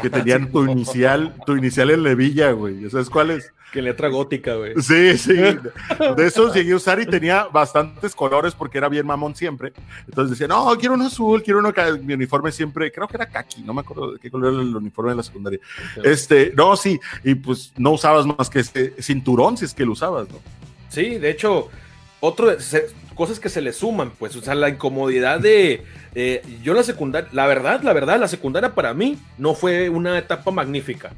que 0.00 0.10
tenían 0.10 0.50
tu 0.50 0.64
inicial, 0.64 1.34
tu 1.44 1.56
inicial 1.56 1.90
en 1.90 2.02
levilla, 2.02 2.52
güey. 2.52 2.88
¿Sabes 2.90 3.10
cuál 3.10 3.30
es? 3.30 3.52
Que 3.72 3.80
letra 3.80 4.08
gótica, 4.08 4.54
güey. 4.54 4.74
Sí, 4.82 5.16
sí. 5.16 5.32
De 6.16 6.26
esos 6.26 6.54
llegué 6.54 6.72
a 6.72 6.76
usar 6.76 7.00
y 7.00 7.06
tenía 7.06 7.44
bastantes 7.44 8.14
colores 8.14 8.54
porque 8.54 8.76
era 8.76 8.88
bien 8.90 9.06
mamón 9.06 9.34
siempre. 9.34 9.72
Entonces 10.06 10.38
decía, 10.38 10.46
no, 10.46 10.76
quiero 10.78 10.94
uno 10.94 11.06
azul, 11.06 11.42
quiero 11.42 11.60
uno 11.60 11.72
Mi 12.02 12.12
uniforme 12.12 12.52
siempre, 12.52 12.92
creo 12.92 13.08
que 13.08 13.16
era 13.16 13.26
kaki, 13.26 13.62
no 13.62 13.72
me 13.72 13.80
acuerdo 13.80 14.12
de 14.12 14.18
qué 14.18 14.30
color 14.30 14.52
era 14.52 14.62
el 14.62 14.76
uniforme 14.76 15.12
de 15.12 15.16
la 15.16 15.22
secundaria. 15.22 15.58
Este, 16.04 16.52
no, 16.54 16.76
sí. 16.76 17.00
Y 17.24 17.34
pues 17.34 17.72
no 17.78 17.92
usabas 17.92 18.26
más 18.26 18.50
que 18.50 18.60
ese 18.60 18.92
cinturón 19.00 19.56
si 19.56 19.64
es 19.64 19.72
que 19.72 19.86
lo 19.86 19.92
usabas, 19.92 20.28
¿no? 20.28 20.38
Sí, 20.90 21.18
de 21.18 21.30
hecho, 21.30 21.70
otro, 22.24 22.56
cosas 23.16 23.40
que 23.40 23.48
se 23.48 23.60
le 23.60 23.72
suman, 23.72 24.12
pues, 24.12 24.36
o 24.36 24.42
sea, 24.42 24.54
la 24.54 24.68
incomodidad 24.68 25.40
de, 25.40 25.82
yo 26.62 26.72
la 26.72 26.84
secundaria, 26.84 27.28
la 27.32 27.46
verdad, 27.46 27.82
la 27.82 27.92
verdad, 27.92 28.20
la 28.20 28.28
secundaria 28.28 28.76
para 28.76 28.94
mí 28.94 29.18
no 29.38 29.54
fue 29.54 29.88
una 29.90 30.16
etapa 30.16 30.52
magnífica. 30.52 31.12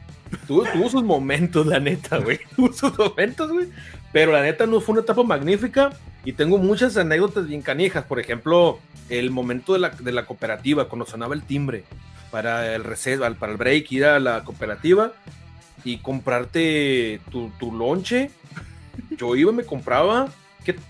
Tuvo, 0.46 0.64
tuvo 0.64 0.88
sus 0.88 1.04
momentos, 1.04 1.66
la 1.66 1.78
neta, 1.78 2.16
güey, 2.16 2.40
tuvo 2.56 2.72
sus 2.72 2.98
momentos, 2.98 3.52
güey, 3.52 3.68
pero 4.12 4.32
la 4.32 4.40
neta 4.40 4.66
no 4.66 4.80
fue 4.80 4.94
una 4.94 5.02
etapa 5.02 5.22
magnífica 5.22 5.92
y 6.24 6.32
tengo 6.32 6.56
muchas 6.56 6.96
anécdotas 6.96 7.46
bien 7.48 7.60
canijas, 7.60 8.06
por 8.06 8.18
ejemplo, 8.18 8.78
el 9.10 9.30
momento 9.30 9.74
de 9.74 9.80
la, 9.80 9.90
de 9.90 10.10
la 10.10 10.24
cooperativa, 10.24 10.88
cuando 10.88 11.04
sonaba 11.04 11.34
el 11.34 11.42
timbre 11.42 11.84
para 12.30 12.74
el 12.74 12.82
receso, 12.82 13.20
para 13.38 13.52
el 13.52 13.58
break, 13.58 13.92
ir 13.92 14.06
a 14.06 14.18
la 14.20 14.42
cooperativa 14.42 15.12
y 15.84 15.98
comprarte 15.98 17.20
tu, 17.30 17.50
tu 17.60 17.72
lonche, 17.72 18.30
yo 19.18 19.36
iba 19.36 19.52
me 19.52 19.64
compraba 19.64 20.32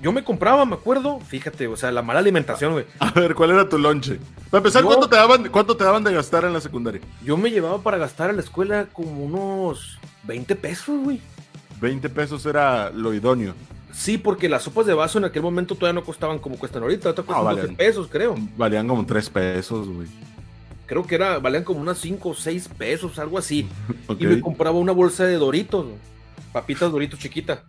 yo 0.01 0.13
me 0.13 0.23
compraba, 0.23 0.65
me 0.65 0.75
acuerdo, 0.75 1.21
fíjate, 1.21 1.67
o 1.67 1.77
sea, 1.77 1.91
la 1.91 2.03
mala 2.03 2.21
alimentación, 2.21 2.73
güey. 2.73 2.85
A 3.01 3.11
ver, 3.11 3.35
¿cuál 3.35 3.51
era 3.51 3.69
tu 3.69 3.79
lonche? 3.79 4.19
Para 4.51 4.61
empezar, 4.61 4.85
¿cuánto, 4.85 5.09
te 5.09 5.17
daban, 5.17 5.49
¿cuánto 5.49 5.77
te 5.77 5.85
daban 5.85 6.05
de 6.05 6.13
gastar 6.13 6.45
en 6.45 6.53
la 6.53 6.61
secundaria? 6.61 7.01
Yo 7.25 7.37
me 7.37 7.51
llevaba 7.51 7.83
para 7.83 7.99
gastar 7.99 8.31
a 8.31 8.33
la 8.33 8.41
escuela 8.41 8.87
como 8.93 9.25
unos 9.25 9.99
20 10.25 10.55
pesos, 10.57 11.03
güey. 11.03 11.21
20 11.81 12.09
pesos 12.11 12.47
era 12.47 12.91
lo 12.91 13.13
idóneo. 13.13 13.55
Sí, 13.93 14.19
porque 14.19 14.49
las 14.49 14.63
sopas 14.63 14.87
de 14.87 14.95
vaso 14.95 15.19
en 15.19 15.25
aquel 15.25 15.43
momento 15.43 15.75
todavía 15.75 16.01
no 16.01 16.05
costaban 16.05 16.39
como 16.39 16.57
cuestan 16.57 16.83
ahorita, 16.83 17.11
ahorita 17.11 17.23
cuestan 17.23 17.57
12 17.57 17.69
pesos, 17.75 18.09
creo. 18.11 18.35
Valían 18.57 18.89
como 18.89 19.07
3 19.07 19.31
pesos, 19.31 19.89
güey. 19.89 20.09
Creo 20.87 21.07
que 21.07 21.15
era, 21.15 21.39
valían 21.39 21.65
como 21.65 21.81
unas 21.81 21.99
5 21.99 22.29
o 22.29 22.35
6 22.35 22.69
pesos, 22.77 23.19
algo 23.19 23.39
así. 23.39 23.69
Y 24.19 24.27
me 24.27 24.41
compraba 24.41 24.79
una 24.79 24.93
bolsa 24.93 25.25
de 25.25 25.35
doritos, 25.35 25.87
papitas 26.53 26.91
doritos 26.91 27.19
chiquita. 27.19 27.63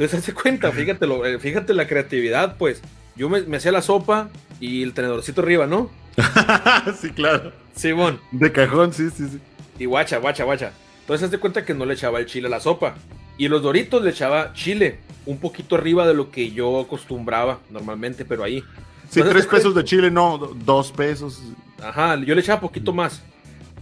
Entonces, 0.00 0.18
hace 0.22 0.32
cuenta, 0.32 0.72
fíjate, 0.72 1.06
eh, 1.06 1.38
fíjate 1.38 1.74
la 1.74 1.86
creatividad, 1.86 2.56
pues. 2.56 2.80
Yo 3.16 3.28
me, 3.28 3.56
hacía 3.56 3.70
la 3.70 3.82
sopa 3.82 4.30
y 4.60 4.82
el 4.82 4.94
tenedorcito 4.94 5.42
arriba, 5.42 5.66
¿no? 5.66 5.90
sí, 7.00 7.10
claro. 7.10 7.52
Simón. 7.74 8.18
De 8.32 8.50
cajón, 8.50 8.94
sí, 8.94 9.10
sí, 9.10 9.28
sí. 9.28 9.38
Y 9.78 9.84
guacha, 9.84 10.18
guacha, 10.18 10.44
guacha. 10.44 10.72
Entonces, 11.00 11.24
haz 11.24 11.30
de 11.30 11.38
cuenta 11.38 11.66
que 11.66 11.74
no 11.74 11.84
le 11.84 11.94
echaba 11.94 12.18
el 12.18 12.26
chile 12.26 12.46
a 12.46 12.50
la 12.50 12.60
sopa. 12.60 12.94
Y 13.36 13.48
los 13.48 13.62
doritos 13.62 14.02
le 14.02 14.10
echaba 14.10 14.54
chile, 14.54 15.00
un 15.26 15.38
poquito 15.38 15.74
arriba 15.74 16.06
de 16.06 16.14
lo 16.14 16.30
que 16.30 16.50
yo 16.50 16.80
acostumbraba 16.80 17.60
normalmente, 17.68 18.24
pero 18.24 18.42
ahí. 18.42 18.64
Sí, 19.10 19.20
tres 19.22 19.46
pesos 19.46 19.74
de 19.74 19.84
chile, 19.84 20.10
no, 20.10 20.38
dos 20.38 20.92
pesos. 20.92 21.42
Ajá, 21.82 22.16
yo 22.16 22.34
le 22.34 22.40
echaba 22.40 22.60
poquito 22.60 22.92
más 22.92 23.22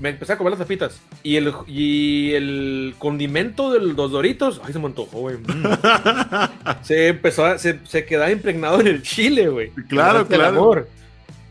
me 0.01 0.11
empecé 0.11 0.33
a 0.33 0.39
comer 0.39 0.53
las 0.53 0.61
tapitas. 0.61 1.01
Y 1.23 1.37
el, 1.37 1.53
y 1.67 2.33
el 2.33 2.95
condimento 2.99 3.73
de 3.73 3.81
los 3.81 4.11
doritos, 4.11 4.61
ay, 4.65 4.73
se 4.73 4.79
me 4.79 4.87
antojó, 4.87 5.21
güey. 5.21 5.37
Mm. 5.37 6.83
se 6.83 7.09
empezó 7.09 7.45
a, 7.45 7.59
se, 7.59 7.81
se, 7.85 8.05
quedaba 8.05 8.31
impregnado 8.31 8.81
en 8.81 8.87
el 8.87 9.03
chile, 9.03 9.49
güey. 9.49 9.71
Claro, 9.89 10.27
claro. 10.27 10.87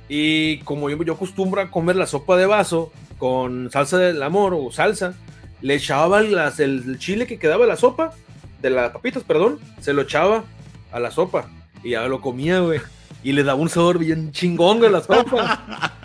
Y 0.09 0.59
como 0.59 0.89
yo, 0.89 1.03
yo 1.03 1.13
acostumbro 1.13 1.61
a 1.61 1.69
comer 1.69 1.95
la 1.95 2.07
sopa 2.07 2.37
de 2.37 2.45
vaso 2.45 2.91
con 3.17 3.69
salsa 3.71 3.97
del 3.97 4.23
amor 4.23 4.53
o 4.53 4.71
salsa, 4.71 5.13
le 5.61 5.75
echaba 5.75 6.21
las, 6.21 6.59
el, 6.59 6.97
chile 6.99 7.27
que 7.27 7.39
quedaba 7.39 7.63
de 7.63 7.69
la 7.69 7.75
sopa, 7.75 8.13
de 8.61 8.69
las 8.69 8.91
papitas, 8.91 9.23
perdón, 9.23 9.59
se 9.81 9.93
lo 9.93 10.03
echaba 10.03 10.45
a 10.91 10.99
la 10.99 11.11
sopa. 11.11 11.49
Y 11.83 11.91
ya 11.91 12.07
lo 12.07 12.21
comía, 12.21 12.59
güey 12.59 12.79
y 13.23 13.33
le 13.33 13.43
daba 13.43 13.59
un 13.59 13.69
sabor 13.69 13.99
bien 13.99 14.31
chingón 14.31 14.79
de 14.79 14.89
la 14.89 15.01
sopa. 15.01 15.93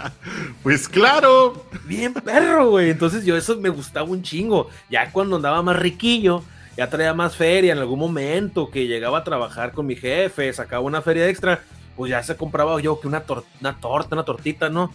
pues 0.62 0.88
claro. 0.88 1.66
Bien 1.84 2.14
perro, 2.14 2.70
güey. 2.70 2.90
Entonces 2.90 3.24
yo 3.24 3.36
eso 3.36 3.56
me 3.58 3.68
gustaba 3.68 4.08
un 4.08 4.22
chingo. 4.22 4.68
Ya 4.90 5.10
cuando 5.10 5.36
andaba 5.36 5.62
más 5.62 5.78
riquillo, 5.78 6.42
ya 6.76 6.88
traía 6.88 7.14
más 7.14 7.36
feria 7.36 7.72
en 7.72 7.78
algún 7.78 7.98
momento 7.98 8.70
que 8.70 8.86
llegaba 8.86 9.18
a 9.18 9.24
trabajar 9.24 9.72
con 9.72 9.86
mi 9.86 9.96
jefe, 9.96 10.52
sacaba 10.52 10.82
una 10.82 11.02
feria 11.02 11.28
extra, 11.28 11.62
pues 11.96 12.10
ya 12.10 12.22
se 12.22 12.36
compraba 12.36 12.80
yo 12.80 12.98
que 13.00 13.08
una, 13.08 13.22
una 13.60 13.78
torta, 13.78 14.14
una 14.14 14.24
tortita, 14.24 14.68
¿no? 14.68 14.92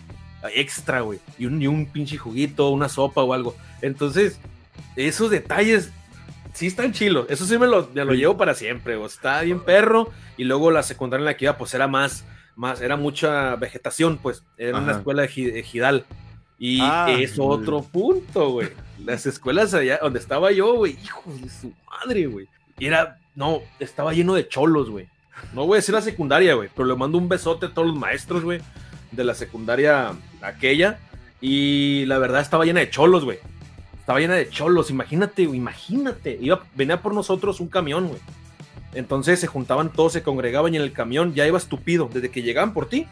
Extra, 0.54 1.02
güey. 1.02 1.20
Y 1.38 1.46
un, 1.46 1.62
y 1.62 1.68
un 1.68 1.86
pinche 1.86 2.18
juguito, 2.18 2.70
una 2.70 2.90
sopa 2.90 3.22
o 3.22 3.34
algo. 3.34 3.56
Entonces, 3.82 4.40
esos 4.96 5.30
detalles 5.30 5.92
sí 6.54 6.68
están 6.68 6.94
chilos. 6.94 7.28
Eso 7.30 7.46
sí 7.46 7.58
me 7.58 7.68
lo, 7.68 7.90
me 7.94 8.06
lo 8.06 8.14
llevo 8.14 8.38
para 8.38 8.56
siempre. 8.56 8.96
O 8.96 9.06
está 9.06 9.42
bien 9.42 9.60
perro. 9.60 10.10
Y 10.38 10.44
luego 10.44 10.72
la 10.72 10.84
secundaria 10.84 11.22
en 11.22 11.26
la 11.26 11.38
que 11.38 11.46
iba, 11.46 11.58
pues 11.58 11.74
era 11.74 11.88
más, 11.88 12.24
más, 12.58 12.82
era 12.82 12.98
mucha 12.98 13.56
vegetación, 13.56 14.18
pues. 14.18 14.44
Era 14.58 14.80
una 14.80 14.94
escuela 14.94 15.22
de 15.22 15.64
Gidal. 15.64 16.06
Y 16.60 16.80
ah, 16.82 17.08
es 17.10 17.38
otro 17.38 17.84
punto, 17.84 18.50
güey. 18.50 18.70
Las 19.06 19.26
escuelas 19.28 19.74
allá 19.76 20.00
donde 20.02 20.20
estaba 20.20 20.52
yo, 20.52 20.74
güey, 20.74 20.98
hijo 21.04 21.24
de 21.40 21.50
su 21.50 21.72
madre, 21.90 22.26
güey. 22.26 22.48
Era, 22.80 23.20
no, 23.36 23.62
estaba 23.80 24.14
lleno 24.14 24.34
de 24.34 24.48
cholos, 24.48 24.90
güey. 24.90 25.08
No 25.54 25.68
voy 25.68 25.76
a 25.76 25.80
decir 25.80 25.94
la 25.94 26.02
secundaria, 26.02 26.56
güey, 26.56 26.70
pero 26.76 26.88
le 26.88 26.96
mando 26.96 27.20
un 27.20 27.30
besote 27.30 27.68
a 27.68 27.74
todos 27.74 27.90
los 27.90 27.98
maestros, 27.98 28.44
güey, 28.44 28.60
de 29.12 29.24
la 29.24 29.36
secundaria 29.36 30.14
aquella. 30.42 31.00
Y 31.40 32.06
la 32.06 32.18
verdad 32.18 32.42
estaba 32.42 32.66
llena 32.66 32.80
de 32.80 32.90
cholos, 32.90 33.24
güey. 33.24 33.38
Estaba 34.00 34.20
llena 34.20 34.34
de 34.34 34.50
cholos, 34.50 34.90
imagínate, 34.90 35.46
güey, 35.46 35.60
imagínate. 35.60 36.40
Iba, 36.42 36.64
venía 36.74 37.04
por 37.04 37.14
nosotros 37.14 37.60
un 37.60 37.68
camión, 37.68 38.08
güey. 38.08 38.20
Entonces 38.98 39.40
se 39.40 39.46
juntaban 39.46 39.94
todos, 39.94 40.14
se 40.14 40.24
congregaban 40.24 40.74
y 40.74 40.78
en 40.78 40.84
el 40.84 40.92
camión 40.92 41.36
ya 41.36 41.46
ibas 41.46 41.68
tupido. 41.68 42.10
Desde 42.12 42.30
que 42.30 42.42
llegaban 42.42 42.74
por 42.74 42.90
ti, 42.90 43.06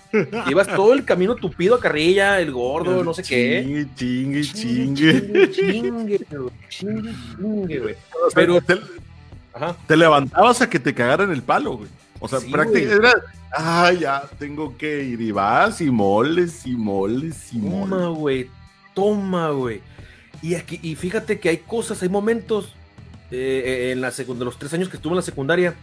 ibas 0.47 0.67
todo 0.67 0.93
el 0.93 1.05
camino 1.05 1.35
tupido 1.35 1.75
a 1.75 1.79
carrilla, 1.79 2.39
el 2.39 2.51
gordo, 2.51 3.03
no 3.03 3.13
sé 3.13 3.21
qué. 3.21 3.63
Chingue, 3.95 4.41
chingue, 4.41 4.41
chingue. 4.41 5.51
Chingue, 5.51 6.25
chingue, 6.69 7.79
güey. 7.79 7.95
Pero 8.33 8.59
te, 8.61 8.77
te, 9.87 9.95
levantabas 9.95 10.61
a 10.61 10.69
que 10.69 10.79
te 10.79 10.93
cagaran 10.93 11.31
el 11.31 11.43
palo, 11.43 11.77
güey. 11.77 11.89
O 12.19 12.27
sea, 12.27 12.39
prácticamente 12.39 12.95
era, 12.95 13.13
ah, 13.55 13.91
ya 13.91 14.23
tengo 14.39 14.75
que 14.77 15.03
ir 15.03 15.21
y 15.21 15.31
vas 15.31 15.81
y 15.81 15.91
moles 15.91 16.65
y 16.65 16.71
moles 16.71 17.53
y 17.53 17.57
moles. 17.57 17.89
Toma, 17.89 18.07
güey, 18.07 18.49
toma, 18.95 19.49
güey. 19.51 19.81
Y, 20.41 20.55
aquí, 20.55 20.79
y 20.81 20.95
fíjate 20.95 21.39
que 21.39 21.49
hay 21.49 21.57
cosas, 21.57 22.01
hay 22.01 22.09
momentos 22.09 22.73
eh, 23.35 23.63
eh, 23.65 23.91
en 23.91 23.99
la 23.99 24.11
de 24.11 24.45
los 24.45 24.57
tres 24.57 24.73
años 24.73 24.87
que 24.87 24.95
estuve 24.95 25.11
en 25.11 25.17
la 25.17 25.21
secundaria, 25.21 25.75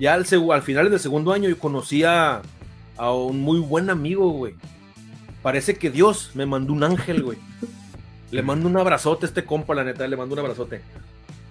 ya 0.00 0.14
al, 0.14 0.26
al 0.52 0.62
final 0.62 0.90
del 0.90 0.98
segundo 0.98 1.32
año 1.32 1.48
yo 1.48 1.58
conocí 1.58 2.02
a, 2.02 2.42
un 2.98 3.40
muy 3.40 3.60
buen 3.60 3.90
amigo, 3.90 4.30
güey. 4.30 4.54
Parece 5.40 5.76
que 5.76 5.90
Dios 5.90 6.32
me 6.34 6.46
mandó 6.46 6.72
un 6.72 6.82
ángel, 6.82 7.22
güey. 7.22 7.38
Le 8.32 8.42
mando 8.42 8.68
un 8.68 8.76
abrazote 8.76 9.26
a 9.26 9.28
este 9.28 9.44
compa, 9.44 9.74
la 9.76 9.84
neta, 9.84 10.08
le 10.08 10.16
mando 10.16 10.34
un 10.34 10.40
abrazote. 10.40 10.82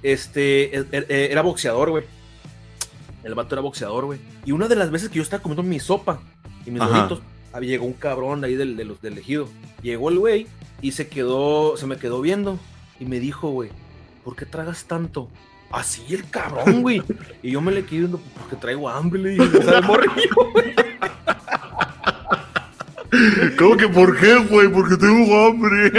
Este, 0.04 0.78
e, 0.78 0.86
e, 0.92 1.06
e, 1.08 1.32
era 1.32 1.42
boxeador, 1.42 1.92
güey. 1.92 2.04
El 3.24 3.34
vato 3.34 3.56
era 3.56 3.62
boxeador, 3.62 4.06
güey. 4.06 4.20
Y 4.46 4.52
una 4.52 4.68
de 4.68 4.76
las 4.76 4.92
veces 4.92 5.10
que 5.10 5.16
yo 5.16 5.24
estaba 5.24 5.42
comiendo 5.42 5.64
mi 5.64 5.80
sopa 5.80 6.20
y 6.66 6.72
mis 6.72 6.82
doritos, 6.82 7.22
llegó 7.62 7.86
un 7.86 7.94
cabrón 7.94 8.44
ahí 8.44 8.56
del, 8.56 8.76
de 8.76 8.84
los 8.84 9.02
del 9.02 9.18
ejido. 9.18 9.48
Llegó 9.82 10.10
el 10.10 10.20
güey 10.20 10.48
y 10.82 10.92
se 10.92 11.08
quedó, 11.08 11.78
se 11.78 11.88
me 11.88 11.96
quedó 11.96 12.22
viendo 12.22 12.60
y 13.00 13.06
me 13.06 13.22
dijo, 13.22 13.50
güey, 13.50 13.72
¿por 14.28 14.36
qué 14.36 14.46
tragas 14.46 14.84
tanto? 14.84 15.30
Así 15.72 16.04
el 16.14 16.30
cabrón, 16.30 16.82
güey. 16.82 17.02
Y 17.42 17.52
yo 17.52 17.62
me 17.62 17.72
le 17.72 17.86
quedé 17.86 18.00
viendo, 18.00 18.20
porque 18.38 18.58
traigo 18.58 18.90
hambre, 18.90 19.22
le 19.22 19.30
dije, 19.30 19.82
morrillo, 19.88 20.52
güey. 20.52 20.76
¿Cómo 23.58 23.78
que 23.78 23.88
por 23.88 24.20
qué, 24.20 24.36
güey? 24.36 24.68
Porque 24.68 24.98
tengo 24.98 25.48
hambre. 25.48 25.94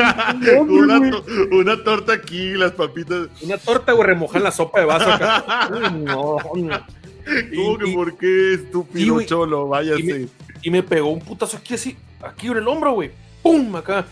una, 0.61 1.23
una, 1.53 1.83
torta 1.83 2.13
aquí, 2.13 2.53
las 2.53 2.73
papitas. 2.73 3.29
Una 3.41 3.57
torta, 3.57 3.93
güey, 3.93 4.07
remojar 4.07 4.43
la 4.43 4.51
sopa 4.51 4.81
de 4.81 4.85
vaso 4.85 5.11
acá. 5.11 5.71
no, 5.71 5.89
no. 5.91 6.37
¿Cómo 6.45 7.79
que 7.79 7.93
por 7.95 8.19
qué, 8.19 8.55
estúpido 8.57 9.23
cholo? 9.23 9.69
Váyase. 9.69 10.29
Y 10.61 10.71
me, 10.71 10.83
pegó 10.83 11.09
un 11.09 11.21
putazo 11.21 11.57
aquí 11.57 11.73
así, 11.73 11.97
aquí 12.21 12.49
en 12.49 12.59
el 12.59 12.69
hombro, 12.69 12.93
güey. 12.93 13.11
¡Pum! 13.43 13.75
Acá. 13.75 14.05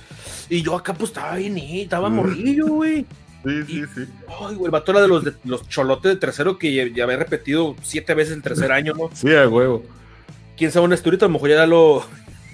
Y 0.49 0.63
yo 0.63 0.75
acá, 0.75 0.95
pues 0.95 1.11
estaba 1.11 1.37
bien, 1.37 1.59
estaba 1.59 2.09
morrillo, 2.09 2.69
güey. 2.69 3.05
Sí, 3.47 3.63
sí, 3.65 3.85
sí. 3.95 4.09
Ay, 4.27 4.57
güey, 4.57 4.73
el 4.75 4.83
era 4.89 5.01
de 5.01 5.07
los, 5.07 5.23
de 5.23 5.33
los 5.45 5.69
cholotes 5.69 6.13
de 6.13 6.19
tercero 6.19 6.59
que 6.59 6.91
ya, 6.93 7.05
había 7.05 7.17
repetido 7.17 7.77
siete 7.81 8.13
veces 8.15 8.35
el 8.35 8.43
tercer 8.43 8.73
año, 8.73 8.93
¿no? 8.95 9.09
Sí, 9.15 9.33
a 9.33 9.49
huevo. 9.49 9.85
¿Quién 10.57 10.73
sabe 10.73 10.87
un 10.87 10.93
esturito? 10.93 11.27
A 11.27 11.29
lo 11.29 11.35
mejor 11.35 11.51
ya 11.51 11.65
lo. 11.65 12.05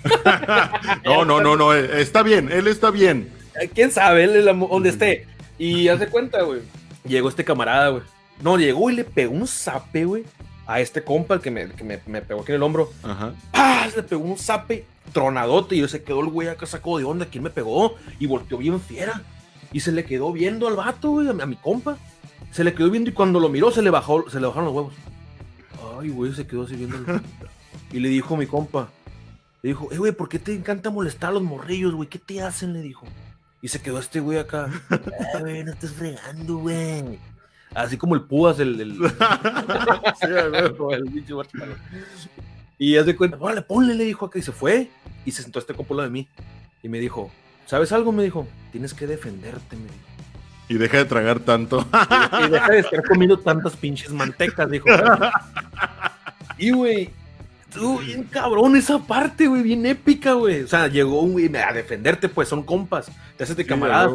no, 1.05 1.25
no, 1.25 1.41
no, 1.41 1.57
no. 1.57 1.75
Eh, 1.75 2.03
está 2.03 2.23
bien, 2.23 2.53
él 2.53 2.67
está 2.67 2.91
bien. 2.91 3.31
Eh, 3.59 3.71
¿Quién 3.75 3.91
sabe? 3.91 4.25
Él, 4.25 4.45
donde 4.45 4.91
esté. 4.91 5.27
Y 5.59 5.89
hace 5.89 6.09
cuenta, 6.09 6.43
güey. 6.43 6.61
Llegó 7.07 7.31
este 7.31 7.45
camarada, 7.45 7.89
güey. 7.89 8.03
No, 8.43 8.59
llegó 8.59 8.91
y 8.91 8.97
le 8.97 9.05
pegó 9.05 9.33
un 9.33 9.47
zape, 9.47 10.05
güey. 10.05 10.25
A 10.67 10.81
este 10.81 11.03
compa, 11.03 11.35
el 11.35 11.41
que 11.41 11.51
me, 11.51 11.71
que 11.71 11.85
me, 11.85 12.21
pegó 12.21 12.43
aquí 12.43 12.53
en 12.53 12.57
el 12.57 12.63
hombro. 12.63 12.93
Ajá. 13.03 13.33
¡Pah! 13.51 13.89
Le 13.97 14.03
pegó 14.03 14.25
un 14.25 14.37
zape 14.37 14.85
tronadote. 15.15 15.75
Y 15.75 15.79
yo 15.79 15.89
se 15.89 16.03
quedó 16.03 16.21
el 16.21 16.27
güey 16.27 16.49
acá 16.49 16.67
sacó 16.67 16.99
de 16.99 17.05
onda. 17.05 17.25
¿Quién 17.25 17.45
me 17.45 17.51
pegó? 17.51 17.97
Y 18.19 18.27
volteó 18.27 18.59
bien 18.59 18.79
fiera. 18.79 19.23
Y 19.73 19.81
se 19.81 19.93
le 19.93 20.05
quedó 20.05 20.33
viendo 20.33 20.69
al 20.69 20.77
vato, 20.77 21.11
güey, 21.11 21.29
a, 21.29 21.47
mi 21.47 21.57
compa. 21.57 21.97
Se 22.51 22.65
le 22.65 22.75
quedó 22.75 22.91
viendo 22.91 23.11
y 23.11 23.15
cuando 23.15 23.41
lo 23.41 23.49
miró 23.49 23.71
se 23.71 23.83
le 23.83 23.91
bajó, 23.91 24.29
se 24.29 24.39
le 24.39 24.47
bajaron 24.47 24.67
los 24.67 24.75
huevos. 24.75 24.95
Ay, 25.99 26.11
güey, 26.11 26.35
se 26.35 26.47
quedó 26.47 26.65
así 26.65 26.77
viendo. 26.77 26.99
y 27.93 28.01
le 28.01 28.09
dijo 28.09 28.35
a 28.35 28.39
mi 28.39 28.47
compa, 28.47 28.91
le 29.63 29.71
dijo, 29.71 29.89
eh, 29.93 29.99
güey, 29.99 30.13
¿por 30.13 30.29
qué 30.29 30.39
te 30.39 30.55
encanta 30.55 30.91
molestar 30.91 31.31
a 31.31 31.35
los 31.35 31.43
morrillos, 31.43 31.95
güey? 31.95 32.09
¿Qué 32.09 32.19
te 32.19 32.43
hacen? 32.43 32.73
Le 32.73 32.81
dijo. 32.81 33.07
Y 33.63 33.69
se 33.69 33.81
quedó 33.81 34.01
este 34.01 34.19
güey 34.19 34.39
acá. 34.39 34.69
Eh, 34.91 35.41
güey, 35.41 35.65
no 35.65 35.73
estás 35.73 35.93
fregando, 35.93 36.57
güey. 36.57 37.19
Así 37.75 37.97
como 37.97 38.15
el 38.17 38.23
púas, 38.23 38.59
el. 38.59 38.81
el... 38.81 38.93
sí, 40.21 40.27
güey. 40.77 40.95
el 40.95 41.05
bicho 41.05 41.41
Y 42.77 42.97
haz 42.97 43.07
de 43.07 43.17
cuenta, 43.17 43.39
órale, 43.41 43.63
ponle, 43.63 43.95
le 43.95 44.05
dijo 44.05 44.27
acá. 44.27 44.39
Y 44.39 44.43
se 44.43 44.53
fue. 44.53 44.91
Y 45.25 45.31
se 45.31 45.43
sentó 45.43 45.61
este 45.61 45.75
compa 45.75 46.03
de 46.03 46.11
mí. 46.11 46.29
Y 46.83 46.89
me 46.89 46.99
dijo, 46.99 47.31
¿Sabes 47.67 47.93
algo? 47.93 48.13
Me 48.13 48.23
dijo, 48.25 48.47
tienes 48.71 48.95
que 48.95 49.07
defenderte, 49.07 49.77
me 49.77 49.85
dijo. 49.85 50.13
Y 50.69 50.75
deja 50.75 50.99
de 50.99 51.05
tragar 51.05 51.41
tanto. 51.41 51.87
Y, 52.47 52.51
deja 52.51 52.71
de 52.71 52.79
estar 52.79 53.03
comiendo 53.05 53.39
tantas 53.39 53.77
pinches 53.77 54.11
mantecas, 54.11 54.71
dijo. 54.71 54.89
Y, 56.59 56.71
güey, 56.71 57.11
tú, 57.73 57.99
bien 57.99 58.25
cabrón 58.25 58.77
esa 58.77 58.99
parte, 58.99 59.49
güey, 59.49 59.63
bien 59.63 59.85
épica, 59.85 60.35
güey. 60.35 60.63
O 60.63 60.69
sea, 60.69 60.87
llegó 60.89 61.21
un 61.21 61.33
güey 61.33 61.55
a 61.57 61.73
defenderte, 61.73 62.29
pues 62.29 62.49
son 62.49 62.63
compas. 62.63 63.11
Te 63.37 63.45
haces 63.45 63.57
de 63.57 63.67
camarada. 63.67 64.11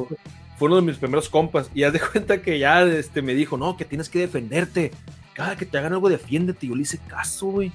Fue 0.58 0.68
uno 0.68 0.78
de 0.78 0.82
mis 0.82 0.98
primeros 0.98 1.30
compas. 1.30 1.70
Y 1.76 1.84
haz 1.84 1.94
de 1.94 2.00
cuenta 2.00 2.42
que 2.42 2.58
ya 2.58 2.84
este, 2.84 3.22
me 3.22 3.36
dijo, 3.36 3.58
no, 3.58 3.78
que 3.78 3.86
tienes 3.86 4.10
que 4.10 4.20
defenderte. 4.20 4.92
Cada 5.34 5.56
que 5.56 5.66
te 5.66 5.78
hagan 5.78 5.94
algo, 5.94 6.10
defiéndete. 6.10 6.66
Y 6.66 6.70
yo 6.70 6.76
le 6.76 6.82
hice 6.84 7.00
caso, 7.08 7.48
güey. 7.48 7.72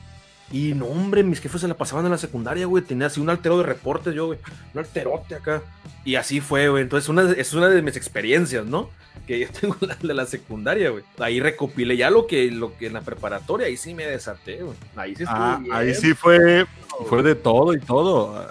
Y 0.52 0.74
no, 0.74 0.84
hombre, 0.84 1.22
mis 1.22 1.40
jefes 1.40 1.62
se 1.62 1.68
la 1.68 1.78
pasaban 1.78 2.04
en 2.04 2.10
la 2.12 2.18
secundaria, 2.18 2.66
güey. 2.66 2.84
Tenía 2.84 3.06
así 3.06 3.20
un 3.20 3.30
altero 3.30 3.56
de 3.56 3.64
reportes, 3.64 4.14
yo, 4.14 4.26
güey. 4.26 4.38
Un 4.74 4.80
alterote 4.80 5.34
acá. 5.34 5.62
Y 6.04 6.16
así 6.16 6.42
fue, 6.42 6.68
güey. 6.68 6.82
Entonces, 6.82 7.08
una, 7.08 7.30
es 7.32 7.54
una 7.54 7.70
de 7.70 7.80
mis 7.80 7.96
experiencias, 7.96 8.66
¿no? 8.66 8.90
Que 9.26 9.40
yo 9.40 9.46
tengo 9.60 9.76
la 9.80 9.94
de 9.94 10.12
la 10.12 10.26
secundaria, 10.26 10.90
güey. 10.90 11.04
Ahí 11.18 11.40
recopilé 11.40 11.96
ya 11.96 12.10
lo 12.10 12.26
que, 12.26 12.50
lo 12.50 12.76
que 12.76 12.88
en 12.88 12.92
la 12.92 13.00
preparatoria, 13.00 13.66
ahí 13.66 13.78
sí 13.78 13.94
me 13.94 14.04
desaté, 14.04 14.62
güey. 14.62 14.76
Ahí 14.94 15.16
sí 15.16 15.24
ah, 15.26 15.58
Ahí 15.72 15.94
sí 15.94 16.12
fue, 16.12 16.66
fue 17.06 17.22
de 17.22 17.34
todo 17.34 17.72
y 17.72 17.80
todo. 17.80 18.46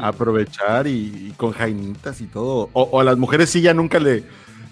Aprovechar 0.00 0.86
y, 0.86 1.32
con 1.38 1.52
jainitas 1.52 2.20
y 2.20 2.26
todo. 2.26 2.68
O, 2.74 2.82
o 2.82 3.00
a 3.00 3.04
las 3.04 3.16
mujeres 3.16 3.48
sí 3.48 3.62
ya 3.62 3.72
nunca 3.72 3.98
le. 3.98 4.22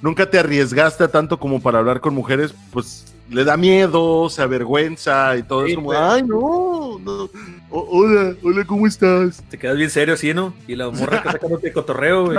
Nunca 0.03 0.29
te 0.29 0.39
arriesgaste 0.39 1.09
tanto 1.09 1.39
como 1.39 1.63
para 1.63 1.79
hablar 1.79 2.03
con 2.03 2.15
mujeres, 2.15 2.55
pues 2.71 3.16
le 3.29 3.45
da 3.45 3.57
miedo, 3.57 4.29
se 4.31 4.43
avergüenza 4.43 5.37
y 5.37 5.43
todo 5.43 5.67
eso. 5.67 5.83
Pues. 5.83 5.99
Ay, 5.99 6.23
no, 6.23 6.99
no. 6.99 7.29
hola, 7.71 8.35
hola, 8.43 8.65
¿cómo 8.65 8.87
estás? 8.87 9.43
Te 9.51 9.59
quedas 9.59 9.77
bien 9.77 9.91
serio 9.91 10.15
así, 10.15 10.33
¿no? 10.33 10.55
Y 10.69 10.77
la 10.77 10.91
morra 10.91 11.23
que 11.23 11.31
sacándote 11.33 11.73
cotorreo, 11.73 12.27
güey. 12.27 12.39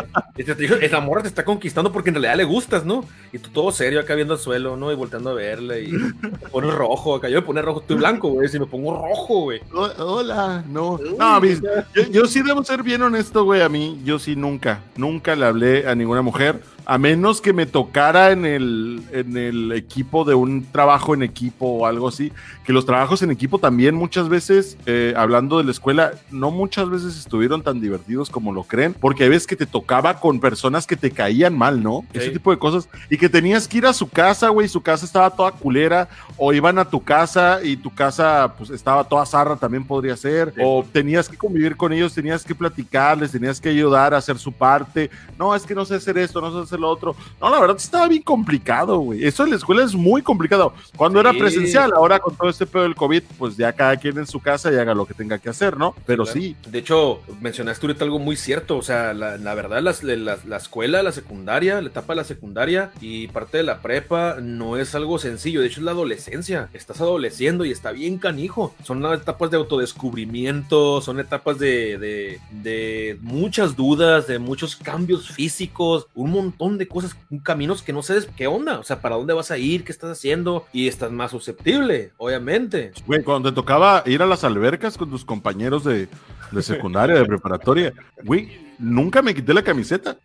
La 0.89 0.99
morra 1.01 1.21
te 1.23 1.27
está 1.27 1.43
conquistando 1.43 1.91
porque 1.91 2.09
en 2.09 2.15
realidad 2.15 2.37
le 2.37 2.45
gustas, 2.45 2.85
¿no? 2.85 3.03
Y 3.33 3.39
tú 3.39 3.49
todo 3.49 3.71
serio 3.71 3.99
acá 3.99 4.15
viendo 4.15 4.33
al 4.33 4.39
suelo, 4.39 4.77
¿no? 4.77 4.91
Y 4.91 4.95
volteando 4.95 5.31
a 5.31 5.33
verle 5.33 5.83
y 5.83 5.91
te 6.21 6.47
pones 6.51 6.73
rojo 6.73 7.15
acá. 7.15 7.27
Yo 7.27 7.41
me 7.41 7.45
pone 7.45 7.61
rojo, 7.61 7.81
estoy 7.81 7.97
blanco, 7.97 8.29
güey. 8.29 8.47
Si 8.47 8.59
me 8.59 8.65
pongo 8.65 8.93
rojo, 8.93 9.41
güey. 9.41 9.61
Hola, 9.73 10.63
no. 10.69 10.99
No, 11.17 11.43
yo, 11.43 12.03
yo 12.11 12.25
sí 12.25 12.41
debo 12.41 12.63
ser 12.63 12.83
bien 12.83 13.01
honesto, 13.01 13.43
güey. 13.43 13.61
A 13.61 13.69
mí, 13.69 13.99
yo 14.05 14.19
sí 14.19 14.35
nunca, 14.35 14.81
nunca 14.95 15.35
le 15.35 15.45
hablé 15.45 15.87
a 15.87 15.95
ninguna 15.95 16.21
mujer 16.21 16.61
a 16.89 16.97
menos 16.97 17.41
que 17.41 17.51
me 17.51 17.65
tocara 17.65 18.31
en 18.31 18.45
el, 18.45 19.03
en 19.11 19.35
el 19.35 19.73
equipo 19.73 20.23
de 20.23 20.35
un 20.35 20.63
trabajo 20.71 21.13
en 21.13 21.21
equipo 21.21 21.65
o 21.65 21.85
algo 21.85 22.07
así, 22.07 22.31
que 22.65 22.71
los 22.71 22.85
trabajos 22.85 23.21
en 23.21 23.29
equipo 23.29 23.59
también 23.59 23.93
muchas 23.93 24.29
veces, 24.29 24.77
eh, 24.85 25.13
hablando 25.17 25.57
de 25.57 25.65
la 25.65 25.71
escuela, 25.71 26.13
no 26.31 26.49
muchas 26.49 26.89
veces 26.89 27.17
estuvieron 27.17 27.61
tan 27.61 27.81
divertidos 27.81 28.29
como 28.29 28.53
lo 28.53 28.63
creen, 28.63 28.93
porque 28.93 29.23
hay 29.23 29.29
veces 29.29 29.47
que 29.47 29.57
te 29.57 29.65
tocaba 29.65 30.21
con 30.21 30.39
personas 30.39 30.87
que 30.87 30.95
te 30.95 31.11
caían 31.11 31.57
mal, 31.57 31.83
¿no? 31.83 32.05
Ese 32.13 32.29
tipo 32.29 32.51
de 32.51 32.57
cosas, 32.57 32.87
y 33.09 33.17
que 33.17 33.27
tenías 33.27 33.67
que 33.67 33.79
ir 33.79 33.85
a 33.85 33.91
su 33.91 34.07
casa, 34.07 34.47
güey, 34.47 34.69
su 34.69 34.81
casa 34.81 35.05
estaba 35.05 35.29
toda 35.29 35.51
culera, 35.51 36.07
o 36.37 36.53
iban 36.53 36.79
a 36.79 36.85
tu 36.85 37.03
casa 37.03 37.59
y 37.61 37.75
tu 37.75 37.93
casa 37.93 38.53
pues 38.57 38.69
estaba 38.69 39.03
toda 39.03 39.25
zarra, 39.25 39.57
también 39.57 39.83
podría 39.83 40.15
ser, 40.15 40.53
o 40.63 40.85
tenías 40.89 41.27
que 41.27 41.35
convivir 41.35 41.75
con 41.75 41.91
ellos, 41.91 42.13
tenías 42.13 42.45
que 42.45 42.55
platicarles, 42.55 43.33
tenías 43.33 43.59
que 43.59 43.67
ayudar 43.67 44.13
a 44.13 44.17
hacer 44.17 44.39
su 44.39 44.53
parte, 44.53 45.09
no, 45.37 45.53
es 45.53 45.63
que 45.63 45.75
no 45.75 45.83
sé 45.83 45.95
hacer 45.95 46.17
esto, 46.17 46.39
no 46.39 46.53
sé 46.53 46.63
hacer 46.63 46.76
hacer 46.77 46.79
lo 46.79 46.89
otro. 46.89 47.15
No, 47.41 47.49
la 47.49 47.59
verdad 47.59 47.77
estaba 47.77 48.07
bien 48.07 48.23
complicado, 48.23 48.99
güey. 48.99 49.25
Eso 49.25 49.43
en 49.43 49.51
la 49.51 49.55
escuela 49.55 49.83
es 49.83 49.93
muy 49.95 50.21
complicado. 50.21 50.73
Cuando 50.95 51.19
era 51.19 51.33
presencial, 51.33 51.91
ahora 51.93 52.19
con 52.19 52.35
todo 52.35 52.49
este 52.49 52.65
pedo 52.65 52.83
del 52.83 52.95
COVID, 52.95 53.23
pues 53.37 53.57
ya 53.57 53.73
cada 53.73 53.97
quien 53.97 54.17
en 54.17 54.27
su 54.27 54.39
casa 54.39 54.71
y 54.71 54.75
haga 54.75 54.93
lo 54.93 55.05
que 55.05 55.13
tenga 55.13 55.37
que 55.39 55.49
hacer, 55.49 55.77
¿no? 55.77 55.95
Pero 56.05 56.25
sí. 56.25 56.55
De 56.67 56.79
hecho, 56.79 57.21
mencionaste 57.41 57.85
ahorita 57.85 58.05
algo 58.05 58.19
muy 58.19 58.35
cierto. 58.35 58.77
O 58.77 58.81
sea, 58.81 59.13
la, 59.13 59.53
verdad, 59.53 59.81
la, 59.81 60.57
escuela, 60.57 61.03
la 61.03 61.11
secundaria, 61.11 61.81
la 61.81 61.89
etapa 61.89 62.13
de 62.13 62.17
la 62.17 62.23
secundaria 62.23 62.91
y 63.01 63.27
parte 63.27 63.57
de 63.57 63.63
la 63.63 63.81
prepa 63.81 64.37
no 64.41 64.77
es 64.77 64.95
algo 64.95 65.19
sencillo. 65.19 65.61
De 65.61 65.67
hecho, 65.67 65.79
es 65.79 65.85
la 65.85 65.91
adolescencia. 65.91 66.69
Estás 66.73 67.01
adoleciendo 67.01 67.65
y 67.65 67.71
está 67.71 67.91
bien 67.91 68.17
canijo. 68.17 68.73
Son 68.83 69.05
etapas 69.13 69.51
de 69.51 69.57
autodescubrimiento, 69.57 71.01
son 71.01 71.19
etapas 71.19 71.59
de, 71.59 71.97
de, 71.97 72.39
de 72.51 73.17
muchas 73.21 73.75
dudas, 73.75 74.27
de 74.27 74.39
muchos 74.39 74.75
cambios 74.75 75.29
físicos, 75.29 76.07
un 76.15 76.31
montón 76.31 76.66
de 76.75 76.87
cosas, 76.87 77.15
caminos 77.43 77.81
que 77.81 77.93
no 77.93 78.03
sabes 78.03 78.27
qué 78.35 78.47
onda. 78.47 78.79
O 78.79 78.83
sea, 78.83 79.01
para 79.01 79.15
dónde 79.15 79.33
vas 79.33 79.51
a 79.51 79.57
ir, 79.57 79.83
qué 79.85 79.91
estás 79.91 80.11
haciendo 80.11 80.65
y 80.73 80.87
estás 80.87 81.11
más 81.11 81.31
susceptible, 81.31 82.11
obviamente. 82.17 82.91
Güey, 83.05 83.23
cuando 83.23 83.49
te 83.49 83.55
tocaba 83.55 84.03
ir 84.05 84.21
a 84.21 84.25
las 84.25 84.43
albercas 84.43 84.97
con 84.97 85.09
tus 85.09 85.23
compañeros 85.23 85.83
de, 85.85 86.09
de 86.51 86.61
secundaria, 86.61 87.15
de 87.15 87.25
preparatoria, 87.25 87.93
güey, 88.23 88.66
nunca 88.79 89.21
me 89.21 89.33
quité 89.33 89.53
la 89.53 89.63
camiseta. 89.63 90.17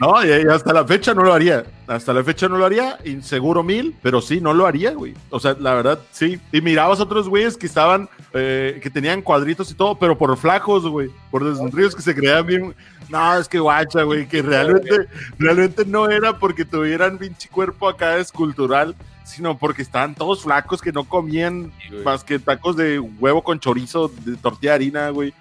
No, 0.00 0.24
y, 0.24 0.30
hasta 0.48 0.72
la 0.72 0.84
fecha 0.84 1.14
no 1.14 1.22
lo 1.22 1.32
haría. 1.32 1.64
Hasta 1.86 2.12
la 2.12 2.22
fecha 2.22 2.48
no 2.48 2.58
lo 2.58 2.66
haría, 2.66 2.98
inseguro 3.04 3.62
mil, 3.62 3.94
pero 4.02 4.20
sí, 4.20 4.40
no 4.40 4.52
lo 4.52 4.66
haría, 4.66 4.92
güey. 4.92 5.14
O 5.30 5.40
sea, 5.40 5.56
la 5.58 5.74
verdad, 5.74 6.00
sí. 6.10 6.40
Y 6.52 6.60
mirabas 6.60 7.00
a 7.00 7.04
otros 7.04 7.28
güeyes 7.28 7.56
que 7.56 7.66
estaban, 7.66 8.08
eh, 8.34 8.78
que 8.82 8.90
tenían 8.90 9.22
cuadritos 9.22 9.70
y 9.70 9.74
todo, 9.74 9.98
pero 9.98 10.16
por 10.16 10.36
flacos, 10.36 10.86
güey. 10.86 11.10
Por 11.30 11.44
desnutridos 11.44 11.94
que 11.94 12.02
se 12.02 12.14
creían 12.14 12.46
bien. 12.46 12.74
No, 13.08 13.38
es 13.38 13.48
que 13.48 13.58
guacha, 13.58 14.02
güey, 14.02 14.28
que 14.28 14.42
realmente, 14.42 15.08
realmente 15.38 15.84
no 15.86 16.10
era 16.10 16.38
porque 16.38 16.66
tuvieran 16.66 17.16
pinche 17.16 17.48
cuerpo 17.48 17.88
acá 17.88 18.18
escultural 18.18 18.94
sino 19.28 19.58
porque 19.58 19.82
estaban 19.82 20.14
todos 20.14 20.42
flacos 20.42 20.80
que 20.80 20.90
no 20.90 21.04
comían 21.04 21.70
más 22.04 22.24
que 22.24 22.38
tacos 22.38 22.76
de 22.76 22.98
huevo 22.98 23.42
con 23.42 23.60
chorizo, 23.60 24.10
de 24.24 24.36
tortilla 24.36 24.70
de 24.70 24.74
harina, 24.74 25.10
güey. 25.10 25.34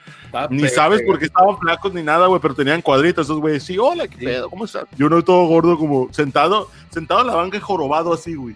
Ni 0.50 0.68
sabes 0.68 1.02
por 1.04 1.20
qué 1.20 1.26
estaban 1.26 1.58
flacos 1.58 1.94
ni 1.94 2.04
nada, 2.04 2.28
güey, 2.28 2.42
pero 2.42 2.56
tenían 2.56 2.82
cuadritos 2.82 3.26
esos 3.26 3.40
güeyes. 3.40 3.64
Sí, 3.64 3.78
hola, 3.78 4.08
qué 4.08 4.18
pedo, 4.18 4.50
¿cómo 4.50 4.66
estás? 4.66 4.86
Yo 4.98 5.10
no 5.10 5.24
todo 5.24 5.46
gordo, 5.48 5.78
como 5.78 6.08
sentado, 6.12 6.70
sentado 6.90 7.22
en 7.22 7.28
la 7.28 7.36
banca 7.36 7.58
y 7.58 7.60
jorobado 7.60 8.14
así, 8.14 8.36
güey. 8.36 8.56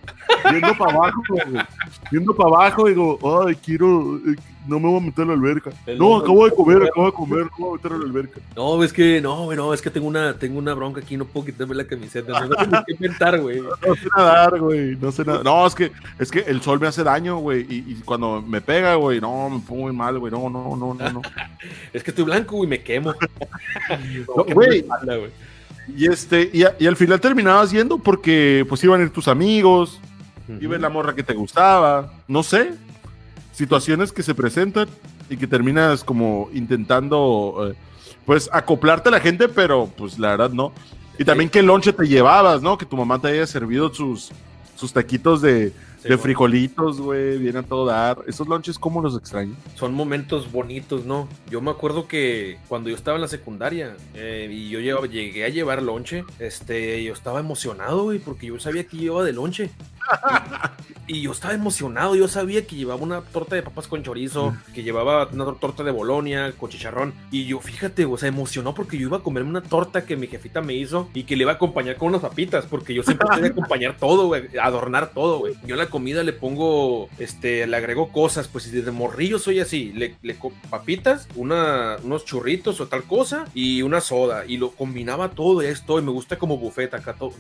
Viendo 0.50 0.76
para 0.78 0.94
abajo, 0.94 1.22
güey. 1.30 1.66
Viendo 2.12 2.36
para 2.36 2.50
abajo, 2.50 2.88
digo, 2.88 3.46
ay, 3.46 3.56
quiero, 3.56 4.18
eh, 4.18 4.36
no 4.68 4.80
me 4.80 4.88
voy 4.88 4.98
a 4.98 5.02
meter 5.02 5.24
en 5.24 5.28
la 5.30 5.34
alberca. 5.34 5.72
no, 5.98 6.18
acabo 6.18 6.46
de 6.46 6.52
comer, 6.52 6.84
acabo 6.84 7.06
de 7.08 7.14
comer, 7.14 7.44
acabo 7.46 7.72
de 7.72 7.78
meter 7.78 7.92
en 7.92 8.00
la 8.00 8.06
alberca. 8.06 8.40
No, 8.56 8.84
es 8.84 8.94
que, 8.94 9.22
no, 9.22 9.46
güey, 9.46 9.58
no, 9.58 9.74
es 9.74 9.82
que 9.82 9.90
tengo 9.90 10.08
una, 10.08 10.38
tengo 10.38 10.60
una 10.60 10.74
bronca 10.74 11.02
aquí, 11.02 11.18
no 11.18 11.26
puedo 11.26 11.48
quitarme 11.48 11.76
la 11.76 11.86
camiseta. 11.86 12.40
No, 12.46 12.56
tengo 12.56 12.84
que 12.86 12.94
inventar, 12.94 13.40
güey. 13.40 13.62
No 13.82 13.96
sé 13.96 14.08
nadar, 14.16 14.60
güey, 14.60 14.96
no 14.96 15.12
sé 15.12 15.26
nada. 15.26 15.44
No, 15.44 15.66
es 15.66 15.76
que, 15.76 15.92
es 16.20 16.30
que 16.30 16.40
el 16.40 16.62
sol 16.62 16.80
me 16.80 16.88
hace 16.88 17.04
daño, 17.04 17.38
güey, 17.38 17.66
y, 17.70 17.96
cuando 18.06 18.42
me 18.42 18.62
pega, 18.62 18.96
güey, 18.96 19.20
no, 19.20 19.50
me 19.50 19.60
pongo 19.60 19.84
muy 19.84 19.94
mal, 19.94 20.20
güey, 20.20 20.32
no, 20.32 20.50
no, 20.50 20.76
no, 20.76 20.94
no, 20.94 21.12
no. 21.12 21.22
Es 21.94 22.04
que 22.04 22.12
estoy 22.12 22.26
blanco, 22.26 22.58
güey, 22.58 22.70
me 22.70 22.82
quemo. 22.82 23.14
güey. 24.54 24.86
y 25.96 26.08
este, 26.08 26.50
y, 26.54 26.64
y, 26.80 26.88
al 26.88 26.96
final 26.96 27.20
terminabas 27.20 27.72
yendo 27.72 27.98
porque 27.98 28.66
pues 28.68 28.84
iban 28.84 29.02
a 29.02 29.04
ir 29.04 29.10
tus 29.10 29.28
amigos, 29.28 30.00
iba 30.60 30.78
la 30.78 30.90
morra 30.90 31.16
que 31.16 31.24
te 31.24 31.34
gustaba, 31.34 32.14
no 32.28 32.44
sé, 32.44 32.74
situaciones 33.54 34.12
que 34.12 34.24
se 34.24 34.36
presentan 34.36 34.88
y 35.30 35.38
que 35.38 35.48
terminas 35.48 36.04
como 36.04 36.50
intentando, 36.54 37.70
eh, 37.72 37.76
pues, 38.26 38.50
acoplarte 38.52 39.10
a 39.10 39.14
la 39.14 39.20
gente, 39.20 39.48
pero 39.48 39.90
pues 39.98 40.20
la 40.20 40.30
verdad 40.32 40.52
no. 40.52 40.74
Y 41.18 41.26
también 41.26 41.50
qué 41.50 41.62
lonche 41.62 41.94
te 41.94 42.08
llevabas, 42.08 42.62
¿no? 42.62 42.78
Que 42.78 42.86
tu 42.86 42.98
mamá 42.98 43.20
te 43.20 43.30
haya 43.30 43.46
servido 43.48 43.94
sus, 43.94 44.32
sus 44.76 44.92
taquitos 44.92 45.42
de, 45.42 45.72
de 46.04 46.18
frijolitos, 46.18 47.00
güey, 47.00 47.38
viene 47.38 47.60
a 47.60 47.64
todo 47.64 47.86
dar. 47.86 48.20
Esos 48.28 48.48
lunches, 48.48 48.80
¿cómo 48.80 49.02
los 49.02 49.16
extraño? 49.18 49.56
Son 49.76 49.94
momentos 49.94 50.52
bonitos, 50.52 51.06
¿no? 51.06 51.28
Yo 51.50 51.62
me 51.62 51.72
acuerdo 51.72 52.08
que 52.08 52.58
cuando 52.68 52.90
yo 52.90 52.96
estaba 52.96 53.16
en 53.16 53.22
la 53.22 53.28
secundaria 53.28 53.96
eh, 54.14 54.50
y 54.52 54.70
yo 54.70 54.80
llegué 55.06 55.46
a 55.46 55.50
llevar 55.50 55.82
lonche, 55.82 56.26
este, 56.40 57.04
yo 57.04 57.14
estaba 57.14 57.40
emocionado, 57.40 58.04
güey, 58.04 58.20
porque 58.20 58.48
yo 58.48 58.60
sabía 58.60 58.86
que 58.86 58.98
llevaba 58.98 59.24
de 59.24 59.34
lonche. 59.34 59.70
Y, 61.08 61.22
yo 61.22 61.32
estaba 61.32 61.54
emocionado, 61.54 62.16
yo 62.16 62.28
sabía 62.28 62.66
que 62.66 62.76
llevaba 62.76 63.02
una 63.02 63.22
torta 63.22 63.56
de 63.56 63.64
papas 63.64 63.88
con 63.88 64.04
chorizo, 64.04 64.56
que 64.74 64.84
llevaba 64.84 65.28
una 65.32 65.46
torta 65.54 65.84
de 65.84 65.92
bolonia 65.92 66.54
con 66.58 66.70
chicharrón. 66.70 67.14
Y 67.32 67.46
yo, 67.46 67.60
fíjate, 67.60 68.06
o 68.06 68.18
sea, 68.18 68.30
emocionó 68.30 68.74
porque 68.74 68.98
yo 68.98 69.08
iba 69.08 69.18
a 69.18 69.24
comerme 69.24 69.50
una 69.50 69.62
torta 69.62 70.06
que 70.06 70.16
mi 70.16 70.28
jefita 70.28 70.62
me 70.62 70.74
hizo 70.74 71.10
y 71.14 71.24
que 71.24 71.36
le 71.36 71.44
iba 71.44 71.54
a 71.54 71.56
acompañar 71.56 71.98
con 71.98 72.10
unas 72.10 72.22
papitas, 72.22 72.66
porque 72.66 72.94
yo 72.94 73.04
siempre 73.04 73.28
quería 73.34 73.50
acompañar 73.50 73.98
todo, 73.98 74.28
güey, 74.28 74.50
adornar 74.62 75.12
todo, 75.12 75.40
güey. 75.40 75.56
Yo 75.66 75.76
la 75.76 75.88
comida 75.88 76.24
le 76.24 76.34
pongo, 76.34 77.10
este, 77.20 77.68
le 77.68 77.78
agrego 77.78 78.12
cosas, 78.12 78.48
pues 78.48 78.66
si 78.66 78.72
desde 78.72 78.92
morrillo 78.92 79.40
soy 79.40 79.60
así, 79.60 79.92
le, 79.94 80.16
le 80.22 80.38
papitas, 80.70 81.28
una, 81.36 81.98
unos 82.04 82.26
churritos 82.26 82.80
o 82.82 82.88
tal 82.88 83.04
cosa 83.04 83.46
y 83.54 83.82
una 83.82 84.02
soda 84.02 84.46
y 84.46 84.58
lo 84.58 84.72
combinaba 84.72 85.30
todo 85.30 85.62
esto 85.62 86.00
y 86.00 86.02
me 86.02 86.12
gusta 86.12 86.38
como 86.38 86.58
bufeta 86.58 86.98
acá 86.98 87.14
todo, 87.14 87.34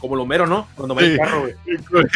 como 0.00 0.16
lo 0.16 0.26
mero, 0.26 0.46
¿no? 0.46 0.68
Cuando 0.74 0.94
me 0.94 1.02
sí, 1.02 1.16
carro, 1.16 1.42
güey. 1.42 1.54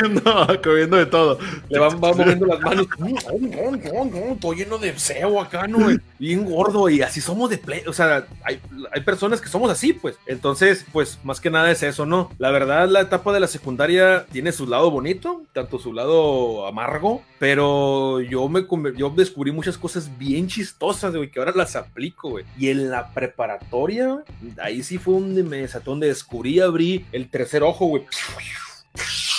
Comiendo, 0.63 0.97
de 0.97 1.07
todo. 1.07 1.39
Le 1.69 1.79
van, 1.79 2.01
moviendo 2.01 2.47
las 2.47 2.61
manos, 2.61 2.87
mm, 2.99 4.37
todo 4.41 4.53
lleno 4.53 4.79
de 4.79 4.99
sebo 4.99 5.41
acá, 5.41 5.67
¿no? 5.67 5.79
Bien 6.19 6.45
gordo 6.45 6.89
y 6.89 7.03
así 7.03 7.21
somos 7.21 7.51
de 7.51 7.59
play, 7.59 7.83
o 7.87 7.93
sea, 7.93 8.27
hay, 8.45 8.61
hay 8.93 9.01
personas 9.03 9.41
que 9.41 9.49
somos 9.49 9.71
así, 9.71 9.93
pues. 9.93 10.17
Entonces, 10.27 10.85
pues 10.93 11.19
más 11.25 11.41
que 11.41 11.51
nada 11.51 11.71
es 11.71 11.83
eso, 11.83 12.07
¿no? 12.07 12.31
La 12.39 12.51
verdad, 12.51 12.89
la 12.89 13.01
etapa 13.01 13.33
de 13.33 13.41
la 13.41 13.47
secundaria 13.47 14.27
tiene 14.31 14.53
su 14.53 14.67
lado 14.67 14.91
bonito, 14.91 15.43
tanto 15.53 15.79
su 15.79 15.93
lado 15.93 16.67
amargo, 16.67 17.23
pero 17.39 18.21
yo 18.21 18.49
me 18.49 18.67
yo 18.97 19.11
descubrí 19.11 19.53
muchas 19.53 19.79
cosas 19.79 20.19
bien 20.19 20.49
chistosas, 20.49 21.15
güey, 21.15 21.31
que 21.31 21.39
ahora 21.39 21.53
las 21.55 21.77
aplico, 21.77 22.31
güey. 22.31 22.45
Y 22.59 22.69
en 22.69 22.91
la 22.91 23.13
preparatoria, 23.13 24.23
ahí 24.63 24.83
sí 24.83 24.99
fue 24.99 25.15
donde 25.15 25.43
me 25.43 25.59
desató, 25.59 25.93
donde 25.93 26.09
descubrí, 26.09 26.61
abrí 26.61 27.07
el 27.13 27.29
tercer 27.29 27.63
ojo, 27.63 27.87
güey 27.87 28.05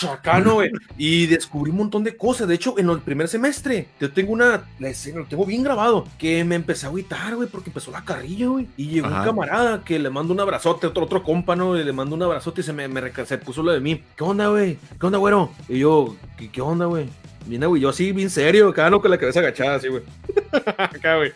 acá, 0.10 0.40
¿no, 0.40 0.56
güey? 0.56 0.72
Y 0.98 1.28
descubrí 1.28 1.72
un 1.72 1.78
montón 1.78 2.04
de 2.04 2.16
cosas. 2.16 2.48
De 2.48 2.56
hecho, 2.56 2.78
en 2.78 2.90
el 2.90 3.00
primer 3.00 3.28
semestre, 3.28 3.88
yo 4.00 4.12
tengo 4.12 4.32
una, 4.34 4.64
la 4.80 4.90
escena, 4.90 5.20
lo 5.20 5.26
tengo 5.26 5.46
bien 5.46 5.64
grabado, 5.64 6.06
que 6.18 6.44
me 6.44 6.56
empecé 6.56 6.86
a 6.86 6.90
agüitar, 6.90 7.36
güey, 7.36 7.50
porque 7.50 7.70
empezó 7.70 7.92
la 7.92 8.04
carrilla, 8.04 8.48
güey. 8.48 8.68
Y 8.78 8.88
llegó 8.88 9.08
un 9.08 9.14
camarada 9.14 9.84
que 9.84 10.00
le 10.00 10.10
mando 10.10 10.34
un 10.34 10.40
abrazote, 10.40 10.88
otro, 10.88 11.06
otro 11.06 11.24
compa, 11.24 11.56
¿no? 11.56 11.78
Y 11.78 11.84
le 11.84 11.94
mando 11.94 12.16
un 12.16 12.24
abrazote 12.24 12.62
y 12.62 12.64
se 12.64 12.74
me, 12.74 12.88
me 12.88 13.12
se 13.26 13.38
puso 13.38 13.64
lo 13.64 13.72
de 13.72 13.80
mí. 13.80 14.04
¿Qué 14.16 14.24
onda, 14.24 14.48
güey? 14.48 14.78
¿Qué 15.00 15.06
onda, 15.06 15.18
güero? 15.18 15.52
Y 15.68 15.80
yo, 15.80 16.16
¿qué, 16.38 16.50
qué 16.50 16.62
onda, 16.62 16.86
güey? 16.86 17.08
Viene, 17.46 17.66
güey, 17.66 17.82
yo 17.82 17.90
así, 17.90 18.12
bien 18.12 18.30
serio, 18.30 18.70
acá, 18.70 18.90
no 18.90 19.02
con 19.02 19.12
la 19.12 19.18
cabeza 19.18 19.40
agachada, 19.40 19.76
así, 19.76 19.88
güey. 19.88 20.04
acá, 20.78 21.18
güey. 21.18 21.34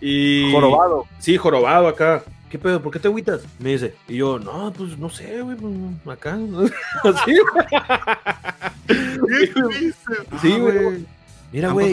Y... 0.00 0.50
Jorobado. 0.52 1.06
Sí, 1.18 1.36
jorobado 1.36 1.88
acá. 1.88 2.22
¿Qué 2.54 2.58
pedo? 2.60 2.80
¿Por 2.80 2.92
qué 2.92 3.00
te 3.00 3.08
agüitas? 3.08 3.42
Me 3.58 3.70
dice, 3.70 3.96
y 4.06 4.18
yo, 4.18 4.38
no, 4.38 4.72
pues 4.72 4.96
no 4.96 5.10
sé, 5.10 5.42
güey, 5.42 5.56
pues, 5.56 6.16
acá. 6.16 6.34
Así, 7.02 7.36
güey. 7.52 7.66
Sí, 10.40 10.56
güey. 10.60 11.04
Mira, 11.50 11.72
güey. 11.72 11.92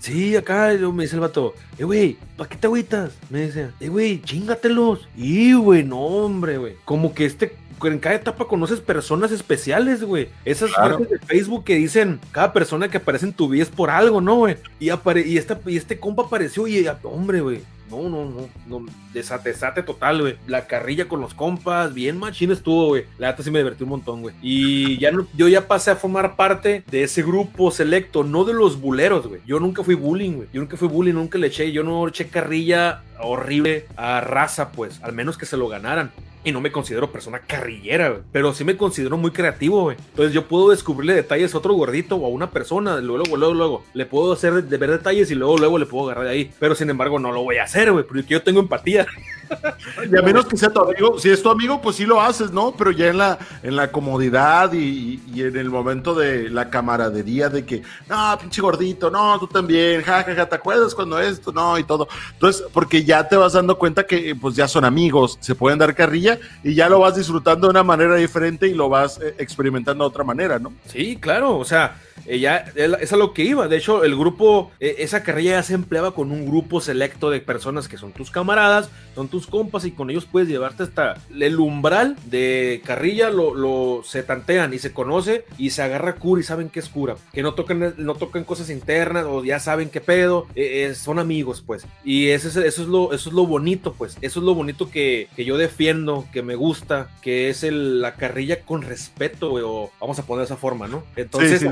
Sí, 0.00 0.36
acá 0.36 0.74
me 0.92 1.04
dice 1.04 1.14
el 1.14 1.20
vato, 1.20 1.54
eh, 1.78 1.84
güey, 1.84 2.18
¿para 2.36 2.50
qué 2.50 2.56
te 2.56 2.66
agüitas? 2.66 3.14
Me 3.30 3.46
dice, 3.46 3.70
eh, 3.80 3.88
güey, 3.88 4.20
chingatelos. 4.20 5.08
Y, 5.16 5.54
güey, 5.54 5.82
no, 5.82 5.98
hombre, 5.98 6.58
güey. 6.58 6.74
Como 6.84 7.14
que 7.14 7.24
este 7.24 7.56
en 7.84 7.98
cada 7.98 8.14
etapa 8.14 8.46
conoces 8.46 8.80
personas 8.80 9.32
especiales, 9.32 10.02
güey. 10.02 10.28
Esas 10.44 10.72
claro. 10.72 10.98
de 10.98 11.18
Facebook 11.18 11.64
que 11.64 11.76
dicen, 11.76 12.20
cada 12.32 12.52
persona 12.52 12.88
que 12.88 12.98
aparece 12.98 13.26
en 13.26 13.32
tu 13.32 13.48
vida 13.48 13.62
es 13.62 13.68
por 13.68 13.90
algo, 13.90 14.20
¿no, 14.20 14.36
güey? 14.36 14.56
Y, 14.80 14.86
y, 14.88 15.38
esta, 15.38 15.60
y 15.66 15.76
este 15.76 15.98
compa 15.98 16.24
apareció 16.24 16.66
y, 16.66 16.86
hombre, 17.04 17.40
güey, 17.40 17.60
no, 17.90 18.08
no, 18.08 18.24
no, 18.24 18.48
no, 18.66 18.86
desate, 19.12 19.82
total, 19.82 20.20
güey. 20.20 20.36
La 20.46 20.66
carrilla 20.66 21.08
con 21.08 21.20
los 21.20 21.34
compas, 21.34 21.94
bien 21.94 22.18
machín 22.18 22.50
estuvo, 22.50 22.88
güey. 22.88 23.04
La 23.18 23.30
neta 23.30 23.42
sí 23.42 23.50
me 23.50 23.60
divertí 23.60 23.84
un 23.84 23.90
montón, 23.90 24.22
güey. 24.22 24.34
Y 24.42 24.98
ya 24.98 25.12
no, 25.12 25.26
yo 25.34 25.48
ya 25.48 25.68
pasé 25.68 25.92
a 25.92 25.96
formar 25.96 26.36
parte 26.36 26.84
de 26.90 27.04
ese 27.04 27.22
grupo 27.22 27.70
selecto, 27.70 28.24
no 28.24 28.44
de 28.44 28.54
los 28.54 28.80
buleros, 28.80 29.26
güey. 29.26 29.40
Yo 29.46 29.60
nunca 29.60 29.84
fui 29.84 29.94
bullying, 29.94 30.32
güey. 30.32 30.48
Yo 30.52 30.60
nunca 30.60 30.76
fui 30.76 30.88
bullying, 30.88 31.14
nunca 31.14 31.38
le 31.38 31.46
eché, 31.46 31.70
yo 31.70 31.84
no 31.84 32.08
eché 32.08 32.28
carrilla 32.28 33.02
horrible 33.20 33.86
a 33.96 34.20
raza, 34.20 34.72
pues, 34.72 35.00
al 35.02 35.12
menos 35.12 35.38
que 35.38 35.46
se 35.46 35.56
lo 35.56 35.68
ganaran 35.68 36.10
y 36.46 36.52
no 36.52 36.60
me 36.60 36.70
considero 36.70 37.10
persona 37.10 37.40
carrillera, 37.40 38.20
pero 38.30 38.54
sí 38.54 38.62
me 38.62 38.76
considero 38.76 39.16
muy 39.16 39.32
creativo, 39.32 39.82
güey. 39.82 39.96
Entonces 40.10 40.32
yo 40.32 40.46
puedo 40.46 40.70
descubrirle 40.70 41.14
detalles 41.14 41.52
a 41.52 41.58
otro 41.58 41.74
gordito 41.74 42.14
o 42.14 42.24
a 42.24 42.28
una 42.28 42.52
persona, 42.52 43.00
luego, 43.00 43.36
luego, 43.36 43.52
luego, 43.52 43.84
le 43.94 44.06
puedo 44.06 44.32
hacer 44.32 44.62
ver 44.62 44.90
detalles 44.92 45.28
y 45.32 45.34
luego, 45.34 45.58
luego 45.58 45.76
le 45.76 45.86
puedo 45.86 46.04
agarrar 46.04 46.26
de 46.26 46.30
ahí. 46.30 46.52
Pero 46.60 46.76
sin 46.76 46.88
embargo, 46.88 47.18
no 47.18 47.32
lo 47.32 47.42
voy 47.42 47.56
a 47.56 47.64
hacer, 47.64 47.90
güey, 47.90 48.04
porque 48.06 48.22
yo 48.28 48.42
tengo 48.44 48.60
empatía. 48.60 49.06
Y 50.10 50.16
a 50.16 50.22
menos 50.22 50.46
que 50.46 50.56
sea 50.56 50.70
tu 50.70 50.80
amigo, 50.80 51.18
si 51.18 51.30
es 51.30 51.42
tu 51.42 51.50
amigo, 51.50 51.80
pues 51.80 51.96
sí 51.96 52.04
lo 52.04 52.20
haces, 52.20 52.50
¿no? 52.50 52.74
Pero 52.76 52.90
ya 52.90 53.08
en 53.08 53.18
la, 53.18 53.38
en 53.62 53.76
la 53.76 53.90
comodidad 53.90 54.72
y, 54.72 55.20
en 55.36 55.56
el 55.56 55.70
momento 55.70 56.14
de 56.14 56.50
la 56.50 56.70
camaradería 56.70 57.48
de 57.48 57.64
que, 57.64 57.82
no, 58.08 58.38
pinche 58.38 58.60
gordito, 58.60 59.10
no, 59.10 59.38
tú 59.38 59.46
también, 59.46 60.02
jajaja, 60.02 60.30
ja, 60.32 60.34
ja, 60.34 60.48
¿te 60.48 60.56
acuerdas 60.56 60.94
cuando 60.94 61.18
esto? 61.18 61.52
No, 61.52 61.78
y 61.78 61.84
todo. 61.84 62.08
Entonces, 62.32 62.64
porque 62.72 63.04
ya 63.04 63.28
te 63.28 63.36
vas 63.36 63.52
dando 63.52 63.78
cuenta 63.78 64.06
que 64.06 64.34
pues 64.34 64.54
ya 64.54 64.68
son 64.68 64.84
amigos, 64.84 65.38
se 65.40 65.54
pueden 65.54 65.78
dar 65.78 65.94
carrilla 65.94 66.38
y 66.62 66.74
ya 66.74 66.88
lo 66.88 67.00
vas 67.00 67.16
disfrutando 67.16 67.66
de 67.66 67.70
una 67.70 67.82
manera 67.82 68.16
diferente 68.16 68.66
y 68.66 68.74
lo 68.74 68.88
vas 68.88 69.20
eh, 69.20 69.34
experimentando 69.38 70.04
de 70.04 70.08
otra 70.08 70.24
manera, 70.24 70.58
¿no? 70.58 70.72
Sí, 70.86 71.16
claro, 71.16 71.58
o 71.58 71.64
sea, 71.64 71.96
ella 72.26 72.64
es 72.74 73.12
a 73.12 73.16
lo 73.16 73.32
que 73.32 73.44
iba. 73.44 73.68
De 73.68 73.76
hecho, 73.76 74.04
el 74.04 74.16
grupo, 74.16 74.70
eh, 74.80 74.96
esa 74.98 75.22
carrilla 75.22 75.52
ya 75.52 75.62
se 75.62 75.74
empleaba 75.74 76.12
con 76.12 76.32
un 76.32 76.46
grupo 76.46 76.80
selecto 76.80 77.30
de 77.30 77.40
personas 77.40 77.88
que 77.88 77.98
son 77.98 78.12
tus 78.12 78.30
camaradas, 78.30 78.90
son 79.14 79.28
tus 79.28 79.35
compas 79.44 79.84
y 79.84 79.90
con 79.90 80.10
ellos 80.10 80.24
puedes 80.24 80.48
llevarte 80.48 80.84
hasta 80.84 81.20
el 81.38 81.58
umbral 81.58 82.16
de 82.26 82.80
carrilla, 82.84 83.30
lo, 83.30 84.02
se 84.04 84.22
tantean 84.22 84.72
y 84.72 84.78
se 84.78 84.92
conoce 84.92 85.44
y 85.58 85.70
se 85.70 85.82
agarra 85.82 86.14
cura 86.14 86.40
y 86.40 86.44
saben 86.44 86.68
que 86.68 86.78
es 86.80 86.88
cura, 86.88 87.16
que 87.32 87.42
no 87.42 87.54
tocan, 87.54 87.94
no 87.98 88.14
tocan 88.14 88.44
cosas 88.44 88.70
internas 88.70 89.26
o 89.28 89.44
ya 89.44 89.58
saben 89.58 89.90
qué 89.90 90.00
pedo, 90.00 90.46
eh, 90.54 90.86
eh, 90.86 90.94
son 90.94 91.18
amigos, 91.18 91.62
pues. 91.66 91.86
Y 92.04 92.28
eso 92.28 92.48
es, 92.48 92.56
eso 92.56 92.82
es, 92.82 92.88
lo, 92.88 93.12
eso 93.12 93.28
es 93.28 93.34
lo 93.34 93.46
bonito, 93.46 93.92
pues. 93.92 94.16
Eso 94.20 94.40
es 94.40 94.46
lo 94.46 94.54
bonito 94.54 94.90
que, 94.90 95.28
que 95.34 95.44
yo 95.44 95.58
defiendo, 95.58 96.26
que 96.32 96.42
me 96.42 96.54
gusta, 96.54 97.08
que 97.22 97.48
es 97.48 97.64
el, 97.64 98.00
la 98.00 98.14
carrilla 98.14 98.62
con 98.62 98.82
respeto, 98.82 99.52
o 99.52 99.90
vamos 100.00 100.18
a 100.18 100.26
poner 100.26 100.44
esa 100.44 100.56
forma, 100.56 100.86
¿no? 100.86 101.04
Entonces, 101.16 101.66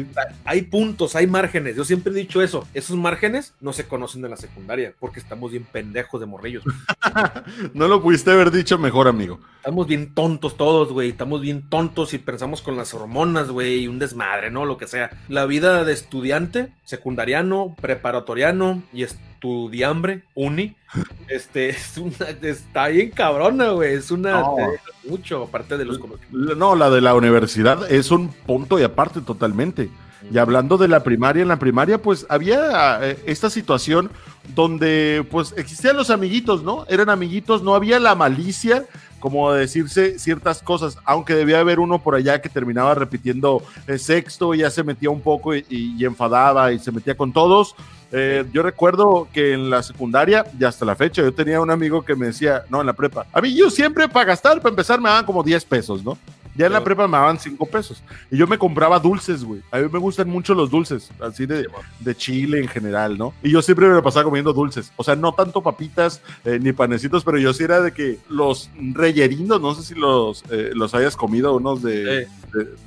hay 0.45 0.63
puntos, 0.63 1.15
hay 1.15 1.27
márgenes. 1.27 1.77
Yo 1.77 1.85
siempre 1.85 2.13
he 2.13 2.17
dicho 2.17 2.43
eso. 2.43 2.67
Esos 2.75 2.97
márgenes 2.97 3.55
no 3.61 3.73
se 3.73 3.87
conocen 3.87 4.23
de 4.23 4.29
la 4.29 4.37
secundaria 4.37 4.95
porque 4.99 5.21
estamos 5.21 5.51
bien 5.51 5.65
pendejos 5.65 6.21
de 6.21 6.27
morrillos. 6.27 6.65
no 7.75 7.89
lo 7.89 8.03
pudiste 8.03 8.31
haber 8.31 8.51
dicho 8.51 8.79
mejor, 8.79 9.09
amigo. 9.09 9.41
Estamos 9.57 9.87
bien 9.87 10.15
tontos 10.15 10.57
todos, 10.57 10.93
güey. 10.93 11.11
Estamos 11.11 11.41
bien 11.41 11.69
tontos 11.69 12.13
y 12.13 12.19
pensamos 12.19 12.61
con 12.61 12.77
las 12.77 12.93
hormonas, 12.93 13.49
güey, 13.49 13.85
y 13.85 13.89
un 13.89 13.99
desmadre, 13.99 14.51
¿no? 14.51 14.65
Lo 14.65 14.77
que 14.77 14.87
sea. 14.87 15.11
La 15.29 15.47
vida 15.47 15.85
de 15.85 15.93
estudiante, 15.93 16.73
secundariano, 16.85 17.75
preparatoriano 17.81 18.83
y 18.93 19.05
estudiambre, 19.05 20.25
uni, 20.35 20.77
este, 21.29 21.71
es 21.71 21.97
una, 21.97 22.29
está 22.43 22.89
bien 22.89 23.11
cabrona, 23.11 23.71
güey. 23.71 23.95
Es 23.95 24.11
una, 24.11 24.43
mucho, 25.09 25.45
aparte 25.45 25.79
de 25.79 25.85
los 25.85 25.99
No, 26.31 26.77
la 26.77 26.91
de 26.91 27.01
la 27.01 27.15
universidad 27.15 27.91
es 27.91 28.11
un 28.11 28.29
punto 28.29 28.79
y 28.79 28.83
aparte 28.83 29.21
totalmente. 29.21 29.89
Y 30.31 30.39
hablando 30.39 30.79
de 30.79 30.89
la 30.89 31.03
primaria, 31.03 31.43
en 31.43 31.49
la 31.49 31.59
primaria 31.59 32.01
pues 32.01 32.27
había 32.29 32.99
eh, 33.03 33.23
esta 33.27 33.51
situación 33.51 34.11
donde 34.55 35.27
pues 35.31 35.55
existían 35.57 35.97
los 35.97 36.11
amiguitos, 36.11 36.63
¿no? 36.63 36.87
Eran 36.89 37.11
amiguitos, 37.11 37.63
no 37.63 37.75
había 37.75 37.99
la 37.99 38.15
malicia 38.15 38.85
como 39.25 39.51
decirse 39.55 40.19
ciertas 40.19 40.61
cosas, 40.61 40.99
aunque 41.07 41.35
debía 41.35 41.59
haber 41.59 41.81
uno 41.81 41.99
por 41.99 42.15
allá 42.15 42.43
que 42.43 42.51
terminaba 42.51 42.95
repitiendo 42.95 43.63
el 43.87 43.99
sexto 43.99 44.53
y 44.53 44.59
ya 44.59 44.71
se 44.71 44.85
metía 44.85 45.09
un 45.09 45.23
poco 45.23 45.55
y, 45.55 46.05
enfadaba 46.05 46.73
y 46.73 46.79
se 46.79 46.93
metía 46.93 47.17
con 47.17 47.33
todos. 47.33 47.75
Eh, 48.13 48.45
yo 48.53 48.63
recuerdo 48.63 49.27
que 49.33 49.55
en 49.55 49.71
la 49.71 49.83
secundaria 49.83 50.45
y 50.61 50.63
hasta 50.65 50.85
la 50.85 50.95
fecha 50.95 51.23
yo 51.23 51.33
tenía 51.33 51.59
un 51.63 51.71
amigo 51.71 52.05
que 52.05 52.15
me 52.15 52.27
decía, 52.27 52.65
no, 52.69 52.83
en 52.83 52.87
la 52.87 52.93
prepa, 52.93 53.25
a 53.33 53.41
siempre 53.71 54.11
para 54.11 54.27
gastar, 54.27 54.59
para 54.59 54.69
empezar 54.69 55.01
me 55.01 55.09
daban 55.09 55.25
como 55.25 55.43
10 55.43 55.65
pesos, 55.65 56.05
¿no? 56.05 56.19
Ya 56.57 56.67
en 56.67 56.73
la 56.73 56.85
prepa 56.85 57.09
me 57.09 57.17
daban 57.17 57.39
cinco 57.39 57.67
pesos. 57.67 58.03
Y 58.31 58.37
yo 58.37 58.47
me 58.47 58.59
compraba 58.59 58.99
dulces, 58.99 59.43
güey. 59.45 59.61
A 59.71 59.79
mí 59.79 59.89
me 59.93 59.99
gustan 59.99 60.29
mucho 60.29 60.55
los 60.55 60.71
dulces, 60.71 61.11
así 61.21 61.47
de, 61.47 61.67
de 62.01 62.15
Chile 62.15 62.61
en 62.61 62.69
general, 62.69 63.19
¿no? 63.19 63.35
Y 63.43 63.51
yo 63.51 63.61
siempre 63.61 63.89
me 63.89 64.03
pasaba 64.03 64.25
comiendo 64.25 64.53
dulces. 64.53 64.93
O 64.97 65.03
sea, 65.03 65.17
no 65.17 65.33
tanto 65.33 65.63
papitas 65.63 66.21
eh, 66.45 66.59
ni 66.61 66.73
panecitos, 66.73 67.25
pero 67.25 67.39
yo 67.39 67.53
sí 67.53 67.65
era 67.65 67.81
de 67.81 67.93
que 67.93 68.19
los 68.29 68.71
reyerinos, 68.93 69.61
no 69.61 69.75
sé 69.75 69.83
si 69.83 69.95
los, 69.95 70.45
eh, 70.51 70.71
los 70.75 70.95
hayas 70.95 71.17
comido, 71.17 71.57
unos 71.57 71.83
de, 71.83 72.29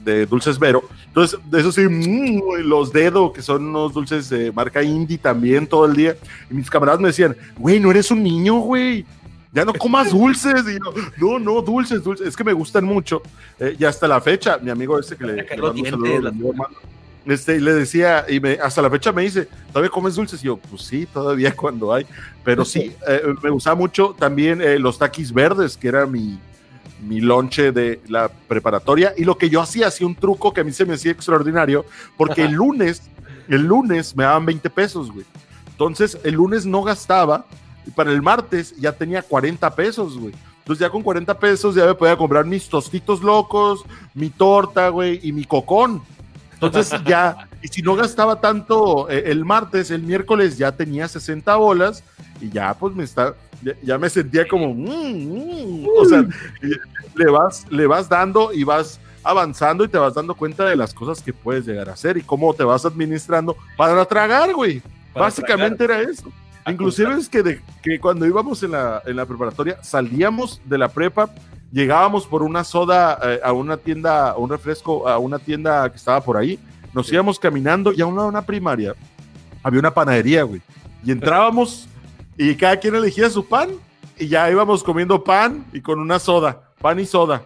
de, 0.04 0.26
dulces 0.26 0.58
Vero. 0.60 0.84
Entonces, 1.08 1.40
de 1.50 1.60
eso 1.60 1.72
sí, 1.72 1.82
mmm, 1.82 2.62
los 2.64 2.94
dedos, 2.94 3.34
que 3.34 3.42
son 3.42 3.68
unos 3.68 3.94
dulces 3.94 4.30
de 4.30 4.52
marca 4.52 4.82
indie 4.82 5.18
también 5.18 5.68
todo 5.68 5.86
el 5.86 5.94
día. 5.94 6.16
Y 6.50 6.54
mis 6.54 6.70
camaradas 6.70 7.02
me 7.02 7.10
decían, 7.10 7.36
güey, 7.58 7.80
no 7.80 7.92
eres 7.92 8.12
un 8.12 8.24
niño, 8.24 8.60
güey 8.60 9.06
ya 9.52 9.66
no 9.66 9.74
comas 9.74 10.12
dulces. 10.12 10.64
Y 10.68 10.80
no, 11.20 11.40
no, 11.40 11.62
dulces, 11.62 12.04
dulces. 12.04 12.28
Es 12.28 12.36
que 12.36 12.44
me 12.44 12.54
gustan 12.54 12.86
mucho. 12.86 13.22
Eh, 13.60 13.76
y 13.80 13.86
hasta 13.86 14.08
la 14.08 14.22
fecha, 14.22 14.58
mi 14.58 14.70
amigo 14.70 15.00
este 15.00 15.16
que 15.16 15.26
le, 15.26 15.48
este, 17.34 17.58
y 17.58 17.60
le 17.60 17.74
decía, 17.74 18.26
y 18.30 18.40
me, 18.40 18.54
hasta 18.54 18.82
la 18.82 18.90
fecha 18.90 19.12
me 19.12 19.24
dice, 19.24 19.50
¿todavía 19.68 19.90
comes 19.90 20.16
dulces? 20.16 20.42
Y 20.42 20.46
yo, 20.46 20.58
pues 20.58 20.84
sí, 20.84 21.06
todavía 21.06 21.54
cuando 21.56 21.94
hay. 21.94 22.06
Pero 22.44 22.64
sí, 22.64 22.96
eh, 23.08 23.22
me 23.44 23.50
gustaba 23.50 23.76
mucho 23.76 24.16
también 24.18 24.62
eh, 24.62 24.80
los 24.80 24.98
taquis 24.98 25.34
verdes, 25.34 25.76
que 25.76 25.90
era 25.90 26.06
mi, 26.06 26.40
mi 27.06 27.20
lonche 27.20 27.72
de 27.72 28.02
la 28.08 28.30
preparatoria. 28.30 29.14
Y 29.18 29.26
lo 29.26 29.38
que 29.38 29.50
yo 29.50 29.62
hacía, 29.62 29.88
hacía 29.88 30.08
un 30.08 30.16
truco 30.16 30.54
que 30.54 30.62
a 30.62 30.64
mí 30.64 30.72
se 30.72 30.86
me 30.86 30.94
hacía 30.94 31.12
extraordinario, 31.12 31.86
porque 32.16 32.44
el 32.44 32.54
lunes, 32.54 33.02
el 33.50 33.64
lunes 33.64 34.16
me 34.16 34.24
daban 34.24 34.46
20 34.46 34.70
pesos, 34.70 35.12
güey. 35.12 35.26
Entonces, 35.70 36.18
el 36.24 36.36
lunes 36.36 36.66
no 36.66 36.82
gastaba 36.82 37.46
y 37.88 37.92
para 37.92 38.12
el 38.12 38.22
martes 38.22 38.76
ya 38.78 38.92
tenía 38.92 39.22
40 39.22 39.74
pesos, 39.74 40.18
güey. 40.18 40.34
Entonces 40.60 40.82
ya 40.82 40.90
con 40.90 41.02
40 41.02 41.40
pesos 41.40 41.76
ya 41.76 41.86
me 41.86 41.96
podía 41.96 42.18
comprar 42.18 42.46
mis 42.46 42.68
tostitos 42.68 43.22
locos, 43.22 43.86
mi 44.14 44.30
torta, 44.30 44.90
güey, 44.90 45.20
y 45.24 45.32
mi 45.32 45.46
cocón. 45.46 46.02
Entonces 46.54 46.92
ya, 47.06 47.48
y 47.62 47.70
si 47.70 47.82
no 47.82 47.96
gastaba 47.96 48.42
tanto 48.42 49.10
eh, 49.10 49.24
el 49.28 49.46
martes, 49.46 49.92
el 49.92 50.04
miércoles 50.04 50.58
ya 50.58 50.74
tenía 50.74 51.08
60 51.08 51.56
bolas 51.56 52.04
y 52.42 52.50
ya 52.50 52.74
pues 52.74 52.94
me 52.94 53.06
está, 53.06 53.34
ya, 53.82 53.98
me 53.98 54.10
sentía 54.10 54.46
como, 54.46 54.74
mm, 54.74 55.84
mm". 55.84 55.88
o 55.98 56.06
sea, 56.06 56.28
le 57.16 57.32
vas, 57.32 57.66
le 57.70 57.88
vas 57.88 58.10
dando 58.10 58.52
y 58.52 58.66
vas 58.66 59.00
avanzando 59.24 59.86
y 59.86 59.88
te 59.88 59.98
vas 59.98 60.14
dando 60.14 60.36
cuenta 60.36 60.66
de 60.66 60.76
las 60.76 60.94
cosas 60.94 61.22
que 61.22 61.32
puedes 61.32 61.66
llegar 61.66 61.90
a 61.90 61.94
hacer 61.94 62.18
y 62.18 62.22
cómo 62.22 62.54
te 62.54 62.64
vas 62.64 62.86
administrando 62.86 63.56
para 63.78 64.04
tragar, 64.06 64.54
güey. 64.54 64.82
Básicamente 65.14 65.84
era 65.84 66.02
eso. 66.02 66.32
Inclusive 66.68 67.14
es 67.16 67.30
que, 67.30 67.44
de, 67.44 67.62
que 67.82 68.00
cuando 68.00 68.26
íbamos 68.26 68.62
en 68.64 68.72
la, 68.72 69.02
en 69.06 69.16
la 69.16 69.26
preparatoria, 69.26 69.82
salíamos 69.84 70.62
de 70.66 70.78
la 70.78 70.90
prepa, 70.90 71.30
llegábamos 71.72 72.26
por 72.26 72.44
una 72.44 72.64
soda 72.64 73.20
eh, 73.24 73.40
a 73.44 73.54
una 73.54 73.78
tienda, 73.78 74.32
a 74.32 74.38
un 74.38 74.50
refresco, 74.50 75.08
a 75.08 75.18
una 75.18 75.40
tienda 75.40 75.90
que 75.90 75.98
estaba 75.98 76.22
por 76.22 76.38
ahí, 76.38 76.60
nos 76.94 77.12
íbamos 77.12 77.40
caminando 77.40 77.94
y 77.94 78.02
a 78.02 78.06
una, 78.06 78.24
una 78.24 78.42
primaria 78.42 78.96
había 79.64 79.80
una 79.80 79.94
panadería, 79.94 80.44
güey. 80.44 80.62
Y 81.04 81.12
entrábamos 81.12 81.88
y 82.38 82.56
cada 82.56 82.78
quien 82.78 82.96
elegía 82.96 83.30
su 83.30 83.46
pan 83.46 83.70
y 84.18 84.28
ya 84.28 84.50
íbamos 84.50 84.84
comiendo 84.84 85.24
pan 85.24 85.66
y 85.74 85.82
con 85.82 86.00
una 86.00 86.20
soda, 86.20 86.62
pan 86.82 87.00
y 87.00 87.06
soda 87.06 87.44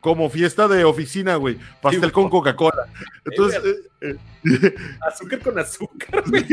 como 0.00 0.30
fiesta 0.30 0.68
de 0.68 0.84
oficina, 0.84 1.36
güey. 1.36 1.58
Pastel 1.80 2.12
con 2.12 2.28
Coca-Cola. 2.28 2.86
Entonces. 3.24 3.60
Eh, 4.00 4.16
eh, 4.44 4.74
azúcar 5.06 5.40
con 5.40 5.58
azúcar, 5.58 6.22
güey. 6.28 6.44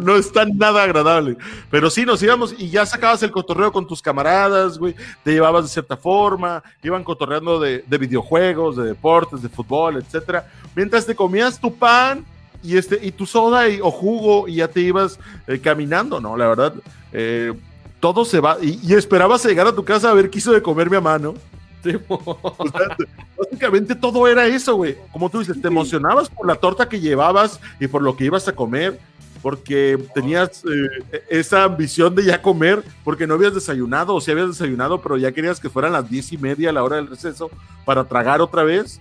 no, 0.00 0.16
es 0.16 0.32
tan 0.32 0.56
nada 0.56 0.82
agradable. 0.82 1.36
Pero 1.70 1.90
sí, 1.90 2.04
nos 2.04 2.22
íbamos 2.22 2.54
y 2.58 2.70
ya 2.70 2.84
sacabas 2.84 3.22
el 3.22 3.30
cotorreo 3.30 3.70
con 3.70 3.86
tus 3.86 4.02
camaradas, 4.02 4.78
güey. 4.78 4.94
Te 5.22 5.32
llevabas 5.32 5.64
de 5.64 5.70
cierta 5.70 5.96
forma. 5.96 6.62
Iban 6.82 7.04
cotorreando 7.04 7.60
de, 7.60 7.84
videojuegos, 7.98 8.76
de 8.76 8.84
deportes, 8.84 9.42
de 9.42 9.48
fútbol, 9.48 9.96
etcétera. 9.96 10.50
Mientras 10.74 11.06
te 11.06 11.14
comías 11.14 11.60
tu 11.60 11.74
pan 11.74 12.24
y, 12.62 12.76
este, 12.76 12.98
y 13.00 13.12
tu 13.12 13.26
soda 13.26 13.68
y, 13.68 13.80
o 13.80 13.90
jugo 13.90 14.48
y 14.48 14.56
ya 14.56 14.68
te 14.68 14.80
ibas 14.80 15.18
eh, 15.46 15.60
caminando, 15.60 16.20
¿no? 16.20 16.36
La 16.36 16.48
verdad. 16.48 16.74
todo 18.00 18.24
se 18.24 18.40
va. 18.40 18.58
Y, 18.60 18.80
y 18.82 18.94
esperabas 18.94 19.44
llegar 19.44 19.68
a 19.68 19.74
tu 19.74 19.84
casa 19.84 20.10
a 20.10 20.14
ver 20.14 20.28
qué 20.28 20.38
hizo 20.38 20.52
de 20.52 20.62
comer 20.62 20.90
mi 20.90 20.96
mamá, 20.96 21.18
¿no? 21.18 21.34
Básicamente 23.36 23.94
todo 23.94 24.26
era 24.28 24.46
eso, 24.46 24.76
güey. 24.76 24.96
Como 25.12 25.30
tú 25.30 25.40
dices, 25.40 25.60
te 25.60 25.68
emocionabas 25.68 26.28
por 26.28 26.46
la 26.46 26.56
torta 26.56 26.88
que 26.88 27.00
llevabas 27.00 27.60
y 27.80 27.86
por 27.86 28.02
lo 28.02 28.16
que 28.16 28.24
ibas 28.24 28.48
a 28.48 28.52
comer, 28.52 28.98
porque 29.44 29.98
tenías 30.14 30.64
eh, 30.64 31.22
esa 31.28 31.64
ambición 31.64 32.14
de 32.14 32.24
ya 32.24 32.40
comer, 32.40 32.82
porque 33.04 33.26
no 33.26 33.34
habías 33.34 33.54
desayunado, 33.54 34.14
o 34.14 34.20
si 34.20 34.30
habías 34.30 34.48
desayunado, 34.48 35.02
pero 35.02 35.18
ya 35.18 35.32
querías 35.32 35.60
que 35.60 35.68
fueran 35.68 35.92
las 35.92 36.08
diez 36.08 36.32
y 36.32 36.38
media 36.38 36.70
a 36.70 36.72
la 36.72 36.82
hora 36.82 36.96
del 36.96 37.08
receso 37.08 37.50
para 37.84 38.04
tragar 38.04 38.40
otra 38.40 38.64
vez. 38.64 39.00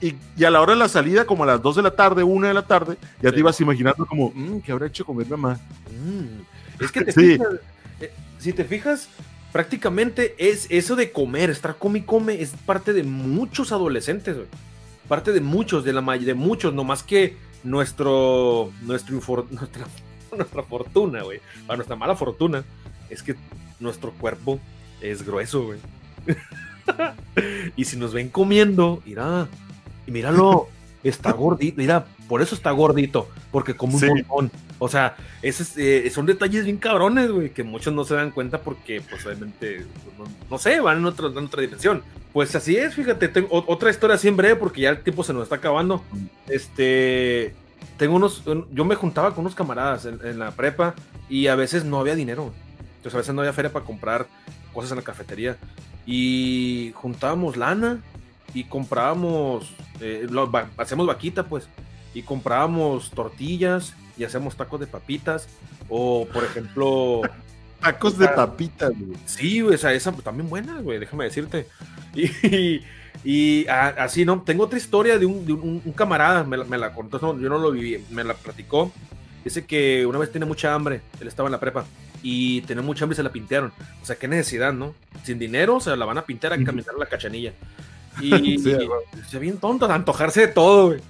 Y, 0.00 0.16
a 0.44 0.50
la 0.50 0.60
hora 0.60 0.72
de 0.72 0.78
la 0.80 0.88
salida, 0.88 1.24
como 1.24 1.44
a 1.44 1.46
las 1.46 1.62
dos 1.62 1.76
de 1.76 1.82
la 1.82 1.92
tarde, 1.92 2.22
una 2.24 2.48
de 2.48 2.54
la 2.54 2.66
tarde, 2.66 2.96
ya 3.22 3.30
te 3.30 3.38
ibas 3.38 3.60
imaginando 3.60 4.04
como, 4.04 4.32
mmm, 4.34 4.60
¿qué 4.60 4.72
habrá 4.72 4.86
hecho 4.86 5.04
comer 5.04 5.28
mamá? 5.28 5.60
Mm, 5.90 6.82
es 6.84 6.92
que 6.92 7.04
te 7.04 7.12
fijas, 7.12 7.48
eh, 8.00 8.12
si 8.38 8.52
te 8.52 8.64
fijas, 8.64 9.08
prácticamente 9.52 10.34
es 10.38 10.66
eso 10.70 10.96
de 10.96 11.12
comer, 11.12 11.50
estar 11.50 11.76
come 11.76 12.00
y 12.00 12.02
come, 12.02 12.40
es 12.40 12.50
parte 12.66 12.92
de 12.92 13.02
muchos 13.02 13.72
adolescentes, 13.72 14.36
Parte 15.08 15.32
de 15.32 15.40
muchos, 15.40 15.84
de 15.84 15.94
la 15.94 16.02
de 16.18 16.34
muchos, 16.34 16.74
no 16.74 16.84
más 16.84 17.02
que 17.02 17.34
nuestro, 17.64 18.70
nuestro 18.82 19.14
nuestra, 19.50 19.86
nuestra 20.36 20.62
fortuna, 20.62 21.22
güey. 21.22 21.40
Para 21.66 21.78
nuestra 21.78 21.96
mala 21.96 22.14
fortuna, 22.14 22.62
es 23.08 23.22
que 23.22 23.34
nuestro 23.80 24.12
cuerpo 24.12 24.60
es 25.00 25.24
grueso, 25.24 25.64
güey. 25.64 25.78
y 27.76 27.84
si 27.86 27.96
nos 27.96 28.12
ven 28.12 28.28
comiendo, 28.28 29.02
mira, 29.06 29.48
y 30.06 30.10
míralo, 30.10 30.68
está 31.02 31.32
gordito, 31.32 31.76
mira, 31.78 32.06
por 32.28 32.42
eso 32.42 32.54
está 32.54 32.70
gordito, 32.70 33.28
porque 33.50 33.74
como 33.74 33.96
un 33.96 34.06
montón. 34.06 34.52
O 34.78 34.88
sea, 34.88 35.16
ese, 35.42 36.06
eh, 36.06 36.10
son 36.10 36.26
detalles 36.26 36.64
bien 36.64 36.76
cabrones, 36.76 37.30
güey, 37.30 37.50
que 37.50 37.64
muchos 37.64 37.92
no 37.92 38.04
se 38.04 38.14
dan 38.14 38.30
cuenta 38.30 38.60
porque, 38.60 39.00
pues, 39.00 39.26
obviamente, 39.26 39.86
no, 40.50 40.58
sé, 40.58 40.78
van 40.80 40.98
en, 40.98 41.06
otro, 41.06 41.28
en, 41.30 41.46
otra 41.46 41.62
dimensión. 41.62 42.02
Pues 42.32 42.54
así 42.54 42.76
es, 42.76 42.94
fíjate, 42.94 43.28
tengo 43.28 43.48
otra 43.50 43.90
historia 43.90 44.14
así 44.14 44.28
en 44.28 44.36
breve 44.36 44.56
porque 44.56 44.82
ya 44.82 44.90
el 44.90 45.00
tiempo 45.02 45.24
se 45.24 45.32
nos 45.32 45.44
está 45.44 45.56
acabando. 45.56 46.04
Este, 46.46 47.54
tengo 47.96 48.14
unos, 48.14 48.44
yo 48.70 48.84
me 48.84 48.94
juntaba 48.94 49.34
con 49.34 49.40
unos 49.40 49.54
camaradas 49.54 50.04
en, 50.04 50.38
la 50.38 50.52
prepa 50.52 50.94
y 51.28 51.48
a 51.48 51.56
veces 51.56 51.84
no 51.84 51.98
había 51.98 52.14
dinero. 52.14 52.52
Entonces 52.98 53.14
a 53.14 53.18
veces 53.18 53.34
no 53.34 53.40
había 53.40 53.52
feria 53.52 53.72
para 53.72 53.84
comprar 53.84 54.26
cosas 54.72 54.92
en 54.92 54.98
la 54.98 55.02
cafetería. 55.02 55.56
Y 56.06 56.92
juntábamos 56.94 57.56
lana 57.56 58.00
y 58.54 58.64
comprábamos, 58.64 59.72
eh, 60.00 60.26
hacemos 60.76 61.06
vaquita 61.06 61.44
pues, 61.44 61.68
y 62.18 62.22
comprábamos 62.22 63.12
tortillas 63.12 63.94
y 64.16 64.24
hacemos 64.24 64.56
tacos 64.56 64.80
de 64.80 64.88
papitas. 64.88 65.48
O 65.88 66.26
por 66.32 66.44
ejemplo... 66.44 67.22
Tacos 67.80 68.18
de 68.18 68.26
papitas, 68.26 68.90
güey. 68.90 69.16
Sí, 69.24 69.60
güey, 69.60 69.76
esa, 69.76 69.92
esa 69.92 70.10
también 70.10 70.48
buena, 70.50 70.80
güey, 70.80 70.98
déjame 70.98 71.24
decirte. 71.24 71.66
Y, 72.14 72.82
y 73.24 73.66
así, 73.68 74.24
¿no? 74.24 74.42
Tengo 74.42 74.64
otra 74.64 74.78
historia 74.78 75.18
de 75.18 75.26
un, 75.26 75.80
camarada, 75.94 76.42
me 76.42 76.78
la, 76.78 76.92
contó, 76.92 77.20
yo 77.38 77.48
no 77.48 77.58
lo 77.58 77.70
viví, 77.70 78.04
me 78.10 78.24
la 78.24 78.34
platicó. 78.34 78.90
Dice 79.44 79.64
que 79.64 80.04
una 80.06 80.18
vez 80.18 80.32
tiene 80.32 80.46
mucha 80.46 80.74
hambre, 80.74 81.02
él 81.20 81.28
estaba 81.28 81.46
en 81.46 81.52
la 81.52 81.60
prepa 81.60 81.84
y 82.22 82.62
tenía 82.62 82.82
mucha 82.82 83.04
hambre 83.04 83.14
y 83.14 83.16
se 83.18 83.22
la 83.22 83.30
pintaron. 83.30 83.72
O 84.02 84.06
sea, 84.06 84.16
qué 84.16 84.26
necesidad, 84.26 84.72
¿no? 84.72 84.94
Sin 85.22 85.38
dinero, 85.38 85.78
se 85.78 85.96
la 85.96 86.04
van 86.04 86.18
a 86.18 86.22
pintar 86.22 86.52
a 86.52 86.64
caminar 86.64 86.94
la 86.98 87.06
cachanilla. 87.06 87.52
Y, 88.20 88.58
se 89.28 89.38
bien 89.38 89.58
tonto, 89.58 89.90
antojarse 89.90 90.42
de 90.42 90.48
todo, 90.48 90.88
güey. 90.88 91.00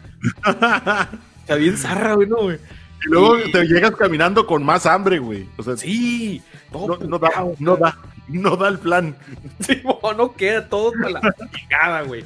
se 1.46 1.56
bien 1.56 1.76
zarra, 1.76 2.14
güey, 2.14 2.28
¿no, 2.28 2.36
güey? 2.36 2.59
Y 3.04 3.11
luego 3.11 3.36
te 3.52 3.64
llegas 3.64 3.92
caminando 3.92 4.46
con 4.46 4.64
más 4.64 4.84
hambre, 4.86 5.18
güey. 5.18 5.46
O 5.56 5.62
sea, 5.62 5.76
sí, 5.76 6.42
todo 6.72 6.98
no, 6.98 7.18
da, 7.18 7.30
no 7.59 7.76
da, 7.76 7.96
no 8.28 8.56
da 8.56 8.68
el 8.68 8.78
plan. 8.78 9.16
Sí, 9.61 9.82
no 10.16 10.34
queda 10.34 10.68
todo 10.68 10.92
para 10.92 11.11
la 11.11 11.20
pegada, 11.52 12.02
güey. 12.02 12.24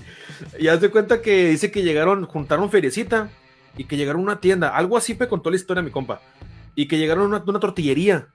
Y 0.59 0.69
haz 0.69 0.81
de 0.81 0.91
cuenta 0.91 1.23
que 1.23 1.51
dice 1.51 1.71
que 1.71 1.83
llegaron, 1.83 2.25
juntaron 2.27 2.71
feriecita 2.71 3.31
y 3.77 3.85
que 3.85 3.97
llegaron 3.97 4.21
a 4.23 4.25
una 4.25 4.41
tienda. 4.41 4.69
Algo 4.77 4.97
así 4.97 5.15
me 5.19 5.29
contó 5.29 5.51
la 5.51 5.57
historia 5.57 5.83
mi 5.83 5.91
compa. 5.91 6.21
Y 6.75 6.89
que 6.89 6.99
llegaron 6.99 7.35
a 7.35 7.43
una, 7.47 7.61
tortillería 7.61 8.29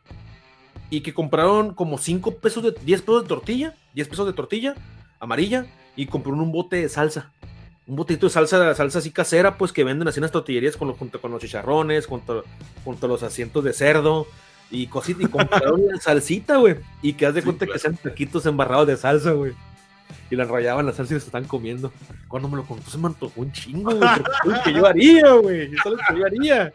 y 0.89 1.02
que 1.02 1.14
compraron 1.14 1.74
como 1.74 1.98
5 1.98 2.36
pesos 2.36 2.64
de 2.64 2.72
10 2.72 3.02
pesos 3.02 3.24
de 3.24 3.28
tortilla, 3.28 3.76
10 3.93 4.08
pesos 4.08 4.28
de 4.28 4.34
tortilla 4.34 4.76
amarilla 5.20 5.66
y 5.98 6.06
compraron 6.06 6.39
un 6.39 6.54
bote 6.54 6.78
de 6.78 6.88
salsa. 6.88 7.34
Un 7.86 7.98
botito 7.98 8.28
de 8.28 8.30
salsa, 8.30 8.74
salsa 8.76 9.00
así 9.00 9.12
casera, 9.12 9.58
pues 9.58 9.74
que 9.74 9.84
venden 9.84 10.08
así 10.08 10.20
en 10.20 10.24
las 10.24 10.32
tortillerías 10.32 10.78
con 10.78 10.88
los, 10.88 10.98
junto 10.98 11.20
con 11.20 11.32
los 11.32 11.41
chicharrones, 11.41 12.06
junto, 12.06 12.45
junto 12.86 13.06
a 13.06 13.10
los 13.10 13.24
asientos 13.24 13.64
de 13.66 13.74
cerdo 13.74 14.28
y 14.72 14.88
cositas. 14.88 15.24
Y 15.24 15.26
compraron 15.32 15.86
la 15.88 16.00
salsita, 16.00 16.58
güey. 16.58 16.78
Y 17.02 17.14
que 17.14 17.26
haz 17.26 17.34
de 17.34 17.43
cuenta 17.43 17.66
que 17.66 17.80
sean 17.80 17.98
taquitos 17.98 18.45
embarrados 18.45 18.88
de 18.88 18.95
salsa, 18.95 19.32
güey 19.32 19.54
y 20.30 20.36
la 20.36 20.45
rayaban 20.45 20.86
la 20.86 20.93
salsa 20.93 21.16
y 21.16 21.20
se 21.20 21.26
están 21.26 21.45
comiendo. 21.45 21.91
Cuando 22.28 22.50
me 22.50 22.58
lo 22.58 22.66
contó 22.66 22.89
se 22.89 22.98
me 22.98 23.08
antojó 23.08 23.41
un 23.41 23.52
chingo, 23.52 23.95
güey. 23.95 24.10
Que 24.64 24.74
yo 24.74 24.86
haría, 24.86 25.32
güey. 25.34 25.74
Eso 25.74 25.84
es 25.86 25.86
lo 25.86 25.98
que 25.98 26.20
yo 26.20 26.26
haría. 26.26 26.74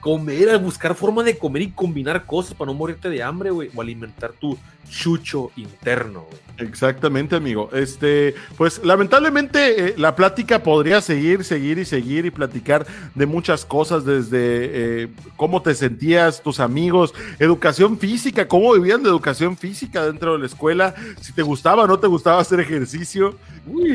Comer, 0.00 0.58
buscar 0.58 0.94
forma 0.94 1.22
de 1.22 1.36
comer 1.36 1.62
y 1.62 1.70
combinar 1.70 2.24
cosas 2.24 2.54
para 2.54 2.70
no 2.70 2.74
morirte 2.78 3.10
de 3.10 3.22
hambre, 3.22 3.50
güey. 3.50 3.70
O 3.74 3.82
alimentar 3.82 4.32
tu 4.32 4.56
chucho 4.88 5.50
interno, 5.56 6.22
güey. 6.22 6.68
Exactamente, 6.68 7.36
amigo. 7.36 7.70
Este, 7.72 8.34
pues 8.56 8.84
lamentablemente 8.84 9.90
eh, 9.90 9.94
la 9.96 10.16
plática 10.16 10.62
podría 10.62 11.00
seguir, 11.00 11.44
seguir 11.44 11.78
y 11.78 11.84
seguir 11.84 12.26
y 12.26 12.30
platicar 12.30 12.86
de 13.14 13.26
muchas 13.26 13.64
cosas, 13.64 14.04
desde 14.04 14.38
eh, 14.40 15.08
cómo 15.36 15.62
te 15.62 15.74
sentías, 15.74 16.42
tus 16.42 16.58
amigos, 16.58 17.14
educación 17.38 17.96
física, 17.98 18.48
cómo 18.48 18.72
vivían 18.72 19.04
de 19.04 19.08
educación 19.08 19.56
física 19.56 20.04
dentro 20.04 20.32
de 20.32 20.40
la 20.40 20.46
escuela, 20.46 20.94
si 21.20 21.32
te 21.32 21.42
gustaba 21.42 21.84
o 21.84 21.86
no 21.86 21.98
te 21.98 22.08
gustaba 22.08 22.40
hacer 22.40 22.58
ejercicio. 22.58 23.36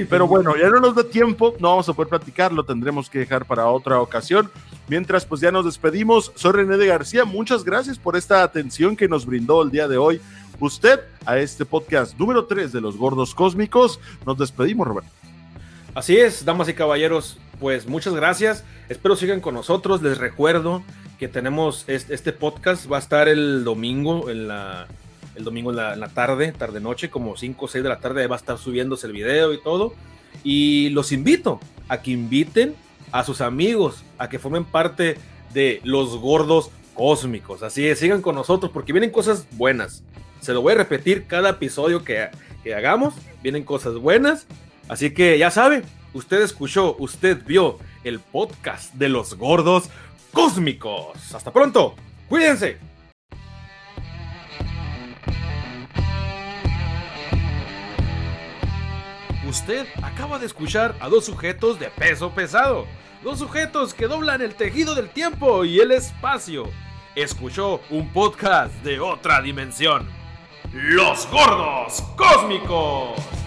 pero 0.10 0.28
bueno, 0.28 0.56
ya 0.56 0.70
no 0.70 0.80
nos 0.80 0.96
da 0.96 1.04
tiempo, 1.04 1.56
no 1.60 1.70
vamos 1.70 1.90
a 1.90 1.94
poder 1.94 2.10
platicar, 2.10 2.54
lo 2.54 2.64
tendremos 2.64 3.10
que 3.10 3.20
dejar 3.20 3.46
para 3.46 3.68
otra 3.68 4.00
ocasión. 4.00 4.50
Mientras, 4.88 5.26
pues 5.26 5.42
ya 5.42 5.52
nos 5.52 5.66
despedimos. 5.66 5.93
Soy 6.36 6.52
René 6.54 6.78
de 6.78 6.88
García, 6.88 7.24
muchas 7.24 7.64
gracias 7.64 8.00
por 8.00 8.18
esta 8.18 8.42
atención 8.42 8.96
que 8.96 9.08
nos 9.08 9.28
brindó 9.28 9.62
el 9.62 9.70
día 9.70 9.88
de 9.88 9.98
hoy 9.98 10.20
usted 10.60 11.02
a 11.24 11.38
este 11.38 11.66
podcast 11.66 12.18
número 12.18 12.46
3 12.46 12.72
de 12.72 12.82
los 12.82 12.98
gordos 12.98 13.36
cósmicos. 13.36 14.00
Nos 14.26 14.40
despedimos, 14.40 14.88
Roberto. 14.88 15.12
Así 15.94 16.18
es, 16.18 16.46
damas 16.46 16.68
y 16.68 16.74
caballeros, 16.74 17.38
pues 17.60 17.86
muchas 17.86 18.16
gracias. 18.16 18.64
Espero 18.90 19.16
sigan 19.16 19.40
con 19.40 19.54
nosotros. 19.54 20.02
Les 20.02 20.18
recuerdo 20.18 20.82
que 21.20 21.28
tenemos 21.28 21.86
este, 21.88 22.34
podcast, 22.34 22.92
va 22.92 22.96
a 22.96 23.00
estar 23.00 23.28
el 23.28 23.64
domingo 23.64 24.32
en 24.32 24.48
la, 24.48 24.88
el 25.36 25.44
domingo 25.44 25.70
en 25.70 25.76
la, 25.76 26.10
tarde, 26.10 26.54
tarde 26.54 26.80
noche, 26.80 27.12
como 27.12 27.38
5 27.38 27.66
o 27.66 27.68
6 27.68 27.84
de 27.84 27.90
la 27.90 28.00
tarde, 28.00 28.26
va 28.26 28.36
a 28.36 28.40
estar 28.40 28.58
subiéndose 28.58 29.06
el 29.06 29.14
video 29.14 29.54
y 29.54 29.62
todo. 29.62 29.94
Y 30.44 30.90
los 30.90 31.12
invito 31.12 31.60
a 31.88 32.02
que 32.02 32.10
inviten 32.10 32.74
a 33.12 33.24
sus 33.24 33.42
amigos 33.42 34.04
a 34.18 34.28
que 34.28 34.40
formen 34.40 34.66
parte 34.66 35.18
de 35.54 35.82
los 35.84 36.18
gordos 36.18 36.72
cósmicos. 36.94 37.64
Así 37.64 37.88
es, 37.88 38.00
sigan 38.00 38.22
con 38.22 38.36
nosotros 38.36 38.72
porque 38.72 38.94
vienen 38.94 39.12
cosas 39.12 39.48
buenas. 39.52 40.04
Se 40.42 40.54
lo 40.54 40.62
voy 40.62 40.74
a 40.74 40.78
repetir 40.78 41.26
cada 41.26 41.52
episodio 41.52 42.04
que, 42.04 42.30
hagamos. 42.76 43.14
Vienen 43.42 43.64
cosas 43.64 43.96
buenas. 43.96 44.48
Así 44.88 45.14
que 45.14 45.38
ya 45.38 45.52
sabe, 45.52 45.84
usted 46.14 46.42
escuchó, 46.42 46.96
usted 47.00 47.44
vio 47.46 47.80
el 48.04 48.20
podcast 48.20 48.94
de 48.94 49.10
los 49.10 49.36
gordos 49.36 49.90
cósmicos. 50.32 51.34
Hasta 51.34 51.52
pronto. 51.52 51.96
Cuídense. 52.28 52.93
Usted 59.54 59.86
acaba 60.02 60.40
de 60.40 60.48
escuchar 60.48 60.96
a 61.00 61.10
dos 61.10 61.26
sujetos 61.26 61.80
de 61.80 61.86
peso 61.90 62.32
pesado. 62.32 62.88
Dos 63.22 63.38
sujetos 63.38 63.94
que 63.94 64.08
doblan 64.08 64.42
el 64.42 64.56
tejido 64.56 64.96
del 64.96 65.10
tiempo 65.10 65.64
y 65.64 65.80
el 65.80 65.92
espacio. 65.92 66.64
Escuchó 67.14 67.80
un 67.92 68.12
podcast 68.12 68.74
de 68.82 69.00
otra 69.00 69.44
dimensión. 69.44 70.10
Los 70.72 71.30
Gordos 71.30 72.02
Cósmicos. 72.18 73.43